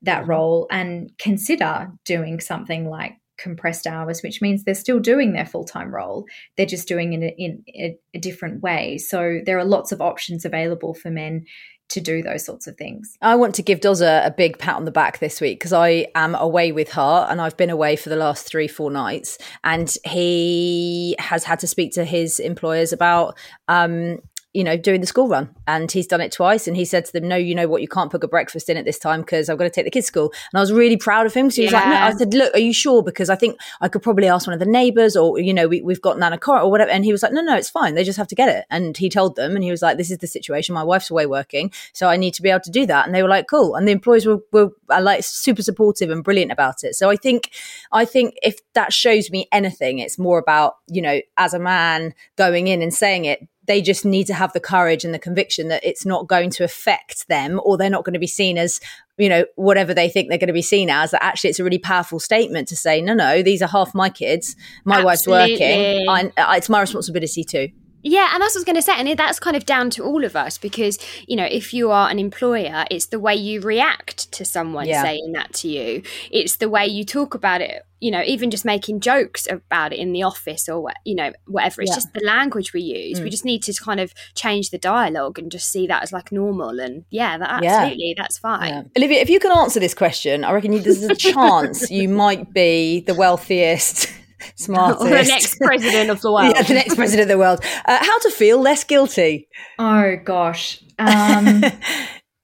that 0.01 0.27
role 0.27 0.67
and 0.71 1.15
consider 1.17 1.91
doing 2.03 2.39
something 2.39 2.89
like 2.89 3.17
compressed 3.37 3.87
hours 3.87 4.21
which 4.21 4.41
means 4.41 4.63
they're 4.63 4.75
still 4.75 4.99
doing 4.99 5.33
their 5.33 5.45
full-time 5.45 5.93
role. 5.93 6.25
They're 6.57 6.65
just 6.65 6.87
doing 6.87 7.13
it 7.13 7.35
in, 7.37 7.63
a, 7.69 7.97
a 8.13 8.19
different 8.19 8.61
way. 8.61 8.97
So 8.97 9.41
there 9.45 9.57
are 9.57 9.65
lots 9.65 9.91
of 9.91 10.01
options 10.01 10.45
available 10.45 10.93
for 10.93 11.09
men 11.09 11.45
to 11.87 12.01
do 12.01 12.23
those 12.23 12.43
sorts 12.43 12.67
of 12.67 12.75
things. 12.77 13.15
I 13.21 13.35
want 13.35 13.55
to 13.55 13.61
give 13.61 13.79
Doza 13.79 14.25
a 14.25 14.31
big 14.31 14.57
pat 14.57 14.75
on 14.75 14.85
the 14.85 14.91
back 14.91 15.19
this 15.19 15.39
week 15.39 15.59
because 15.59 15.73
I 15.73 16.07
am 16.15 16.35
away 16.35 16.71
with 16.71 16.91
her 16.93 17.27
and 17.29 17.39
I've 17.39 17.57
been 17.57 17.69
away 17.69 17.95
for 17.95 18.09
the 18.09 18.15
last 18.15 18.47
three, 18.47 18.67
four 18.67 18.89
nights. 18.89 19.37
And 19.63 19.95
he 20.03 21.15
has 21.19 21.43
had 21.43 21.59
to 21.59 21.67
speak 21.67 21.93
to 21.93 22.03
his 22.03 22.39
employers 22.39 22.91
about, 22.91 23.37
um, 23.67 24.19
you 24.55 24.63
know, 24.63 24.77
doing 24.77 25.01
the 25.01 25.07
school 25.07 25.27
run. 25.27 25.53
And 25.67 25.91
he's 25.91 26.07
done 26.07 26.21
it 26.21 26.31
twice. 26.31 26.65
And 26.65 26.77
he 26.77 26.85
said 26.85 27.03
to 27.05 27.11
them, 27.11 27.27
No, 27.27 27.35
you 27.35 27.53
know 27.53 27.67
what? 27.67 27.81
You 27.81 27.89
can't 27.89 28.09
put 28.09 28.23
a 28.23 28.27
breakfast 28.27 28.69
in 28.69 28.77
at 28.77 28.85
this 28.85 28.97
time 28.97 29.19
because 29.19 29.49
I've 29.49 29.57
got 29.57 29.65
to 29.65 29.69
take 29.69 29.83
the 29.83 29.91
kids 29.91 30.05
to 30.05 30.07
school. 30.07 30.33
And 30.53 30.57
I 30.57 30.61
was 30.61 30.71
really 30.71 30.95
proud 30.95 31.25
of 31.25 31.33
him 31.33 31.47
because 31.47 31.57
he 31.57 31.63
was 31.63 31.73
like, 31.73 31.85
No, 31.85 31.95
I 31.95 32.13
said, 32.13 32.33
Look, 32.33 32.53
are 32.55 32.59
you 32.59 32.73
sure? 32.73 33.03
Because 33.03 33.29
I 33.29 33.35
think 33.35 33.59
I 33.81 33.89
could 33.89 34.01
probably 34.01 34.29
ask 34.29 34.47
one 34.47 34.53
of 34.53 34.61
the 34.61 34.65
neighbors 34.65 35.17
or, 35.17 35.37
you 35.39 35.53
know, 35.53 35.67
we, 35.67 35.81
we've 35.81 36.01
got 36.01 36.17
Nana 36.17 36.37
Cora 36.37 36.63
or 36.63 36.71
whatever. 36.71 36.89
And 36.89 37.03
he 37.03 37.11
was 37.11 37.21
like, 37.21 37.33
No, 37.33 37.41
no, 37.41 37.55
it's 37.57 37.69
fine. 37.69 37.95
They 37.95 38.05
just 38.05 38.17
have 38.17 38.29
to 38.29 38.35
get 38.35 38.47
it. 38.47 38.65
And 38.69 38.95
he 38.95 39.09
told 39.09 39.35
them, 39.35 39.55
and 39.55 39.63
he 39.63 39.71
was 39.71 39.81
like, 39.81 39.97
This 39.97 40.09
is 40.09 40.19
the 40.19 40.27
situation. 40.27 40.73
My 40.73 40.83
wife's 40.83 41.11
away 41.11 41.25
working. 41.25 41.71
So 41.91 42.07
I 42.07 42.15
need 42.15 42.33
to 42.35 42.41
be 42.41 42.49
able 42.49 42.61
to 42.61 42.71
do 42.71 42.85
that. 42.85 43.05
And 43.05 43.13
they 43.13 43.23
were 43.23 43.29
like, 43.29 43.47
Cool. 43.49 43.75
And 43.75 43.85
the 43.85 43.91
employees 43.91 44.25
were, 44.25 44.39
were 44.53 44.71
like 44.87 45.25
super 45.25 45.63
supportive 45.63 46.09
and 46.09 46.23
brilliant 46.23 46.53
about 46.53 46.85
it. 46.85 46.95
So 46.95 47.09
I 47.09 47.17
think, 47.17 47.51
I 47.91 48.05
think 48.05 48.35
if 48.41 48.59
that 48.73 48.93
shows 48.93 49.29
me 49.31 49.49
anything, 49.51 49.99
it's 49.99 50.17
more 50.17 50.39
about, 50.39 50.77
you 50.87 51.01
know, 51.01 51.19
as 51.35 51.53
a 51.53 51.59
man 51.59 52.13
going 52.37 52.67
in 52.67 52.81
and 52.81 52.93
saying 52.93 53.25
it, 53.25 53.45
they 53.67 53.81
just 53.81 54.05
need 54.05 54.27
to 54.27 54.33
have 54.33 54.53
the 54.53 54.59
courage 54.59 55.03
and 55.03 55.13
the 55.13 55.19
conviction 55.19 55.67
that 55.69 55.83
it's 55.83 56.05
not 56.05 56.27
going 56.27 56.49
to 56.51 56.63
affect 56.63 57.27
them 57.27 57.59
or 57.63 57.77
they're 57.77 57.89
not 57.89 58.03
going 58.03 58.13
to 58.13 58.19
be 58.19 58.27
seen 58.27 58.57
as 58.57 58.79
you 59.17 59.29
know 59.29 59.45
whatever 59.55 59.93
they 59.93 60.09
think 60.09 60.29
they're 60.29 60.37
going 60.37 60.47
to 60.47 60.53
be 60.53 60.61
seen 60.61 60.89
as 60.89 61.11
that 61.11 61.23
actually 61.23 61.49
it's 61.49 61.59
a 61.59 61.63
really 61.63 61.79
powerful 61.79 62.19
statement 62.19 62.67
to 62.67 62.75
say 62.75 63.01
no 63.01 63.13
no 63.13 63.41
these 63.41 63.61
are 63.61 63.67
half 63.67 63.93
my 63.95 64.09
kids 64.09 64.55
my 64.83 65.03
wife's 65.03 65.27
working 65.27 65.61
Absolutely. 65.61 66.07
I, 66.07 66.31
uh, 66.37 66.55
it's 66.57 66.69
my 66.69 66.81
responsibility 66.81 67.43
too 67.43 67.69
Yeah, 68.03 68.29
and 68.33 68.41
that's 68.41 68.53
what 68.53 68.59
I 68.59 68.61
was 68.61 68.65
going 68.65 68.75
to 68.75 68.81
say. 68.83 68.93
And 68.99 69.17
that's 69.17 69.39
kind 69.39 69.57
of 69.57 69.65
down 69.65 69.89
to 69.91 70.03
all 70.03 70.23
of 70.23 70.35
us 70.35 70.59
because, 70.59 70.99
you 71.27 71.35
know, 71.35 71.47
if 71.49 71.73
you 71.73 71.89
are 71.89 72.07
an 72.07 72.19
employer, 72.19 72.85
it's 72.91 73.07
the 73.07 73.19
way 73.19 73.33
you 73.33 73.61
react 73.61 74.31
to 74.33 74.45
someone 74.45 74.85
Yeah. 74.87 75.01
saying 75.01 75.31
that 75.33 75.53
to 75.53 75.67
you. 75.67 76.03
It's 76.29 76.57
the 76.57 76.69
way 76.69 76.85
you 76.85 77.03
talk 77.03 77.33
about 77.33 77.61
it, 77.61 77.81
you 78.05 78.11
know, 78.11 78.21
even 78.33 78.51
just 78.51 78.65
making 78.65 78.99
jokes 78.99 79.47
about 79.49 79.91
it 79.93 79.99
in 79.99 80.09
the 80.13 80.21
office 80.23 80.69
or, 80.69 80.91
you 81.05 81.15
know, 81.15 81.31
whatever. 81.47 81.81
It's 81.81 81.91
Yeah. 81.91 81.95
just 81.95 82.13
the 82.13 82.23
language 82.35 82.71
we 82.73 82.81
use. 82.81 83.19
We 83.19 83.27
Mm. 83.29 83.31
just 83.31 83.45
need 83.45 83.61
to 83.63 83.73
kind 83.89 83.99
of 83.99 84.13
change 84.35 84.69
the 84.69 84.77
dialogue 84.77 85.39
and 85.39 85.51
just 85.51 85.67
see 85.71 85.87
that 85.87 86.03
as 86.03 86.11
like 86.11 86.31
normal. 86.31 86.79
And 86.79 87.05
yeah, 87.09 87.37
that 87.39 87.63
Yeah. 87.63 87.77
absolutely, 87.79 88.13
that's 88.17 88.37
fine. 88.37 88.69
Yeah. 88.73 88.83
Olivia, 88.97 89.19
if 89.21 89.29
you 89.29 89.39
can 89.39 89.51
answer 89.61 89.79
this 89.79 89.95
question, 90.03 90.43
I 90.43 90.51
reckon 90.51 90.71
you, 90.73 90.79
there's 90.81 91.01
a 91.03 91.15
chance 91.15 91.89
you 91.89 92.07
might 92.23 92.53
be 92.53 92.99
the 93.07 93.15
wealthiest, 93.15 94.07
smartest, 94.55 95.01
Or 95.05 95.09
the 95.09 95.23
next 95.23 95.57
president 95.57 96.09
of 96.11 96.21
the 96.21 96.31
world. 96.31 96.53
yeah, 96.55 96.61
the 96.61 96.73
next 96.75 96.95
president 96.95 97.23
of 97.31 97.33
the 97.35 97.39
world. 97.39 97.59
Uh, 97.85 97.97
how 98.09 98.17
to 98.19 98.29
feel 98.29 98.59
less 98.59 98.83
guilty? 98.83 99.47
Oh 99.79 100.15
gosh. 100.23 100.81
Um, 100.99 101.63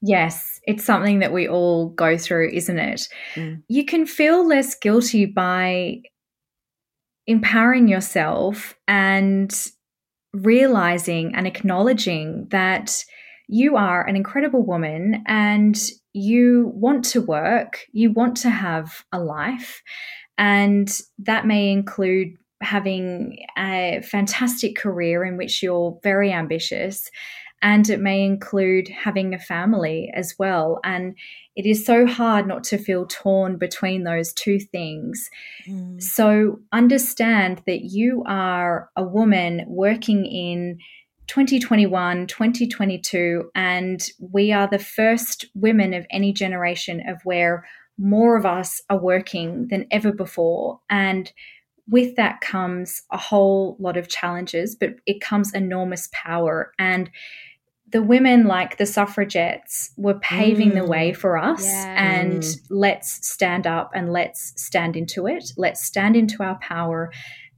yes, 0.02 0.51
it's 0.64 0.84
something 0.84 1.18
that 1.20 1.32
we 1.32 1.48
all 1.48 1.88
go 1.90 2.16
through, 2.16 2.50
isn't 2.50 2.78
it? 2.78 3.08
Mm. 3.34 3.62
You 3.68 3.84
can 3.84 4.06
feel 4.06 4.46
less 4.46 4.74
guilty 4.76 5.26
by 5.26 6.02
empowering 7.26 7.88
yourself 7.88 8.74
and 8.86 9.52
realizing 10.32 11.34
and 11.34 11.46
acknowledging 11.46 12.48
that 12.50 13.04
you 13.48 13.76
are 13.76 14.06
an 14.06 14.16
incredible 14.16 14.64
woman 14.64 15.22
and 15.26 15.78
you 16.14 16.72
want 16.74 17.04
to 17.04 17.20
work, 17.20 17.80
you 17.92 18.12
want 18.12 18.36
to 18.38 18.50
have 18.50 19.04
a 19.12 19.20
life, 19.20 19.82
and 20.38 21.00
that 21.18 21.46
may 21.46 21.70
include 21.70 22.36
having 22.62 23.44
a 23.58 24.00
fantastic 24.08 24.76
career 24.76 25.24
in 25.24 25.36
which 25.36 25.62
you're 25.62 25.98
very 26.02 26.32
ambitious 26.32 27.10
and 27.62 27.88
it 27.88 28.00
may 28.00 28.24
include 28.24 28.88
having 28.88 29.32
a 29.32 29.38
family 29.38 30.10
as 30.14 30.34
well. 30.38 30.80
And 30.84 31.16
it 31.54 31.64
is 31.64 31.86
so 31.86 32.06
hard 32.06 32.46
not 32.46 32.64
to 32.64 32.78
feel 32.78 33.06
torn 33.06 33.56
between 33.56 34.02
those 34.02 34.32
two 34.32 34.58
things. 34.58 35.30
Mm. 35.66 36.02
So 36.02 36.60
understand 36.72 37.62
that 37.66 37.84
you 37.84 38.24
are 38.26 38.90
a 38.96 39.04
woman 39.04 39.64
working 39.68 40.26
in 40.26 40.78
2021, 41.28 42.26
2022, 42.26 43.50
and 43.54 44.06
we 44.18 44.52
are 44.52 44.68
the 44.68 44.78
first 44.78 45.46
women 45.54 45.94
of 45.94 46.04
any 46.10 46.32
generation 46.32 47.00
of 47.08 47.18
where 47.24 47.64
more 47.96 48.36
of 48.36 48.44
us 48.44 48.82
are 48.90 48.98
working 48.98 49.68
than 49.68 49.86
ever 49.90 50.12
before. 50.12 50.80
And 50.90 51.32
with 51.88 52.16
that 52.16 52.40
comes 52.40 53.02
a 53.10 53.18
whole 53.18 53.76
lot 53.78 53.96
of 53.96 54.08
challenges, 54.08 54.74
but 54.74 54.94
it 55.06 55.20
comes 55.20 55.54
enormous 55.54 56.08
power. 56.12 56.72
And 56.78 57.10
the 57.92 58.02
women, 58.02 58.46
like 58.46 58.78
the 58.78 58.86
suffragettes, 58.86 59.92
were 59.96 60.18
paving 60.18 60.72
mm. 60.72 60.74
the 60.76 60.86
way 60.86 61.12
for 61.12 61.36
us. 61.36 61.64
Yeah. 61.64 62.22
And 62.22 62.44
let's 62.70 63.28
stand 63.28 63.66
up 63.66 63.92
and 63.94 64.12
let's 64.12 64.54
stand 64.56 64.96
into 64.96 65.26
it. 65.26 65.52
Let's 65.56 65.84
stand 65.84 66.16
into 66.16 66.42
our 66.42 66.58
power 66.58 67.12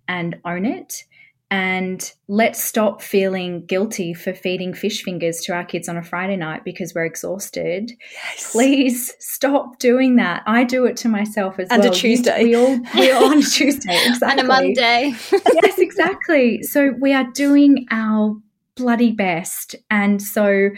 and 0.08 0.36
own 0.44 0.66
it. 0.66 1.04
And 1.50 2.10
let's 2.26 2.60
stop 2.60 3.00
feeling 3.00 3.64
guilty 3.66 4.12
for 4.12 4.34
feeding 4.34 4.74
fish 4.74 5.04
fingers 5.04 5.40
to 5.42 5.52
our 5.52 5.64
kids 5.64 5.88
on 5.88 5.96
a 5.96 6.02
Friday 6.02 6.36
night 6.36 6.64
because 6.64 6.94
we're 6.94 7.04
exhausted. 7.04 7.92
Yes. 8.12 8.50
Please 8.50 9.14
stop 9.20 9.78
doing 9.78 10.16
that. 10.16 10.42
I 10.46 10.64
do 10.64 10.84
it 10.86 10.96
to 10.98 11.08
myself 11.08 11.60
as 11.60 11.68
and 11.70 11.80
well. 11.80 11.92
And 11.92 11.96
a 11.96 11.98
Tuesday. 11.98 12.44
We 12.44 12.56
all, 12.56 12.80
we 12.96 13.12
all 13.12 13.30
on 13.30 13.38
a 13.38 13.42
Tuesday. 13.42 13.96
Exactly. 14.04 14.28
and 14.30 14.40
a 14.40 14.44
Monday. 14.44 15.14
yes, 15.62 15.78
exactly. 15.78 16.62
So 16.62 16.92
we 16.98 17.12
are 17.12 17.30
doing 17.34 17.86
our 17.92 18.34
bloody 18.76 19.12
best. 19.12 19.74
And 19.90 20.20
so 20.22 20.70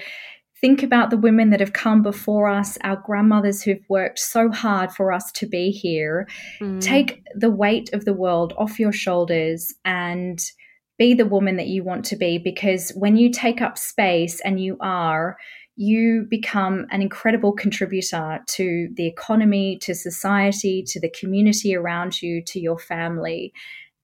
think 0.60 0.82
about 0.82 1.10
the 1.10 1.16
women 1.16 1.50
that 1.50 1.60
have 1.60 1.72
come 1.72 2.02
before 2.02 2.48
us, 2.48 2.78
our 2.82 2.96
grandmothers 2.96 3.62
who've 3.62 3.84
worked 3.88 4.18
so 4.18 4.50
hard 4.50 4.90
for 4.92 5.12
us 5.12 5.30
to 5.32 5.46
be 5.46 5.70
here. 5.70 6.28
Mm. 6.60 6.80
Take 6.80 7.22
the 7.34 7.50
weight 7.50 7.92
of 7.92 8.04
the 8.04 8.14
world 8.14 8.54
off 8.56 8.80
your 8.80 8.92
shoulders 8.92 9.74
and 9.84 10.40
be 10.98 11.12
the 11.12 11.26
woman 11.26 11.56
that 11.56 11.66
you 11.66 11.84
want 11.84 12.04
to 12.06 12.16
be 12.16 12.38
because 12.38 12.90
when 12.96 13.16
you 13.16 13.30
take 13.30 13.60
up 13.60 13.76
space 13.76 14.40
and 14.40 14.58
you 14.58 14.78
are, 14.80 15.36
you 15.76 16.26
become 16.30 16.86
an 16.90 17.02
incredible 17.02 17.52
contributor 17.52 18.40
to 18.46 18.88
the 18.94 19.06
economy, 19.06 19.76
to 19.76 19.94
society, 19.94 20.82
to 20.86 20.98
the 20.98 21.10
community 21.10 21.76
around 21.76 22.22
you, 22.22 22.42
to 22.42 22.58
your 22.58 22.78
family. 22.78 23.52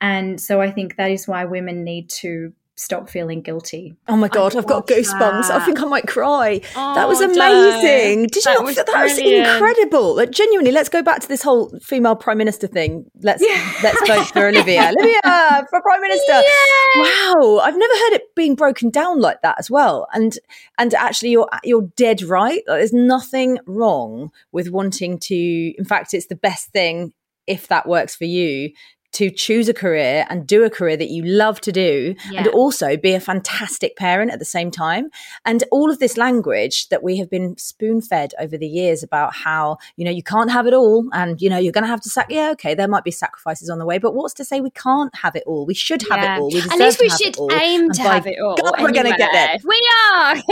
And 0.02 0.38
so 0.38 0.60
I 0.60 0.70
think 0.70 0.96
that 0.96 1.10
is 1.10 1.26
why 1.26 1.46
women 1.46 1.82
need 1.82 2.10
to 2.10 2.52
stop 2.74 3.10
feeling 3.10 3.42
guilty. 3.42 3.96
Oh 4.08 4.16
my 4.16 4.28
god, 4.28 4.56
I've 4.56 4.66
got 4.66 4.86
goosebumps. 4.86 5.48
That. 5.48 5.62
I 5.62 5.64
think 5.64 5.80
I 5.80 5.84
might 5.84 6.06
cry. 6.06 6.60
Oh, 6.74 6.94
that 6.94 7.06
was 7.06 7.20
oh, 7.20 7.24
amazing. 7.24 8.26
Did 8.28 8.44
that 8.44 8.58
you 8.58 8.64
not? 8.64 8.86
that 8.86 9.02
was 9.02 9.18
incredible. 9.18 10.16
Like, 10.16 10.30
genuinely, 10.30 10.72
let's 10.72 10.88
go 10.88 11.02
back 11.02 11.20
to 11.20 11.28
this 11.28 11.42
whole 11.42 11.70
female 11.80 12.16
prime 12.16 12.38
minister 12.38 12.66
thing. 12.66 13.06
Let's 13.20 13.42
yeah. 13.46 13.72
let's 13.82 14.00
vote 14.08 14.26
for 14.26 14.46
Olivia. 14.48 14.90
Olivia 14.90 15.66
for 15.70 15.80
prime 15.82 16.00
minister. 16.00 16.32
Yeah. 16.32 17.02
Wow, 17.02 17.58
I've 17.58 17.76
never 17.76 17.94
heard 17.94 18.12
it 18.14 18.34
being 18.34 18.54
broken 18.54 18.90
down 18.90 19.20
like 19.20 19.42
that 19.42 19.56
as 19.58 19.70
well. 19.70 20.08
And 20.12 20.38
and 20.78 20.94
actually, 20.94 21.30
you're 21.30 21.48
you're 21.64 21.88
dead 21.96 22.22
right. 22.22 22.62
Like, 22.66 22.78
there's 22.78 22.92
nothing 22.92 23.58
wrong 23.66 24.30
with 24.50 24.70
wanting 24.70 25.18
to. 25.20 25.34
In 25.34 25.84
fact, 25.84 26.14
it's 26.14 26.26
the 26.26 26.36
best 26.36 26.70
thing 26.70 27.12
if 27.46 27.68
that 27.68 27.88
works 27.88 28.14
for 28.14 28.24
you 28.24 28.70
to 29.12 29.30
choose 29.30 29.68
a 29.68 29.74
career 29.74 30.26
and 30.28 30.46
do 30.46 30.64
a 30.64 30.70
career 30.70 30.96
that 30.96 31.10
you 31.10 31.22
love 31.24 31.60
to 31.62 31.72
do 31.72 32.14
yeah. 32.30 32.40
and 32.40 32.48
also 32.48 32.96
be 32.96 33.14
a 33.14 33.20
fantastic 33.20 33.96
parent 33.96 34.30
at 34.30 34.38
the 34.38 34.44
same 34.44 34.70
time. 34.70 35.10
And 35.44 35.64
all 35.70 35.90
of 35.90 35.98
this 35.98 36.16
language 36.16 36.88
that 36.88 37.02
we 37.02 37.18
have 37.18 37.30
been 37.30 37.56
spoon 37.58 38.00
fed 38.00 38.32
over 38.38 38.56
the 38.56 38.66
years 38.66 39.02
about 39.02 39.34
how 39.34 39.78
you 39.96 40.04
know 40.04 40.10
you 40.10 40.22
can't 40.22 40.50
have 40.50 40.66
it 40.66 40.74
all 40.74 41.08
and 41.12 41.40
you 41.40 41.50
know 41.50 41.58
you're 41.58 41.72
going 41.72 41.84
to 41.84 41.88
have 41.88 42.00
to 42.00 42.08
sack 42.08 42.26
yeah 42.30 42.50
okay 42.52 42.74
there 42.74 42.88
might 42.88 43.04
be 43.04 43.10
sacrifices 43.10 43.68
on 43.68 43.78
the 43.78 43.86
way 43.86 43.98
but 43.98 44.14
what's 44.14 44.34
to 44.34 44.44
say 44.44 44.60
we 44.60 44.70
can't 44.70 45.14
have 45.14 45.36
it 45.36 45.44
all? 45.46 45.66
We 45.66 45.74
should 45.74 46.02
have 46.10 46.22
yeah. 46.22 46.36
it 46.36 46.40
all. 46.40 46.50
We 46.50 46.60
at 46.60 46.78
least 46.78 47.00
we 47.00 47.10
should 47.10 47.36
aim 47.52 47.90
to 47.90 48.02
have 48.02 48.26
it 48.26 48.38
all 48.40 48.56
God, 48.56 48.74
we're 48.80 48.92
going 48.92 49.10
to 49.10 49.16
get 49.16 49.30
there. 49.32 49.56
We 49.64 49.88
are. 50.12 50.36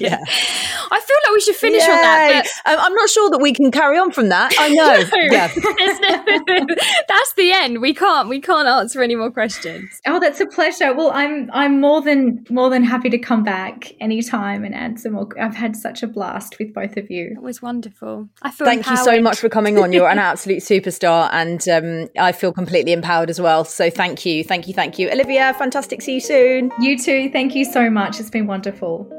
Yeah. 0.00 0.18
I 0.90 1.00
feel 1.00 1.16
like 1.24 1.32
we 1.32 1.40
should 1.40 1.56
finish 1.56 1.82
Yay. 1.82 1.92
on 1.92 2.00
that 2.02 2.46
but... 2.64 2.72
um, 2.72 2.78
I'm 2.80 2.94
not 2.94 3.08
sure 3.10 3.30
that 3.30 3.38
we 3.38 3.52
can 3.52 3.70
carry 3.70 3.98
on 3.98 4.12
from 4.12 4.28
that. 4.28 4.52
I 4.58 4.68
know. 4.70 4.90
No. 5.10 5.18
yeah. 5.32 5.48
That's 7.08 7.32
the 7.34 7.52
end 7.52 7.69
we 7.78 7.94
can't 7.94 8.28
we 8.28 8.40
can't 8.40 8.68
answer 8.68 9.02
any 9.02 9.14
more 9.14 9.30
questions. 9.30 10.00
Oh, 10.06 10.18
that's 10.20 10.40
a 10.40 10.46
pleasure. 10.46 10.94
Well, 10.94 11.10
I'm 11.12 11.50
I'm 11.52 11.80
more 11.80 12.00
than 12.00 12.44
more 12.50 12.70
than 12.70 12.84
happy 12.84 13.10
to 13.10 13.18
come 13.18 13.42
back 13.44 13.92
anytime 14.00 14.64
and 14.64 14.74
add 14.74 14.98
some 14.98 15.12
more. 15.12 15.28
I've 15.40 15.54
had 15.54 15.76
such 15.76 16.02
a 16.02 16.06
blast 16.06 16.58
with 16.58 16.72
both 16.72 16.96
of 16.96 17.10
you. 17.10 17.34
It 17.36 17.42
was 17.42 17.62
wonderful. 17.62 18.28
I 18.42 18.50
feel 18.50 18.66
Thank 18.66 18.80
empowered. 18.80 18.98
you 18.98 19.04
so 19.04 19.20
much 19.20 19.38
for 19.38 19.48
coming 19.48 19.78
on. 19.78 19.92
You're 19.92 20.08
an 20.08 20.18
absolute 20.30 20.62
superstar 20.62 21.28
and 21.32 21.66
um, 21.68 22.08
I 22.18 22.32
feel 22.32 22.52
completely 22.52 22.92
empowered 22.92 23.30
as 23.30 23.40
well. 23.40 23.64
So 23.64 23.90
thank 23.90 24.24
you. 24.26 24.44
Thank 24.44 24.68
you. 24.68 24.74
Thank 24.74 24.98
you. 24.98 25.10
Olivia, 25.10 25.54
fantastic. 25.54 26.02
See 26.02 26.14
you 26.14 26.20
soon. 26.20 26.72
You 26.80 26.98
too. 26.98 27.30
Thank 27.30 27.54
you 27.54 27.64
so 27.64 27.90
much. 27.90 28.20
It's 28.20 28.30
been 28.30 28.46
wonderful. 28.46 29.10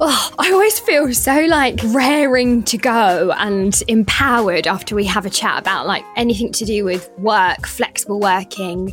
Oh, 0.00 0.30
I 0.38 0.52
always 0.52 0.78
feel 0.78 1.12
so 1.12 1.46
like 1.46 1.80
raring 1.86 2.62
to 2.64 2.78
go 2.78 3.32
and 3.38 3.80
empowered 3.88 4.66
after 4.66 4.94
we 4.94 5.04
have 5.04 5.26
a 5.26 5.30
chat 5.30 5.58
about 5.58 5.86
like 5.86 6.04
anything 6.16 6.52
to 6.52 6.64
do 6.64 6.84
with 6.84 7.10
work, 7.18 7.66
flexible 7.66 8.20
working, 8.20 8.92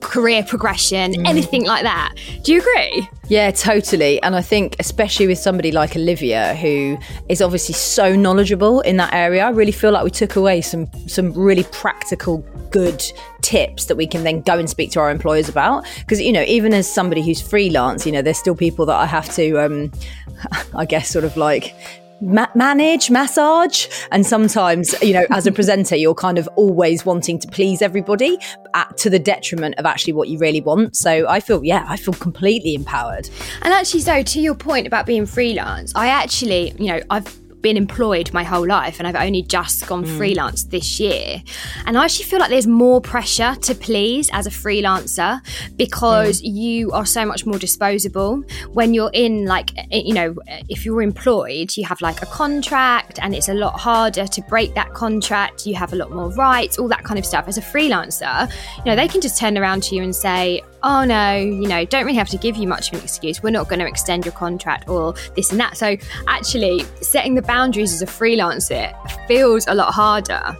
career 0.00 0.42
progression, 0.42 1.12
mm. 1.12 1.26
anything 1.26 1.64
like 1.64 1.82
that. 1.82 2.14
Do 2.42 2.52
you 2.52 2.60
agree? 2.60 3.08
Yeah, 3.28 3.52
totally. 3.52 4.20
And 4.22 4.34
I 4.34 4.42
think, 4.42 4.74
especially 4.80 5.28
with 5.28 5.38
somebody 5.38 5.70
like 5.70 5.94
Olivia, 5.94 6.56
who 6.56 6.98
is 7.28 7.40
obviously 7.40 7.74
so 7.74 8.16
knowledgeable 8.16 8.80
in 8.80 8.96
that 8.96 9.14
area, 9.14 9.44
I 9.44 9.50
really 9.50 9.72
feel 9.72 9.92
like 9.92 10.02
we 10.02 10.10
took 10.10 10.34
away 10.36 10.60
some 10.62 10.88
some 11.06 11.32
really 11.32 11.64
practical, 11.70 12.38
good 12.70 13.04
tips 13.50 13.86
that 13.86 13.96
we 13.96 14.06
can 14.06 14.22
then 14.22 14.40
go 14.42 14.56
and 14.56 14.70
speak 14.70 14.92
to 14.92 15.00
our 15.00 15.10
employers 15.10 15.48
about. 15.48 15.84
Because 15.98 16.20
you 16.20 16.32
know, 16.32 16.42
even 16.42 16.72
as 16.72 16.92
somebody 16.92 17.20
who's 17.22 17.40
freelance, 17.40 18.06
you 18.06 18.12
know, 18.12 18.22
there's 18.22 18.38
still 18.38 18.54
people 18.54 18.86
that 18.86 18.96
I 18.96 19.06
have 19.06 19.32
to, 19.34 19.56
um, 19.58 19.90
I 20.76 20.84
guess, 20.84 21.08
sort 21.08 21.24
of 21.24 21.36
like 21.36 21.74
ma- 22.20 22.46
manage, 22.54 23.10
massage. 23.10 23.88
And 24.12 24.24
sometimes, 24.24 24.94
you 25.02 25.12
know, 25.12 25.26
as 25.30 25.48
a 25.48 25.52
presenter, 25.52 25.96
you're 25.96 26.14
kind 26.14 26.38
of 26.38 26.48
always 26.54 27.04
wanting 27.04 27.40
to 27.40 27.48
please 27.48 27.82
everybody 27.82 28.38
at, 28.74 28.96
to 28.98 29.10
the 29.10 29.18
detriment 29.18 29.74
of 29.78 29.84
actually 29.84 30.12
what 30.12 30.28
you 30.28 30.38
really 30.38 30.60
want. 30.60 30.94
So 30.94 31.26
I 31.28 31.40
feel, 31.40 31.64
yeah, 31.64 31.84
I 31.88 31.96
feel 31.96 32.14
completely 32.14 32.74
empowered. 32.74 33.28
And 33.62 33.74
actually, 33.74 34.00
so 34.00 34.22
to 34.22 34.40
your 34.40 34.54
point 34.54 34.86
about 34.86 35.06
being 35.06 35.26
freelance, 35.26 35.92
I 35.96 36.06
actually, 36.06 36.72
you 36.78 36.86
know, 36.86 37.00
I've 37.10 37.40
been 37.62 37.76
employed 37.76 38.32
my 38.32 38.42
whole 38.42 38.66
life 38.66 38.98
and 38.98 39.06
I've 39.06 39.16
only 39.16 39.42
just 39.42 39.86
gone 39.86 40.04
mm. 40.04 40.16
freelance 40.16 40.64
this 40.64 40.98
year. 40.98 41.42
And 41.86 41.98
I 41.98 42.04
actually 42.04 42.26
feel 42.26 42.38
like 42.38 42.50
there's 42.50 42.66
more 42.66 43.00
pressure 43.00 43.54
to 43.54 43.74
please 43.74 44.30
as 44.32 44.46
a 44.46 44.50
freelancer 44.50 45.40
because 45.76 46.40
mm. 46.40 46.54
you 46.54 46.92
are 46.92 47.06
so 47.06 47.24
much 47.24 47.46
more 47.46 47.58
disposable. 47.58 48.42
When 48.72 48.94
you're 48.94 49.10
in, 49.12 49.44
like, 49.46 49.76
eh, 49.76 50.02
you 50.04 50.14
know, 50.14 50.34
if 50.68 50.84
you're 50.84 51.02
employed, 51.02 51.76
you 51.76 51.84
have 51.84 52.00
like 52.00 52.22
a 52.22 52.26
contract 52.26 53.18
and 53.22 53.34
it's 53.34 53.48
a 53.48 53.54
lot 53.54 53.78
harder 53.78 54.26
to 54.26 54.42
break 54.42 54.74
that 54.74 54.92
contract. 54.94 55.66
You 55.66 55.74
have 55.74 55.92
a 55.92 55.96
lot 55.96 56.10
more 56.10 56.30
rights, 56.30 56.78
all 56.78 56.88
that 56.88 57.04
kind 57.04 57.18
of 57.18 57.26
stuff. 57.26 57.48
As 57.48 57.58
a 57.58 57.62
freelancer, 57.62 58.50
you 58.78 58.84
know, 58.84 58.96
they 58.96 59.08
can 59.08 59.20
just 59.20 59.38
turn 59.38 59.58
around 59.58 59.82
to 59.84 59.94
you 59.94 60.02
and 60.02 60.14
say, 60.14 60.62
oh 60.82 61.04
no, 61.04 61.36
you 61.36 61.68
know, 61.68 61.84
don't 61.84 62.04
really 62.04 62.18
have 62.18 62.28
to 62.30 62.38
give 62.38 62.56
you 62.56 62.66
much 62.66 62.88
of 62.88 62.98
an 62.98 63.04
excuse. 63.04 63.42
We're 63.42 63.50
not 63.50 63.68
going 63.68 63.80
to 63.80 63.86
extend 63.86 64.24
your 64.24 64.32
contract 64.32 64.88
or 64.88 65.14
this 65.36 65.50
and 65.50 65.60
that. 65.60 65.76
So 65.76 65.96
actually, 66.28 66.84
setting 67.00 67.34
the 67.34 67.42
boundaries 67.42 67.92
as 67.92 68.02
a 68.02 68.06
freelancer 68.06 68.94
feels 69.26 69.66
a 69.66 69.74
lot 69.74 69.92
harder. 69.92 70.56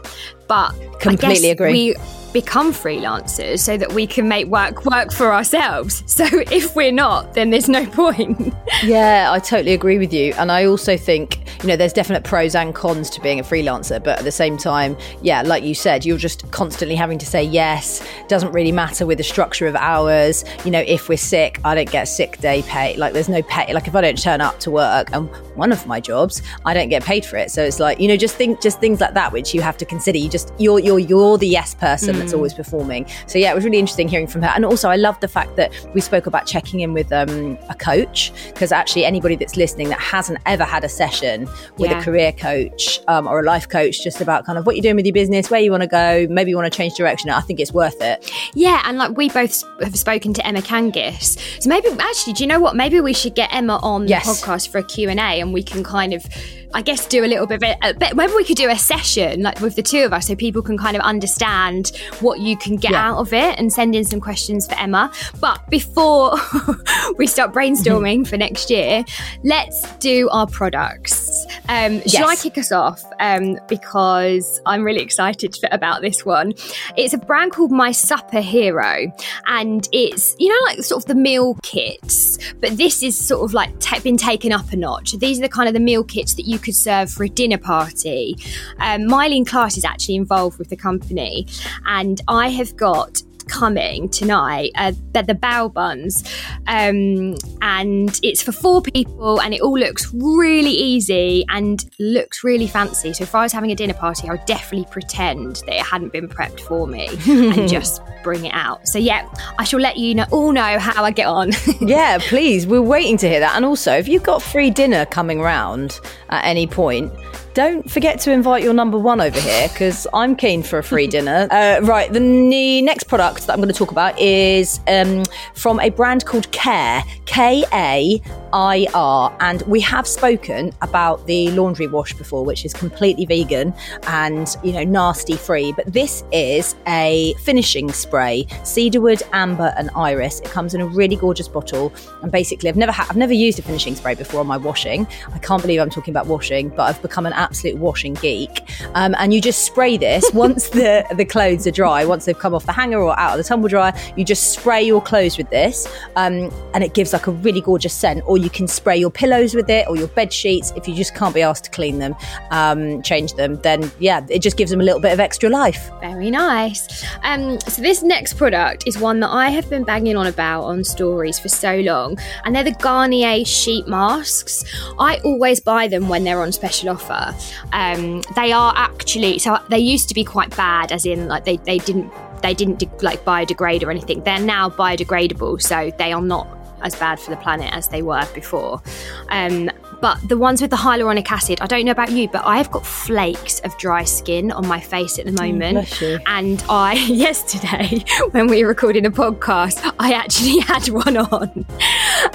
But 0.47 0.73
completely 1.01 1.51
agree. 1.51 1.73
We 1.73 1.97
become 2.33 2.73
freelancers 2.73 3.61
so 3.61 3.77
that 3.77 3.93
we 3.93 4.07
can 4.07 4.29
make 4.29 4.47
work 4.47 4.85
work 4.85 5.13
for 5.13 5.33
ourselves. 5.33 6.05
So 6.21 6.27
if 6.53 6.77
we're 6.77 6.93
not, 6.93 7.33
then 7.33 7.49
there's 7.49 7.69
no 7.69 7.87
point. 7.87 8.53
yeah, 8.85 9.31
I 9.33 9.39
totally 9.39 9.73
agree 9.73 9.97
with 9.97 10.13
you. 10.13 10.35
And 10.35 10.53
I 10.53 10.67
also 10.67 10.99
think, 10.99 11.39
you 11.63 11.69
know, 11.69 11.77
there's 11.77 11.95
definite 11.95 12.25
pros 12.25 12.55
and 12.55 12.75
cons 12.75 13.09
to 13.11 13.23
being 13.23 13.41
a 13.41 13.43
freelancer. 13.43 14.05
But 14.05 14.19
at 14.19 14.25
the 14.25 14.33
same 14.33 14.59
time, 14.59 14.99
yeah, 15.23 15.41
like 15.41 15.65
you 15.65 15.75
said, 15.75 16.05
you're 16.05 16.19
just 16.19 16.51
constantly 16.51 16.95
having 16.95 17.17
to 17.19 17.25
say 17.25 17.43
yes. 17.43 18.07
Doesn't 18.29 18.53
really 18.53 18.73
matter 18.73 19.07
with 19.07 19.17
the 19.17 19.25
structure 19.25 19.67
of 19.67 19.77
hours. 19.77 20.45
You 20.67 20.73
know, 20.73 20.81
if 20.87 21.09
we're 21.09 21.17
sick, 21.17 21.59
I 21.65 21.75
don't 21.75 21.91
get 21.91 22.05
sick 22.05 22.39
day 22.39 22.61
pay. 22.63 22.97
Like 22.97 23.15
there's 23.15 23.31
no 23.31 23.43
pay. 23.45 23.73
Like 23.73 23.89
if 23.89 23.95
I 23.95 24.03
don't 24.03 24.21
turn 24.21 24.43
up 24.43 24.61
to 24.61 24.71
work 24.71 25.09
and 25.15 25.31
one 25.57 25.73
of 25.73 25.87
my 25.87 26.01
jobs, 26.01 26.43
I 26.67 26.75
don't 26.75 26.91
get 26.91 27.03
paid 27.03 27.25
for 27.25 27.39
it. 27.39 27.51
So 27.51 27.63
it's 27.63 27.81
like, 27.81 27.99
you 27.99 28.09
know, 28.09 28.17
just 28.17 28.37
think 28.37 28.61
just 28.61 28.79
things 28.79 29.01
like 29.01 29.15
that 29.15 29.33
which 29.33 29.55
you 29.55 29.63
have 29.63 29.79
to 29.79 29.87
consider. 29.87 30.19
You 30.19 30.29
just 30.29 30.53
you're 30.59 30.81
you're 30.81 30.99
you're 30.99 31.39
the 31.39 31.49
yes 31.49 31.75
person. 31.75 32.17
Mm 32.17 32.20
that's 32.21 32.33
always 32.35 32.55
performing. 32.55 33.07
So 33.27 33.39
yeah, 33.39 33.51
it 33.51 33.55
was 33.55 33.65
really 33.65 33.79
interesting 33.79 34.07
hearing 34.09 34.27
from 34.27 34.43
her. 34.43 34.49
And 34.55 34.65
also, 34.65 34.89
I 34.89 34.97
love 34.97 35.19
the 35.21 35.29
fact 35.29 35.57
that 35.57 35.73
we 35.95 36.01
spoke 36.01 36.27
about 36.27 36.47
checking 36.47 36.81
in 36.81 36.93
with 36.93 37.13
um, 37.13 37.59
a 37.69 37.75
coach 37.75 38.33
because 38.49 38.71
actually, 38.73 39.05
anybody 39.05 39.37
that's 39.37 39.57
listening 39.57 39.89
that 39.89 40.01
hasn't 40.01 40.39
ever 40.47 40.65
had 40.65 40.85
a 40.85 40.89
session 40.89 41.49
with 41.79 41.91
Yeah. 41.91 42.01
a 42.01 42.03
career 42.03 42.33
coach 42.33 43.01
um, 43.09 43.27
or 43.27 43.41
a 43.41 43.43
life 43.43 43.69
coach, 43.69 44.03
just 44.03 44.21
about 44.21 44.45
kind 44.47 44.59
of 44.59 44.67
what 44.67 44.77
you're 44.77 44.83
doing 44.83 44.97
with 44.97 45.07
your 45.07 45.13
business, 45.15 45.51
where 45.51 45.61
you 45.61 45.71
want 45.71 45.83
to 45.83 45.87
go, 45.89 46.27
maybe 46.31 46.51
you 46.51 46.57
want 46.57 46.71
to 46.73 46.77
change 46.77 46.95
direction. 46.95 47.31
I 47.31 47.41
think 47.41 47.61
it's 47.61 47.73
worth 47.73 48.01
it. 48.01 48.31
Yeah, 48.55 48.83
and 48.85 48.99
like 48.99 49.17
we 49.17 49.29
both 49.31 49.63
have 49.83 49.97
spoken 49.97 50.35
to 50.35 50.47
Emma 50.47 50.61
Kangis. 50.61 51.39
So 51.63 51.69
maybe 51.69 51.89
actually, 51.99 52.35
do 52.35 52.45
you 52.45 52.49
know 52.49 52.61
what? 52.61 52.77
Maybe 52.77 53.01
we 53.01 53.13
should 53.13 53.35
get 53.35 53.53
Emma 53.53 53.79
on 53.83 54.07
Yes. 54.09 54.25
the 54.41 54.47
podcast 54.47 54.69
for 54.71 54.79
a 54.79 54.83
Q&A 54.85 55.15
and 55.41 55.53
we 55.53 55.63
can 55.63 55.83
kind 55.85 56.13
of 56.13 56.25
I 56.73 56.83
guess 56.83 57.07
do 57.07 57.25
a 57.25 57.27
little 57.27 57.47
bit 57.47 57.57
of 57.57 57.63
it. 57.65 57.77
a 57.83 57.95
bit 57.95 58.17
maybe 58.17 58.33
we 58.35 58.45
could 58.45 58.57
do 58.57 58.71
a 58.71 58.79
session 58.79 59.43
like 59.43 59.61
with 59.61 59.75
the 59.77 59.83
two 59.83 60.05
of 60.05 60.13
us 60.13 60.29
so 60.29 60.37
people 60.37 60.63
can 60.63 60.79
kind 60.79 60.97
of 60.97 61.03
understand 61.03 61.89
what 62.21 62.41
you 62.41 62.57
can 62.57 62.77
get 62.77 62.93
Yeah. 62.93 63.11
out 63.11 63.19
of 63.19 63.33
it 63.33 63.59
and 63.59 63.73
send 63.73 63.95
in 63.95 64.05
some 64.05 64.21
questions 64.21 64.67
for 64.67 64.75
Emma. 64.79 65.11
But 65.41 65.69
before 65.69 66.37
we 67.19 67.27
start 67.27 67.53
brainstorming 67.53 68.27
for 68.27 68.37
next 68.37 68.71
year, 68.71 69.05
let's 69.45 69.91
do 69.97 70.29
our 70.31 70.47
products. 70.47 71.45
Um, 71.69 72.03
Shall 72.07 72.29
I 72.29 72.37
kick 72.37 72.57
us 72.59 72.73
off? 72.73 73.03
Um, 73.19 73.59
because 73.69 74.61
I'm 74.67 74.85
really 74.85 75.01
excited 75.03 75.57
for, 75.57 75.69
about 75.73 76.03
this 76.03 76.25
one. 76.25 76.53
It's 76.97 77.15
a 77.15 77.19
brand 77.19 77.53
called 77.53 77.73
My 77.73 77.93
Supper 77.93 78.41
Hero, 78.41 79.13
and 79.47 79.89
it's 79.93 80.37
you 80.39 80.49
know 80.49 80.67
like 80.67 80.83
sort 80.83 81.03
of 81.03 81.09
the 81.09 81.15
meal 81.15 81.57
kits, 81.63 82.39
but 82.61 82.77
this 82.77 83.03
is 83.03 83.19
sort 83.19 83.45
of 83.45 83.55
like 83.55 83.71
been 84.03 84.17
taken 84.17 84.53
up 84.53 84.73
a 84.73 84.77
notch. 84.77 85.13
These 85.19 85.39
are 85.39 85.43
the 85.43 85.49
kind 85.49 85.69
of 85.69 85.75
the 85.75 85.81
meal 85.81 86.05
kits 86.05 86.35
that 86.35 86.47
you 86.47 86.59
could 86.63 86.77
serve 86.77 87.11
for 87.11 87.25
a 87.25 87.29
dinner 87.29 87.59
party. 87.59 88.37
Um, 88.79 89.03
Myleene 89.03 89.45
Klass 89.45 89.77
is 89.77 89.85
actually 89.85 90.17
involved 90.17 90.59
with 90.59 90.69
the 90.69 90.77
company, 90.77 91.47
and 91.87 92.21
I 92.29 92.49
have 92.49 92.77
got 92.77 93.23
coming 93.51 94.09
tonight. 94.09 94.71
Uh, 94.77 94.93
they're 95.13 95.23
the 95.23 95.35
bao 95.35 95.73
buns, 95.73 96.25
um, 96.67 97.37
and 97.61 98.19
it's 98.23 98.43
for 98.43 98.53
four 98.53 98.81
people, 98.81 99.41
and 99.41 99.53
it 99.53 99.61
all 99.61 99.79
looks 99.79 100.13
really 100.15 100.71
easy 100.71 101.45
and 101.49 101.85
looks 101.99 102.45
really 102.45 102.67
fancy. 102.67 103.13
So 103.13 103.25
if 103.25 103.35
I 103.35 103.43
was 103.43 103.53
having 103.53 103.71
a 103.71 103.75
dinner 103.75 103.95
party, 103.95 104.29
I 104.29 104.33
would 104.33 104.47
definitely 104.47 104.87
pretend 104.91 105.57
that 105.67 105.75
it 105.75 105.85
hadn't 105.85 106.13
been 106.13 106.29
prepped 106.29 106.61
for 106.61 106.87
me 106.87 107.09
and 107.29 107.69
just 107.69 108.01
bring 108.23 108.47
it 108.47 108.55
out. 108.55 108.87
So 108.87 108.99
yeah, 108.99 109.29
I 109.59 109.65
shall 109.65 109.81
let 109.81 109.97
you 109.97 110.15
know, 110.15 110.27
all 110.31 110.53
know 110.53 110.79
how 110.79 111.05
I 111.05 111.11
get 111.11 111.27
on. 111.27 111.51
yeah, 111.81 112.19
please. 112.21 112.67
We're 112.67 112.81
waiting 112.83 113.17
to 113.19 113.29
hear 113.29 113.41
that. 113.41 113.57
And 113.57 113.65
also, 113.65 113.93
if 113.93 114.09
you've 114.09 114.23
got 114.23 114.43
free 114.43 114.71
dinner 114.71 115.07
coming 115.07 115.41
round 115.41 116.01
at 116.29 116.45
any 116.45 116.67
point, 116.67 117.13
don't 117.55 117.91
forget 117.91 118.21
to 118.21 118.33
invite 118.33 118.63
your 118.63 118.73
number 118.73 118.99
one 118.99 119.21
over 119.21 119.41
here 119.41 119.69
because 119.69 120.07
I'm 120.15 120.37
keen 120.37 120.63
for 120.63 120.79
a 120.79 120.83
free 120.83 121.07
dinner. 121.17 121.49
Uh, 121.51 121.81
right, 121.83 122.13
the 122.13 122.21
ne- 122.21 122.83
next 122.83 123.05
product 123.05 123.47
that 123.47 123.53
I'm 123.53 123.59
going 123.59 123.73
to 123.73 123.75
talk 123.75 123.91
about 123.91 124.19
is 124.19 124.81
um, 124.87 125.25
from 125.55 125.81
a 125.81 125.91
brand 125.91 126.27
called 126.27 126.51
Kair, 126.53 127.03
K 127.27 127.65
A 127.73 128.21
I 128.53 128.87
R. 128.95 129.37
And 129.41 129.63
we 129.63 129.81
have 129.81 130.07
spoken 130.07 130.73
about 130.83 131.27
the 131.27 131.51
laundry 131.53 131.87
wash 131.87 132.15
before, 132.15 132.45
which 132.45 132.65
is 132.65 132.73
completely 132.73 133.25
vegan 133.27 133.75
and, 134.07 134.57
you 134.63 134.73
know, 134.73 134.85
nasty 134.85 135.37
free. 135.37 135.73
But 135.73 135.93
this 135.93 136.25
is 136.33 136.75
a 136.87 137.35
finishing 137.45 137.93
spray, 137.93 138.47
cedarwood, 138.65 139.23
amber, 139.33 139.73
and 139.77 139.91
iris. 139.95 140.41
It 140.41 140.51
comes 140.51 140.75
in 140.75 140.81
a 140.81 140.87
really 140.87 141.17
gorgeous 141.17 141.49
bottle. 141.49 141.93
And 142.23 142.33
basically, 142.33 142.69
I've 142.69 142.77
never 142.77 142.93
had, 142.93 143.09
I've 143.11 143.17
never 143.17 143.33
used 143.33 143.59
a 143.59 143.63
finishing 143.63 143.95
spray 143.95 144.15
before 144.15 144.41
on 144.41 144.47
my 144.47 144.57
washing. 144.57 145.07
I 145.33 145.39
can't 145.39 145.63
believe 145.63 145.81
I'm 145.81 145.91
talking 145.91 146.13
about 146.13 146.27
washing, 146.27 146.69
but 146.71 146.83
I've 146.83 147.03
become 147.03 147.27
an 147.27 147.33
absolute 147.33 147.77
washing 147.79 148.15
geek. 148.15 148.63
Um, 148.95 149.15
and 149.19 149.33
you 149.33 149.41
just 149.41 149.65
spray 149.65 149.97
this 149.97 150.31
once 150.35 150.71
the 150.71 151.07
the 151.15 151.25
clothes 151.25 151.67
are 151.67 151.71
dry, 151.71 152.05
once 152.05 152.25
they've 152.25 152.39
come 152.39 152.55
off 152.55 152.67
the 152.67 152.73
hanger 152.73 153.01
or 153.01 153.19
out 153.19 153.33
of 153.33 153.39
the 153.39 153.45
tumble 153.45 153.69
dryer. 153.69 153.93
You 154.17 154.25
just 154.25 154.53
spray 154.53 154.83
your 154.83 155.03
clothes 155.03 155.39
with 155.39 155.51
this, 155.51 155.87
um, 156.17 156.51
and 156.75 156.83
it 156.83 156.95
gives 156.95 157.13
like 157.13 157.27
a 157.27 157.33
really 157.33 157.61
gorgeous 157.61 157.95
scent. 157.95 158.23
Or 158.27 158.39
you 158.41 158.51
can 158.51 158.67
spray 158.67 158.97
your 158.97 159.11
pillows 159.11 159.55
with 159.55 159.71
it, 159.71 159.87
or 159.89 159.97
your 159.97 160.09
bed 160.09 160.33
sheets 160.33 160.73
if 160.77 160.89
you 160.89 160.95
just 160.95 161.15
can't 161.15 161.35
be 161.35 161.43
asked 161.43 161.65
to 161.65 161.71
clean 161.71 161.99
them, 161.99 162.15
um, 162.51 163.03
change 163.03 163.35
them. 163.35 163.57
Then 163.57 163.91
yeah, 163.99 164.25
it 164.29 164.41
just 164.41 164.57
gives 164.57 164.71
them 164.71 164.81
a 164.81 164.85
little 164.85 165.01
bit 165.01 165.13
of 165.13 165.21
extra 165.21 165.49
life. 165.49 165.91
Very 166.01 166.31
nice. 166.31 167.05
Um, 167.23 167.61
so 167.61 167.83
this 167.83 168.03
next 168.03 168.35
product 168.35 168.85
is 168.87 168.99
one 168.99 169.21
that 169.21 169.31
I 169.31 169.51
have 169.51 169.69
been 169.69 169.85
banging 169.85 170.17
on 170.17 170.27
about 170.27 170.65
on 170.65 170.85
stories 170.85 171.39
for 171.39 171.49
so 171.49 171.77
long, 171.81 172.19
and 172.45 172.55
they're 172.55 172.65
the 172.65 172.73
Garnier 172.73 173.45
sheet 173.45 173.87
masks. 173.87 174.65
I 174.99 175.19
always 175.25 175.61
buy 175.61 175.89
them 175.89 176.09
when 176.09 176.25
they're 176.25 176.43
on 176.43 176.53
special 176.53 176.91
offer. 176.91 177.35
Um, 177.73 178.23
they 178.37 178.53
are 178.53 178.73
actually 178.77 179.39
so 179.39 179.59
they 179.69 179.79
used 179.79 180.09
to 180.09 180.15
be 180.15 180.25
quite 180.25 180.57
bad, 180.57 180.93
as 180.93 181.07
in 181.07 181.29
like 181.29 181.45
they 181.45 181.57
they 181.59 181.79
didn't 181.79 182.13
they 182.43 182.55
didn't 182.55 182.79
de- 182.79 182.91
like 183.03 183.25
biodegrade 183.25 183.83
or 183.83 183.91
anything. 183.91 184.23
They're 184.23 184.41
now 184.41 184.71
biodegradable, 184.71 185.61
so 185.61 185.93
they 185.99 186.13
are 186.13 186.23
not 186.23 186.49
as 186.83 186.95
bad 186.95 187.19
for 187.21 187.31
the 187.31 187.37
planet 187.37 187.73
as 187.73 187.89
they 187.89 188.03
were 188.03 188.27
before. 188.35 188.83
Um, 189.29 189.71
but 190.01 190.17
the 190.27 190.39
ones 190.39 190.63
with 190.63 190.71
the 190.71 190.77
hyaluronic 190.79 191.31
acid, 191.31 191.61
I 191.61 191.67
don't 191.67 191.85
know 191.85 191.93
about 191.93 192.11
you, 192.11 192.29
but 192.29 192.43
I've 192.47 192.71
got 192.71 192.87
flakes 192.87 193.61
of 193.61 193.77
dry 193.77 194.05
skin 194.05 194.51
on 194.51 194.67
my 194.67 194.81
face 194.81 195.19
at 195.19 195.27
the 195.27 195.33
moment. 195.33 195.75
bless 195.75 196.01
you. 196.01 196.19
And 196.27 196.65
I, 196.69 196.95
yesterday, 197.09 198.03
when 198.31 198.47
we 198.47 198.63
were 198.63 198.69
recording 198.69 199.05
a 199.05 199.11
podcast, 199.11 199.93
I 199.99 200.13
actually 200.15 200.59
had 200.61 200.89
one 200.89 201.17
on. 201.17 201.67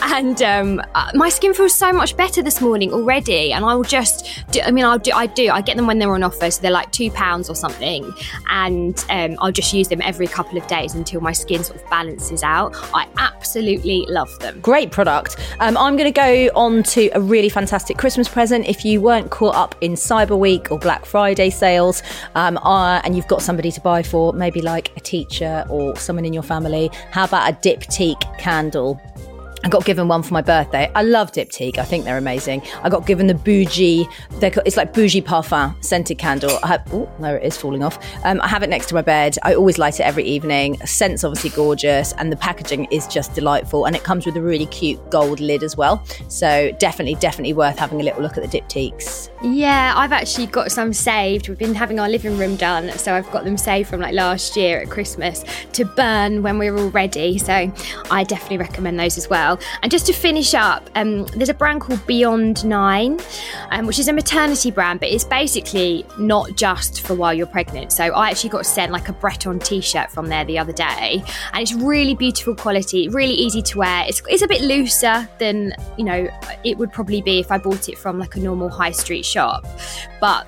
And 0.02 0.42
um, 0.42 0.82
uh, 0.94 1.12
my 1.14 1.30
skin 1.30 1.54
feels 1.54 1.76
so 1.76 1.92
much 1.92 2.16
better 2.16 2.42
this 2.42 2.62
morning 2.62 2.94
already. 2.94 3.52
And 3.54 3.66
I 3.66 3.76
will 3.76 3.84
just, 3.84 4.44
do, 4.52 4.62
I 4.62 4.72
mean, 4.72 4.86
I'll 4.86 5.00
do, 5.00 5.12
I 5.14 5.28
do, 5.28 5.50
I 5.50 5.62
get 5.62 5.78
them 5.78 5.88
when 5.88 6.00
they're 6.00 6.14
on 6.14 6.24
offer. 6.24 6.50
So 6.52 6.62
they're 6.62 6.72
like 6.72 6.92
two 6.92 7.12
pounds 7.12 7.50
or 7.50 7.56
something. 7.56 8.14
And 8.50 9.04
um, 9.10 9.36
I'll 9.40 9.52
just 9.52 9.74
use 9.74 9.88
them 9.88 10.02
every 10.02 10.28
couple 10.28 10.58
of 10.58 10.66
days 10.68 10.96
until 10.96 11.22
my 11.22 11.32
skin 11.32 11.64
sort 11.64 11.82
of 11.82 11.90
balances 11.90 12.44
out. 12.44 12.76
I 12.94 13.08
absolutely 13.18 14.06
love 14.08 14.38
them. 14.40 14.60
Great 14.62 14.92
product. 14.92 15.38
Um, 15.60 15.78
I'm 15.78 15.98
going 15.98 16.12
to 16.12 16.18
go 16.18 16.50
on 16.56 16.84
to 16.84 17.10
a 17.14 17.22
really 17.22 17.50
fantastic 17.50 17.98
Christmas 17.98 18.28
present. 18.28 18.68
If 18.68 18.86
you 18.86 19.02
weren't 19.02 19.32
caught 19.32 19.56
up 19.56 19.76
in 19.82 19.94
Cyber 19.94 20.38
Week 20.38 20.72
or 20.72 20.80
Black 20.80 21.06
Friday 21.06 21.50
sales, 21.50 22.04
um, 22.36 22.58
uh, 22.58 23.02
and 23.04 23.16
you've 23.16 23.28
got 23.28 23.42
somebody 23.42 23.72
to 23.72 23.82
buy 23.82 24.04
for, 24.04 24.34
maybe 24.34 24.62
like 24.62 24.96
a 24.96 25.00
teacher 25.00 25.66
or 25.70 25.96
someone 25.96 26.26
in 26.26 26.34
your 26.34 26.44
family, 26.44 26.90
how 27.12 27.26
about 27.26 27.50
a 27.50 27.54
diptyque 27.54 28.38
candle? 28.38 29.02
I 29.66 29.68
got 29.68 29.84
given 29.84 30.08
one 30.08 30.22
for 30.22 30.32
my 30.36 30.44
birthday. 30.44 30.92
I 30.94 31.02
love 31.02 31.32
Diptyque. 31.32 31.80
I 31.80 31.84
think 31.84 32.06
they're 32.06 32.20
amazing. 32.20 32.62
I 32.84 32.90
got 32.90 33.08
given 33.08 33.26
the 33.26 33.34
bougie. 33.34 34.08
It's 34.40 34.78
like 34.78 34.94
bougie 34.94 35.24
parfum 35.24 35.84
scented 35.84 36.20
candle. 36.20 36.60
I 36.62 36.68
have, 36.68 36.88
oh, 36.94 37.12
there 37.20 37.40
it 37.40 37.44
is 37.44 37.58
falling 37.58 37.84
off. 37.84 37.98
Um, 38.24 38.40
I 38.42 38.48
have 38.48 38.62
it 38.62 38.70
next 38.70 38.86
to 38.90 38.94
my 38.94 39.02
bed. 39.02 39.38
I 39.42 39.56
always 39.56 39.80
light 39.80 40.00
it 40.00 40.04
every 40.04 40.24
evening. 40.24 40.78
Scent's 40.86 41.24
obviously 41.24 41.50
gorgeous, 41.50 42.14
and 42.14 42.32
the 42.32 42.36
packaging 42.36 42.86
is 42.92 43.08
just 43.08 43.34
delightful. 43.34 43.86
And 43.86 43.96
it 43.96 44.04
comes 44.04 44.28
with 44.28 44.38
a 44.38 44.42
really 44.42 44.68
cute 44.68 45.10
gold 45.10 45.40
lid 45.40 45.64
as 45.64 45.76
well. 45.76 46.06
So 46.28 46.72
definitely, 46.78 47.16
definitely 47.16 47.54
worth 47.54 47.80
having 47.80 48.00
a 48.00 48.04
little 48.04 48.22
look 48.22 48.38
at 48.38 48.48
the 48.48 48.62
Diptyques. 48.62 49.32
Yeah, 49.42 49.94
I've 49.98 50.12
actually 50.12 50.46
got 50.46 50.72
some 50.72 50.94
saved. 50.94 51.50
We've 51.50 51.58
been 51.58 51.74
having 51.74 52.00
our 52.00 52.08
living 52.08 52.38
room 52.38 52.56
done, 52.56 52.92
so 53.00 53.16
I've 53.16 53.32
got 53.32 53.46
them 53.46 53.58
saved 53.58 53.90
from 53.90 54.00
like 54.00 54.14
last 54.14 54.56
year 54.56 54.82
at 54.82 54.92
Christmas 54.92 55.44
to 55.74 55.86
burn 55.86 56.44
when 56.44 56.60
we're 56.60 56.78
all 56.78 56.92
ready. 56.92 57.40
So 57.40 57.74
I 58.12 58.24
definitely 58.24 58.60
recommend 58.60 59.00
those 59.00 59.18
as 59.18 59.28
well. 59.28 59.55
And 59.82 59.92
just 59.92 60.06
to 60.08 60.14
finish 60.14 60.54
up, 60.54 60.90
um, 60.96 61.26
there's 61.28 61.50
a 61.50 61.54
brand 61.54 61.82
called 61.82 62.06
Beyond 62.08 62.66
Nine, 62.66 63.20
um, 63.72 63.86
which 63.86 64.00
is 64.00 64.08
a 64.08 64.14
maternity 64.14 64.72
brand, 64.72 65.00
but 65.00 65.10
it's 65.10 65.24
basically 65.24 66.06
not 66.18 66.56
just 66.56 67.02
for 67.02 67.16
while 67.16 67.34
you're 67.34 67.48
pregnant. 67.48 67.92
So 67.92 68.04
I 68.04 68.30
actually 68.30 68.50
got 68.52 68.66
sent 68.66 68.92
like 68.92 69.10
a 69.10 69.14
Breton 69.14 69.60
t-shirt 69.60 70.12
from 70.12 70.28
there 70.28 70.46
the 70.46 70.58
other 70.58 70.74
day, 70.74 71.24
and 71.54 71.62
it's 71.62 71.74
really 71.74 72.16
beautiful 72.16 72.56
quality, 72.56 73.10
really 73.10 73.34
easy 73.34 73.62
to 73.62 73.80
wear. 73.80 74.06
It's, 74.08 74.22
it's 74.28 74.44
a 74.44 74.48
bit 74.48 74.62
looser 74.62 75.28
than 75.40 75.74
you 75.98 76.04
know 76.04 76.28
it 76.64 76.78
would 76.78 76.92
probably 76.92 77.22
be 77.22 77.40
if 77.40 77.52
I 77.52 77.58
bought 77.58 77.90
it 77.90 77.98
from 77.98 78.20
like 78.20 78.36
a 78.36 78.40
normal 78.40 78.70
high 78.70 78.92
street 78.92 79.26
shop, 79.26 79.66
but 80.20 80.48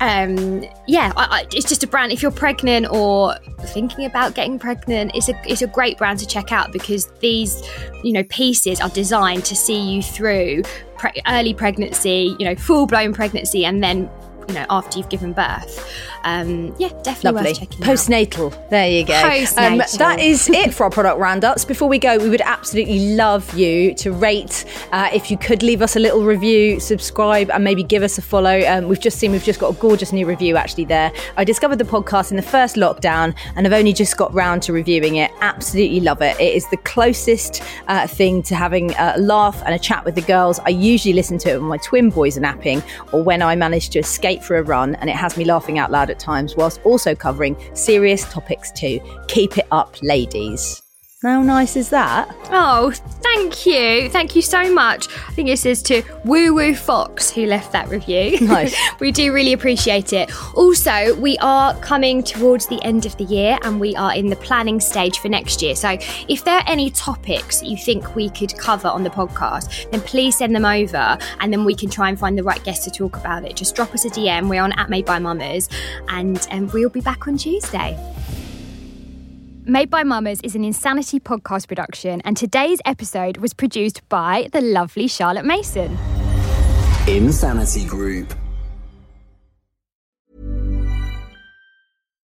um 0.00 0.64
yeah 0.86 1.12
I, 1.16 1.24
I, 1.24 1.46
it's 1.52 1.68
just 1.68 1.82
a 1.82 1.86
brand. 1.86 2.12
If 2.12 2.22
you're 2.22 2.30
pregnant 2.30 2.88
or 2.90 3.36
thinking 3.60 4.04
about 4.04 4.34
getting 4.34 4.58
pregnant 4.58 5.12
it's 5.14 5.28
a 5.28 5.40
it's 5.44 5.62
a 5.62 5.66
great 5.66 5.98
brand 5.98 6.18
to 6.20 6.26
check 6.26 6.52
out 6.52 6.72
because 6.72 7.06
these 7.20 7.62
you 8.02 8.12
know 8.12 8.24
pieces 8.24 8.80
are 8.80 8.90
designed 8.90 9.44
to 9.46 9.56
see 9.56 9.78
you 9.78 10.02
through 10.02 10.62
pre- 10.98 11.22
early 11.26 11.54
pregnancy 11.54 12.36
you 12.38 12.44
know 12.44 12.54
full 12.54 12.86
blown 12.86 13.12
pregnancy 13.12 13.64
and 13.64 13.82
then 13.82 14.10
you 14.48 14.54
know 14.54 14.66
after 14.70 14.98
you've 14.98 15.08
given 15.08 15.32
birth 15.32 15.88
um 16.24 16.74
yeah 16.78 16.88
definitely 17.02 17.32
Lovely. 17.32 17.50
worth 17.50 17.58
checking 17.58 17.82
out 17.82 17.88
Postnatal. 17.88 18.68
There 18.70 18.88
you 18.88 19.04
go. 19.04 19.14
Um, 19.14 19.20
Postnatal. 19.22 19.98
that 19.98 20.20
is 20.20 20.48
it 20.48 20.74
for 20.74 20.84
our 20.84 20.90
product 20.90 21.18
roundups. 21.18 21.64
Before 21.64 21.88
we 21.88 21.98
go, 21.98 22.18
we 22.18 22.28
would 22.28 22.40
absolutely 22.40 23.14
love 23.14 23.52
you 23.54 23.94
to 23.94 24.12
rate. 24.12 24.64
Uh, 24.92 25.08
if 25.12 25.30
you 25.30 25.38
could 25.38 25.62
leave 25.62 25.82
us 25.82 25.96
a 25.96 26.00
little 26.00 26.24
review, 26.24 26.80
subscribe, 26.80 27.50
and 27.50 27.62
maybe 27.64 27.82
give 27.82 28.02
us 28.02 28.18
a 28.18 28.22
follow. 28.22 28.60
Um, 28.66 28.88
we've 28.88 29.00
just 29.00 29.18
seen 29.18 29.32
we've 29.32 29.44
just 29.44 29.60
got 29.60 29.74
a 29.74 29.78
gorgeous 29.78 30.12
new 30.12 30.26
review 30.26 30.56
actually 30.56 30.84
there. 30.84 31.12
I 31.36 31.44
discovered 31.44 31.76
the 31.76 31.84
podcast 31.84 32.30
in 32.30 32.36
the 32.36 32.42
first 32.42 32.76
lockdown 32.76 33.34
and 33.54 33.66
I've 33.66 33.72
only 33.72 33.92
just 33.92 34.16
got 34.16 34.32
round 34.34 34.62
to 34.62 34.72
reviewing 34.72 35.16
it. 35.16 35.30
Absolutely 35.40 36.00
love 36.00 36.22
it. 36.22 36.38
It 36.40 36.54
is 36.54 36.68
the 36.70 36.76
closest 36.78 37.62
uh, 37.88 38.06
thing 38.06 38.42
to 38.44 38.54
having 38.54 38.92
a 38.98 39.16
laugh 39.18 39.62
and 39.64 39.74
a 39.74 39.78
chat 39.78 40.04
with 40.04 40.14
the 40.14 40.22
girls. 40.22 40.58
I 40.60 40.70
usually 40.70 41.14
listen 41.14 41.38
to 41.38 41.50
it 41.50 41.58
when 41.58 41.68
my 41.68 41.78
twin 41.78 42.10
boys 42.10 42.36
are 42.36 42.40
napping 42.40 42.82
or 43.12 43.22
when 43.22 43.42
I 43.42 43.56
manage 43.56 43.90
to 43.90 43.98
escape 43.98 44.35
mate 44.36 44.44
for 44.44 44.56
a 44.56 44.62
run, 44.62 44.94
and 44.96 45.10
it 45.10 45.16
has 45.16 45.36
me 45.36 45.44
laughing 45.44 45.78
out 45.78 45.90
loud 45.90 46.10
at 46.10 46.18
times, 46.18 46.56
whilst 46.56 46.80
also 46.84 47.14
covering 47.14 47.56
serious 47.74 48.30
topics 48.32 48.70
too. 48.72 49.00
Keep 49.28 49.58
it 49.58 49.66
up, 49.70 49.96
ladies. 50.02 50.85
How 51.26 51.42
nice 51.42 51.74
is 51.74 51.90
that? 51.90 52.32
Oh, 52.52 52.92
thank 52.92 53.66
you. 53.66 54.08
Thank 54.10 54.36
you 54.36 54.42
so 54.42 54.72
much. 54.72 55.08
I 55.08 55.32
think 55.32 55.48
this 55.48 55.66
is 55.66 55.82
to 55.82 56.04
Woo 56.24 56.54
Woo 56.54 56.72
Fox 56.72 57.32
who 57.32 57.46
left 57.46 57.72
that 57.72 57.88
review. 57.88 58.38
Nice. 58.46 58.76
we 59.00 59.10
do 59.10 59.32
really 59.32 59.52
appreciate 59.52 60.12
it. 60.12 60.30
Also, 60.54 61.16
we 61.16 61.36
are 61.38 61.74
coming 61.80 62.22
towards 62.22 62.68
the 62.68 62.80
end 62.84 63.06
of 63.06 63.16
the 63.16 63.24
year 63.24 63.58
and 63.62 63.80
we 63.80 63.96
are 63.96 64.14
in 64.14 64.28
the 64.28 64.36
planning 64.36 64.78
stage 64.78 65.18
for 65.18 65.28
next 65.28 65.62
year. 65.62 65.74
So, 65.74 65.98
if 66.28 66.44
there 66.44 66.58
are 66.58 66.64
any 66.68 66.90
topics 66.92 67.60
you 67.60 67.76
think 67.76 68.14
we 68.14 68.30
could 68.30 68.56
cover 68.56 68.86
on 68.86 69.02
the 69.02 69.10
podcast, 69.10 69.90
then 69.90 70.02
please 70.02 70.38
send 70.38 70.54
them 70.54 70.64
over 70.64 71.18
and 71.40 71.52
then 71.52 71.64
we 71.64 71.74
can 71.74 71.90
try 71.90 72.08
and 72.08 72.16
find 72.16 72.38
the 72.38 72.44
right 72.44 72.62
guest 72.62 72.84
to 72.84 72.90
talk 72.92 73.16
about 73.16 73.44
it. 73.44 73.56
Just 73.56 73.74
drop 73.74 73.92
us 73.94 74.04
a 74.04 74.10
DM. 74.10 74.48
We're 74.48 74.62
on 74.62 74.78
at 74.78 74.90
Made 74.90 75.06
by 75.06 75.18
Mummers 75.18 75.68
and 76.06 76.46
um, 76.52 76.68
we'll 76.68 76.88
be 76.88 77.00
back 77.00 77.26
on 77.26 77.36
Tuesday. 77.36 77.98
Made 79.68 79.90
by 79.90 80.04
Mummers 80.04 80.40
is 80.44 80.54
an 80.54 80.62
Insanity 80.62 81.18
podcast 81.18 81.66
production, 81.66 82.20
and 82.20 82.36
today's 82.36 82.78
episode 82.84 83.38
was 83.38 83.52
produced 83.52 84.08
by 84.08 84.48
the 84.52 84.60
lovely 84.60 85.08
Charlotte 85.08 85.44
Mason. 85.44 85.98
Insanity 87.08 87.84
Group. 87.84 88.32